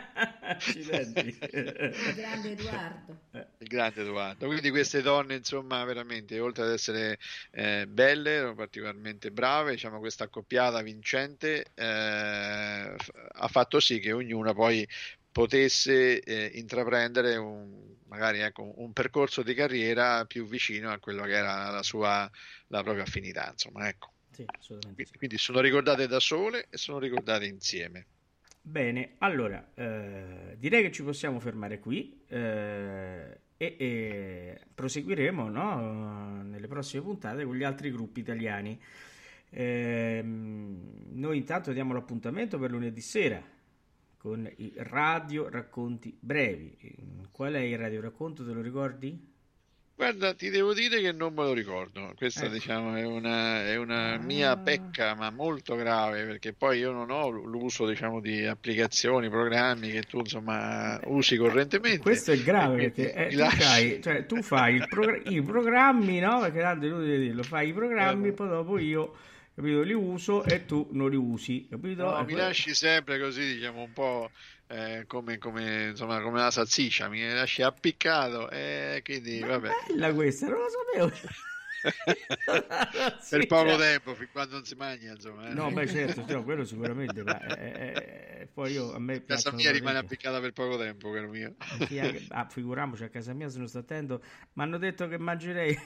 Accidenti. 0.60 1.38
Il 1.40 2.14
grande 2.14 2.50
Edoardo. 2.52 3.18
Il 3.58 3.68
grande 3.68 4.00
Edoardo. 4.02 4.46
Quindi 4.46 4.70
queste 4.70 5.00
donne, 5.00 5.36
insomma, 5.36 5.82
veramente, 5.84 6.38
oltre 6.38 6.64
ad 6.64 6.72
essere 6.72 7.18
eh, 7.52 7.86
belle, 7.88 8.30
erano 8.30 8.54
particolarmente 8.54 9.30
brave, 9.30 9.72
diciamo, 9.72 9.98
questa 9.98 10.24
accoppiata 10.24 10.82
vincente 10.82 11.64
eh, 11.74 11.84
ha 11.84 13.48
fatto 13.48 13.80
sì 13.80 13.98
che 13.98 14.12
ognuna 14.12 14.52
poi 14.52 14.86
potesse 15.32 16.20
eh, 16.20 16.50
intraprendere 16.54 17.36
un, 17.36 17.94
magari 18.08 18.40
ecco, 18.40 18.72
un 18.80 18.92
percorso 18.92 19.42
di 19.42 19.54
carriera 19.54 20.24
più 20.26 20.46
vicino 20.46 20.90
a 20.90 20.98
quello 20.98 21.22
che 21.22 21.32
era 21.32 21.70
la 21.70 21.82
sua 21.82 22.28
la 22.66 22.82
propria 22.82 23.04
affinità, 23.04 23.48
insomma, 23.50 23.88
ecco. 23.88 24.12
Sì, 24.30 24.44
assolutamente 24.46 24.94
Quindi, 24.94 25.12
sì. 25.12 25.18
quindi 25.18 25.38
sono 25.38 25.60
ricordate 25.60 26.06
da 26.06 26.20
sole 26.20 26.66
e 26.68 26.76
sono 26.76 26.98
ricordate 26.98 27.46
insieme. 27.46 28.06
Bene, 28.62 29.14
allora 29.18 29.72
eh, 29.74 30.56
direi 30.58 30.82
che 30.82 30.92
ci 30.92 31.02
possiamo 31.02 31.40
fermare 31.40 31.80
qui 31.80 32.22
eh, 32.28 33.40
e, 33.56 33.76
e 33.78 34.60
proseguiremo 34.74 35.48
no, 35.48 36.42
nelle 36.42 36.68
prossime 36.68 37.02
puntate 37.02 37.44
con 37.44 37.56
gli 37.56 37.64
altri 37.64 37.90
gruppi 37.90 38.20
italiani. 38.20 38.78
Ehm, 39.50 41.08
noi 41.12 41.38
intanto 41.38 41.72
diamo 41.72 41.92
l'appuntamento 41.92 42.58
per 42.58 42.70
lunedì 42.70 43.00
sera 43.00 43.42
con 44.16 44.48
i 44.56 44.72
radio 44.76 45.48
racconti 45.48 46.16
brevi. 46.20 46.76
Qual 47.32 47.54
è 47.54 47.60
il 47.60 47.78
radio 47.78 48.02
racconto? 48.02 48.44
Te 48.44 48.52
lo 48.52 48.60
ricordi? 48.60 49.29
Guarda, 50.00 50.32
ti 50.32 50.48
devo 50.48 50.72
dire 50.72 50.98
che 51.02 51.12
non 51.12 51.34
me 51.34 51.42
lo 51.42 51.52
ricordo. 51.52 52.14
Questa, 52.16 52.44
Ecco. 52.46 52.54
diciamo, 52.54 52.94
è 52.96 53.04
una, 53.04 53.66
è 53.66 53.76
una 53.76 54.16
mia 54.16 54.52
Ah. 54.52 54.56
pecca, 54.56 55.14
ma 55.14 55.28
molto 55.30 55.74
grave, 55.76 56.24
perché 56.24 56.54
poi 56.54 56.78
io 56.78 56.90
non 56.90 57.10
ho 57.10 57.28
l'uso, 57.28 57.86
diciamo, 57.86 58.18
di 58.18 58.46
applicazioni, 58.46 59.28
programmi 59.28 59.90
che 59.90 60.04
tu, 60.04 60.20
insomma, 60.20 60.98
usi 61.04 61.36
correntemente. 61.36 61.98
Questo 61.98 62.32
è 62.32 62.38
grave 62.38 62.90
perché 62.90 63.12
eh, 63.12 63.28
tu, 63.28 63.44
fai, 63.50 64.02
cioè, 64.02 64.24
tu 64.24 64.42
fai 64.42 64.74
il 64.76 64.86
progr- 64.88 65.30
i 65.30 65.42
programmi, 65.42 66.18
no? 66.18 66.40
Perché 66.40 66.60
tanto 66.60 66.86
è 66.86 66.88
inutile 66.88 67.18
dirlo, 67.18 67.42
fai 67.42 67.68
i 67.68 67.72
programmi, 67.74 68.28
Eh. 68.28 68.32
poi 68.32 68.48
dopo 68.48 68.78
io 68.78 69.14
capito, 69.54 69.82
li 69.82 69.92
uso 69.92 70.44
e 70.44 70.64
tu 70.64 70.88
non 70.92 71.10
li 71.10 71.16
usi, 71.16 71.66
capito? 71.68 72.04
No, 72.04 72.24
mi 72.24 72.32
lasci 72.32 72.72
sempre 72.74 73.20
così, 73.20 73.54
diciamo, 73.54 73.82
un 73.82 73.92
po' 73.92 74.30
eh, 74.70 75.04
come, 75.06 75.38
come, 75.38 75.88
insomma, 75.90 76.20
come 76.20 76.38
la 76.40 76.50
salsiccia, 76.50 77.08
mi 77.08 77.26
lasci 77.28 77.62
appiccato 77.62 78.48
e 78.50 79.00
quindi, 79.04 79.40
vabbè. 79.40 79.68
Bella 79.88 80.14
questa, 80.14 80.48
non 80.48 80.58
lo 80.58 80.66
sapevo. 80.68 81.38
Per 83.30 83.46
poco 83.46 83.76
tempo, 83.76 84.14
fin 84.14 84.28
quando 84.30 84.54
non 84.56 84.64
si 84.64 84.74
mangia, 84.74 85.12
insomma. 85.12 85.50
eh. 85.50 85.54
No, 85.54 85.70
beh, 85.70 85.86
certo, 85.88 86.24
no, 86.32 86.44
quello 86.44 86.64
sicuramente, 86.64 87.22
ma 87.22 87.40
eh, 87.56 88.40
eh, 88.42 88.46
poi 88.52 88.72
io, 88.72 88.92
a 88.94 88.98
me 88.98 89.24
Casa 89.24 89.50
mia 89.52 89.70
rimane 89.72 89.98
appiccata 89.98 90.40
per 90.40 90.52
poco 90.52 90.76
tempo, 90.76 91.10
caro 91.10 91.28
mio. 91.28 91.54
Che- 91.86 92.26
Ah, 92.30 92.46
figuriamoci, 92.48 93.04
a 93.04 93.08
casa 93.08 93.32
mia 93.32 93.48
se 93.48 93.58
non 93.58 93.68
sto 93.68 93.78
attento, 93.78 94.22
mi 94.54 94.62
hanno 94.62 94.78
detto 94.78 95.08
che 95.08 95.18
mangerei 95.18 95.76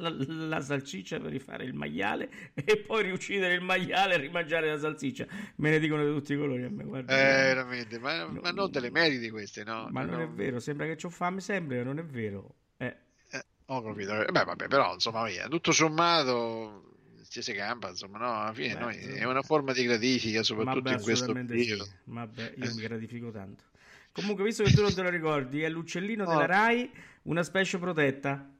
la, 0.00 0.14
la 0.48 0.60
salsiccia 0.60 1.20
per 1.20 1.30
rifare 1.30 1.64
il 1.64 1.74
maiale 1.74 2.30
e 2.54 2.78
poi 2.78 3.02
riuccidere 3.04 3.54
il 3.54 3.60
maiale 3.60 4.14
e 4.14 4.18
rimangiare 4.18 4.68
la 4.70 4.78
salsiccia. 4.78 5.26
Me 5.56 5.70
ne 5.70 5.78
dicono 5.78 6.04
di 6.04 6.12
tutti 6.12 6.32
i 6.32 6.36
colori 6.36 6.64
a 6.64 6.70
me, 6.70 6.84
guarda. 6.84 7.12
Eh, 7.12 7.44
veramente, 7.54 7.98
ma, 7.98 8.24
No, 8.24 8.40
ma 8.40 8.50
non 8.50 8.70
te 8.72 8.80
le 8.80 8.90
meriti 8.90 9.30
queste, 9.30 9.62
no? 9.64 9.88
Ma 9.90 10.02
non 10.04 10.16
No. 10.16 10.22
è 10.22 10.28
vero, 10.28 10.58
sembra 10.60 10.86
che 10.92 11.06
ho 11.06 11.10
fame 11.10 11.40
sempre, 11.40 11.78
ma 11.78 11.84
non 11.84 11.98
è 11.98 12.04
vero. 12.04 12.54
Eh, 12.78 12.96
Eh, 13.30 13.44
ho 13.66 13.82
capito. 13.82 14.12
Beh, 14.30 14.44
vabbè, 14.44 14.66
però, 14.68 14.94
insomma, 14.94 15.24
via, 15.26 15.46
tutto 15.48 15.72
sommato 15.72 16.86
ci 17.28 17.42
si 17.42 17.52
campa, 17.52 17.90
insomma, 17.90 18.18
no? 18.18 18.40
Alla 18.42 18.52
fine 18.52 18.74
Beh, 18.74 18.80
noi- 18.80 18.96
è 18.96 19.24
una 19.24 19.42
forma 19.42 19.72
di 19.72 19.84
gratifica, 19.84 20.42
soprattutto 20.42 20.82
vabbè, 20.82 20.96
in 20.96 21.02
questo 21.02 21.24
assolutamente 21.30 21.56
sì. 21.62 21.68
periodo. 21.68 21.90
Vabbè, 22.04 22.52
io 22.56 22.74
mi 22.74 22.80
gratifico 22.82 23.30
tanto. 23.30 23.64
Comunque, 24.12 24.42
visto 24.42 24.64
che 24.64 24.72
tu 24.72 24.82
non 24.82 24.92
te 24.92 25.02
lo 25.02 25.08
ricordi, 25.08 25.62
è 25.62 25.68
l'uccellino 25.68 26.24
No. 26.24 26.30
della 26.30 26.46
Rai, 26.46 26.90
una 27.22 27.44
specie 27.44 27.78
protetta. 27.78 28.50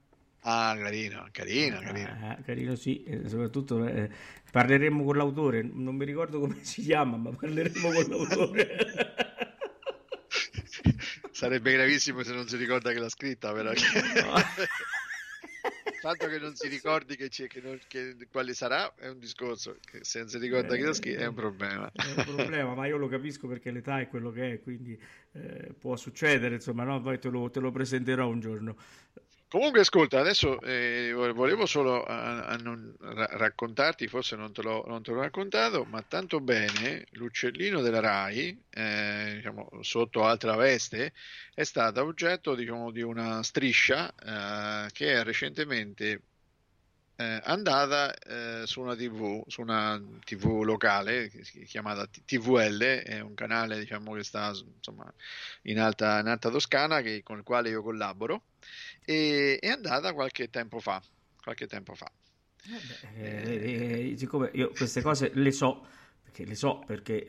Ah, 0.43 0.75
carino, 0.79 1.29
carino, 1.33 1.79
carino. 1.81 2.09
Ah, 2.23 2.39
carino 2.43 2.75
sì, 2.75 3.03
eh, 3.05 3.29
soprattutto 3.29 3.87
eh, 3.87 4.09
parleremo 4.51 5.05
con 5.05 5.17
l'autore, 5.17 5.63
non 5.63 5.95
mi 5.97 6.05
ricordo 6.07 6.41
come 6.41 6.63
si 6.65 6.81
chiama, 6.83 7.17
ma 7.19 7.31
parleremo 7.31 7.91
con 7.91 8.05
l'autore. 8.09 8.77
Sarebbe 11.31 11.73
gravissimo 11.73 12.23
se 12.23 12.33
non 12.33 12.47
si 12.49 12.57
ricorda 12.57 12.93
che 12.93 12.99
l'ha 12.99 13.09
scritta, 13.09 13.53
però. 13.53 13.71
No. 13.71 13.77
Fatto 16.01 16.29
che 16.29 16.39
non 16.39 16.55
si 16.55 16.69
ricordi 16.69 17.15
che 17.17 17.29
c'è, 17.29 17.47
che 17.47 17.61
non- 17.61 17.79
che- 17.87 18.17
quale 18.31 18.55
sarà 18.55 18.95
è 18.95 19.09
un 19.09 19.19
discorso, 19.19 19.77
che 19.85 19.99
se 20.03 20.21
non 20.21 20.29
si 20.29 20.39
ricorda 20.39 20.75
chi 20.75 20.81
l'ha 20.83 20.95
scritto 20.95 21.21
è 21.21 21.27
un 21.27 21.35
problema. 21.35 21.91
È 21.93 22.07
un 22.17 22.25
problema, 22.35 22.75
ma 22.75 22.87
io 22.87 22.97
lo 22.97 23.09
capisco 23.09 23.47
perché 23.47 23.71
l'età 23.71 24.01
è 24.01 24.09
quello 24.09 24.31
che 24.31 24.53
è, 24.55 24.61
quindi 24.63 24.99
eh, 25.33 25.75
può 25.79 25.97
succedere, 25.97 26.55
insomma, 26.55 26.85
no? 26.85 27.03
Poi 27.03 27.19
te 27.19 27.29
lo, 27.29 27.51
te 27.51 27.61
lo 27.61 27.71
presenterò 27.71 28.27
un 28.29 28.41
giorno. 28.41 28.77
Comunque, 29.51 29.81
ascolta, 29.81 30.21
adesso 30.21 30.61
eh, 30.61 31.11
vo- 31.13 31.33
volevo 31.35 31.67
solo 31.67 32.05
a- 32.05 32.45
a 32.47 32.57
non- 32.57 32.95
ra- 33.01 33.27
raccontarti, 33.33 34.07
forse 34.07 34.37
non 34.37 34.53
te, 34.53 34.63
l'ho, 34.63 34.85
non 34.87 35.03
te 35.03 35.11
l'ho 35.11 35.21
raccontato, 35.23 35.85
ma 35.87 36.03
tanto 36.03 36.41
bene 36.41 37.05
l'uccellino 37.13 37.81
della 37.81 37.99
Rai, 38.01 38.57
eh, 38.71 39.33
diciamo, 39.37 39.69
sotto 39.83 40.25
altra 40.25 40.55
veste, 40.55 41.13
è 41.53 41.65
stata 41.65 42.05
oggetto 42.05 42.55
diciamo, 42.55 42.93
di 42.93 43.03
una 43.03 43.43
striscia 43.43 44.15
eh, 44.87 44.91
che 44.93 45.15
è 45.15 45.25
recentemente 45.25 46.23
eh, 47.17 47.41
andata 47.45 48.15
eh, 48.15 48.63
su 48.67 48.81
una 48.81 48.95
TV, 48.97 49.43
su 49.47 49.61
una 49.61 50.01
TV 50.25 50.63
locale 50.63 51.29
chiamata 51.67 52.07
TVL, 52.07 52.79
è 53.03 53.21
un 53.21 53.35
canale 53.35 53.79
diciamo, 53.79 54.15
che 54.15 54.25
sta 54.25 54.49
insomma, 54.77 55.13
in 55.63 55.79
alta, 55.81 56.21
in 56.21 56.29
alta 56.29 56.51
Toscana 56.51 57.01
che- 57.03 57.23
con 57.23 57.39
il 57.39 57.43
quale 57.45 57.69
io 57.71 57.83
collaboro 57.83 58.45
e 59.05 59.59
è 59.61 59.69
andata 59.69 60.13
qualche 60.13 60.49
tempo 60.51 60.79
fa. 60.81 61.03
Qualche 61.43 61.67
tempo 61.67 61.95
fa. 61.95 62.11
Eh, 63.15 64.11
eh, 64.13 64.17
siccome 64.17 64.51
io 64.55 64.71
queste 64.71 65.01
cose 65.03 65.31
le 65.35 65.51
so, 65.51 65.87
perché 66.23 66.45
le 66.45 66.55
so 66.55 66.79
perché 66.87 67.27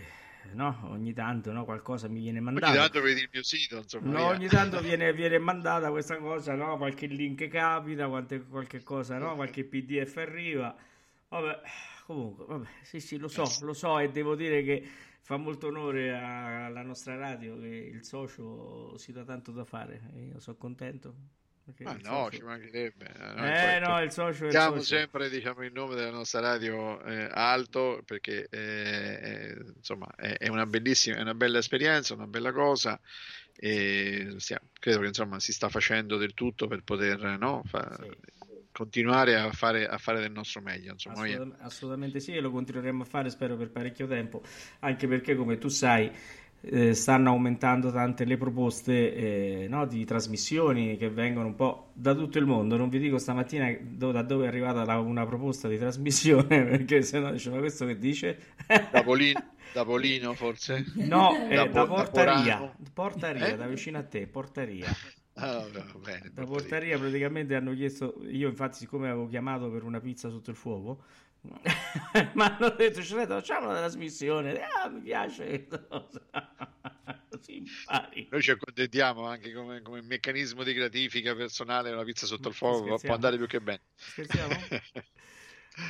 no, 0.54 0.78
ogni 0.90 1.14
tanto 1.14 1.52
no, 1.52 1.64
qualcosa 1.66 2.08
mi 2.08 2.20
viene 2.20 2.40
Ogni 2.40 2.46
mandato. 2.46 2.76
tanto 2.78 3.02
vedi 3.02 3.22
il 3.22 3.30
mio 3.32 3.44
sito, 3.44 3.78
insomma. 3.78 4.12
No, 4.12 4.26
ogni 4.28 4.48
tanto 4.48 4.80
viene, 4.82 5.14
viene 5.14 5.38
mandata 5.40 5.90
questa 5.90 6.18
cosa, 6.18 6.54
no? 6.56 6.78
Qualche 6.78 7.06
link 7.08 7.48
capita, 7.48 8.08
quante- 8.08 8.42
qualche 8.46 8.84
cosa, 8.84 9.18
no? 9.18 9.36
Qualche 9.36 9.64
PDF 9.64 10.18
arriva. 10.18 10.76
Vabbè, 11.30 11.62
comunque, 12.06 12.46
vabbè, 12.46 12.68
sì, 12.84 13.00
sì, 13.00 13.18
lo 13.18 13.28
so, 13.30 13.44
lo 13.62 13.74
so 13.74 14.00
e 14.00 14.10
devo 14.12 14.36
dire 14.36 14.64
che 14.64 14.86
fa 15.22 15.38
molto 15.38 15.68
onore 15.68 16.14
alla 16.14 16.82
nostra 16.82 17.16
radio 17.16 17.58
che 17.60 17.68
il 17.68 18.04
socio 18.04 18.98
si 18.98 19.12
dà 19.14 19.24
tanto 19.24 19.52
da 19.52 19.64
fare 19.64 20.02
io 20.18 20.40
sono 20.40 20.58
contento. 20.58 21.16
Ma 21.80 21.94
no, 21.94 22.00
socio- 22.26 22.38
ci 22.38 22.44
mancherebbe. 22.44 23.06
Eh 23.06 23.80
no, 23.80 24.02
il 24.02 24.12
socio 24.12 24.46
è 24.46 24.48
il 24.48 24.54
socio. 24.54 24.82
sempre 24.82 25.30
diciamo, 25.30 25.64
il 25.64 25.72
nome 25.74 25.96
della 25.96 26.12
nostra 26.12 26.40
radio 26.40 27.02
eh, 27.04 27.28
alto 27.32 28.02
perché 28.06 28.48
eh, 28.50 29.20
eh, 29.22 29.58
insomma 29.76 30.08
è, 30.16 30.34
è 30.38 30.48
una 30.50 30.66
bellissima, 30.66 31.18
è 31.18 31.22
una 31.22 31.34
bella 31.36 31.58
esperienza, 31.60 32.14
una 32.14 32.28
bella 32.28 32.52
cosa 32.52 33.00
e 33.56 34.34
stiamo- 34.38 34.68
credo 34.80 35.00
che 35.02 35.08
insomma 35.08 35.40
si 35.40 35.52
sta 35.54 35.70
facendo 35.70 36.18
del 36.18 36.34
tutto 36.34 36.68
per 36.68 36.82
poter 36.84 37.20
no, 37.40 37.62
fa- 37.66 37.96
Sì. 38.02 38.10
continuare 38.72 39.36
a 39.38 39.52
fare, 39.52 39.86
a 39.88 39.98
fare 39.98 40.20
del 40.22 40.32
nostro 40.32 40.62
meglio. 40.62 40.94
Insomma, 40.94 41.18
Noi- 41.18 41.34
Assolut- 41.34 41.58
assolutamente 41.62 42.20
sì, 42.20 42.34
e 42.36 42.40
lo 42.42 42.52
continueremo 42.52 43.04
a 43.04 43.06
fare, 43.06 43.30
spero, 43.30 43.56
per 43.58 43.70
parecchio 43.70 44.08
tempo, 44.08 44.42
anche 44.80 45.08
perché, 45.08 45.36
come 45.36 45.58
tu 45.58 45.68
sai, 45.68 46.10
eh, 46.62 46.94
stanno 46.94 47.30
aumentando 47.32 47.92
tante 47.92 48.26
le 48.26 48.38
proposte 48.38 49.14
eh, 49.64 49.68
no, 49.68 49.86
di 49.86 50.06
trasmissioni 50.06 50.98
che 50.98 51.10
vengono 51.10 51.48
un 51.48 51.56
po' 51.56 51.90
da 51.94 52.14
tutto 52.16 52.38
il 52.38 52.46
mondo. 52.46 52.78
Non 52.78 52.90
vi 52.90 53.00
dico 53.00 53.18
stamattina 53.18 53.76
do- 53.82 54.12
da 54.12 54.22
dove 54.22 54.46
è 54.46 54.48
arrivata 54.48 54.86
la- 54.86 55.00
una 55.00 55.26
proposta 55.26 55.68
di 55.68 55.78
trasmissione, 55.78 56.46
perché 56.66 57.02
se 57.02 57.20
no 57.20 57.32
dice, 57.32 57.50
ma 57.50 57.58
questo 57.60 57.86
che 57.86 57.98
dice? 57.98 58.38
da, 58.90 59.02
Polino, 59.04 59.42
da 59.72 59.84
Polino 59.86 60.36
forse? 60.36 60.86
No, 61.12 61.46
è 61.48 61.58
Da 61.58 61.68
da 61.70 61.86
Po- 61.86 62.08
da 62.08 62.08
Portaria? 62.08 62.58
Portaria, 62.94 63.56
Eh? 63.56 63.58
da 63.58 63.68
vicino 63.68 63.98
a 63.98 64.04
te, 64.04 64.28
Portaria. 64.28 64.98
Ah, 65.36 65.68
va 65.74 65.98
bene, 66.00 66.32
Da 66.34 66.46
portaria. 66.46 66.46
portaria 66.46 66.98
praticamente 66.98 67.56
hanno 67.56 67.74
chiesto, 67.74 68.22
io 68.24 68.48
infatti 68.48 68.78
siccome 68.80 69.10
avevo 69.10 69.28
chiamato 69.28 69.70
per 69.70 69.84
una 69.84 70.00
pizza 70.00 70.30
sotto 70.30 70.50
il 70.50 70.56
fuoco, 70.56 71.04
mi 72.34 72.42
hanno 72.44 72.70
detto, 72.70 73.02
"Ci 73.02 73.14
facciamo 73.16 73.70
una 73.70 73.78
trasmissione, 73.78 74.62
ah 74.62 74.90
mi 74.90 75.02
piace 75.02 75.68
impari. 77.48 78.28
Noi 78.30 78.42
ci 78.42 78.52
accontentiamo 78.52 79.26
anche 79.26 79.54
come, 79.54 79.82
come 79.82 80.02
meccanismo 80.02 80.64
di 80.64 80.74
gratifica 80.74 81.36
personale 81.36 81.92
una 81.92 82.04
pizza 82.04 82.26
sotto 82.26 82.50
il 82.50 82.54
fuoco 82.54 82.80
può 82.80 82.98
Scherziamo? 82.98 83.16
andare 83.16 83.38
più 83.38 83.48
che 83.48 83.62
bene. 83.62 83.82
Scherziamo? 83.96 84.56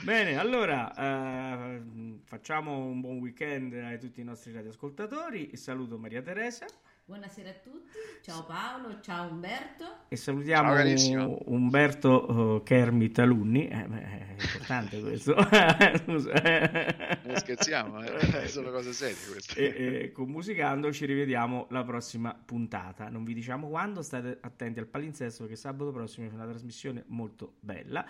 Bene, 0.04 0.38
allora 0.38 0.94
eh, 0.96 1.82
facciamo 2.26 2.78
un 2.78 3.02
buon 3.02 3.18
weekend 3.18 3.74
a 3.74 3.98
tutti 3.98 4.22
i 4.22 4.24
nostri 4.24 4.52
radioascoltatori, 4.52 5.56
saluto 5.58 5.98
Maria 5.98 6.22
Teresa 6.22 6.68
Buonasera 7.12 7.50
a 7.50 7.56
tutti, 7.62 7.98
ciao 8.22 8.46
Paolo, 8.46 9.02
ciao 9.02 9.30
Umberto. 9.30 10.06
e 10.08 10.16
salutiamo 10.16 10.98
Ciao. 10.98 11.40
Umberto 11.48 12.56
eh, 12.56 12.64
Kermit 12.64 13.20
Alunni, 13.20 13.68
eh, 13.68 13.86
beh, 13.86 14.02
è 14.02 14.42
importante 14.42 15.02
questo. 15.04 15.36
Non 15.36 17.36
scherziamo, 17.36 18.02
eh. 18.02 18.48
sono 18.48 18.72
cose 18.72 18.94
serie 18.94 19.18
queste. 19.30 19.76
e, 19.76 20.04
e 20.04 20.12
con 20.14 20.30
Musicando 20.30 20.94
ci 20.94 21.06
rivediamo 21.06 21.68
la 21.72 21.84
prossima 21.84 22.34
puntata. 22.34 23.10
Non 23.10 23.26
vi 23.26 23.34
diciamo 23.34 23.68
quando, 23.68 24.02
state 24.02 24.38
attenti 24.40 24.80
al 24.80 24.88
palinsesto 24.88 25.44
perché 25.44 25.58
sabato 25.58 25.92
prossimo 25.92 26.30
c'è 26.30 26.34
una 26.34 26.48
trasmissione 26.48 27.04
molto 27.08 27.56
bella 27.60 28.06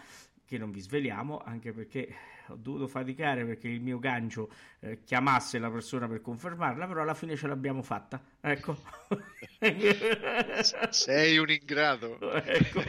che 0.52 0.58
non 0.58 0.70
vi 0.70 0.82
sveliamo 0.82 1.40
anche 1.40 1.72
perché 1.72 2.14
ho 2.48 2.56
dovuto 2.56 2.86
faticare 2.86 3.46
perché 3.46 3.70
il 3.70 3.80
mio 3.80 4.00
gancio 4.00 4.52
eh, 4.82 5.00
chiamasse 5.06 5.60
la 5.60 5.72
persona 5.72 6.10
per 6.10 6.20
confermarla, 6.20 6.88
però 6.88 7.04
alla 7.04 7.14
fine 7.14 7.38
ce 7.38 7.48
l'abbiamo 7.48 7.82
fatta. 7.82 8.22
Ecco. 8.42 8.78
Sei 10.90 11.38
un 11.38 11.50
ingrato. 11.50 12.20
ecco. 12.44 12.82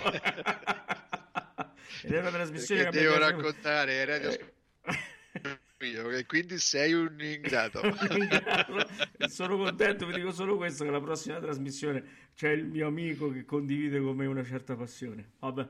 Ed 2.03 2.13
è 2.13 2.19
una 2.19 2.31
trasmissione 2.31 2.83
Perché 2.83 2.99
che 2.99 3.05
devo 3.05 3.19
raccontare 3.19 4.05
radio 4.05 5.61
io, 5.87 6.11
e 6.11 6.27
quindi 6.27 6.59
sei 6.59 6.93
un 6.93 7.17
ingrato. 7.21 7.81
E 7.83 9.29
sono 9.29 9.57
contento, 9.57 10.07
vi 10.07 10.15
dico 10.15 10.33
solo 10.33 10.57
questo, 10.57 10.85
che 10.85 10.91
la 10.91 11.01
prossima 11.01 11.39
trasmissione 11.39 12.05
c'è 12.35 12.51
il 12.51 12.65
mio 12.67 12.87
amico 12.87 13.31
che 13.31 13.45
condivide 13.45 14.01
con 14.01 14.17
me 14.17 14.27
una 14.27 14.45
certa 14.45 14.77
passione. 14.77 15.33
Vabbè. 15.39 15.69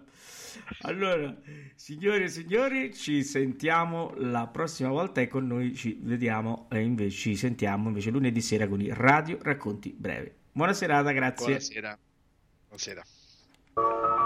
Allora, 0.83 1.35
signore 1.75 2.25
e 2.25 2.29
signori, 2.29 2.95
ci 2.95 3.23
sentiamo 3.23 4.13
la 4.17 4.47
prossima 4.47 4.91
volta 4.91 5.21
e 5.21 5.29
con 5.29 5.47
noi 5.47 5.75
ci 5.75 5.99
vediamo 6.01 6.69
e 6.71 6.81
invece 6.81 7.17
ci 7.17 7.37
sentiamo 7.37 7.89
invece 7.89 8.11
lunedì 8.11 8.41
sera 8.41 8.69
con 8.69 8.81
i 8.81 8.89
Radio 8.93 9.39
Racconti 9.41 9.95
Brevi. 9.97 10.33
Buona 10.53 10.73
serata, 10.73 11.13
grazie. 11.13 11.47
Buonasera. 11.47 11.99
Buonasera. 12.69 14.22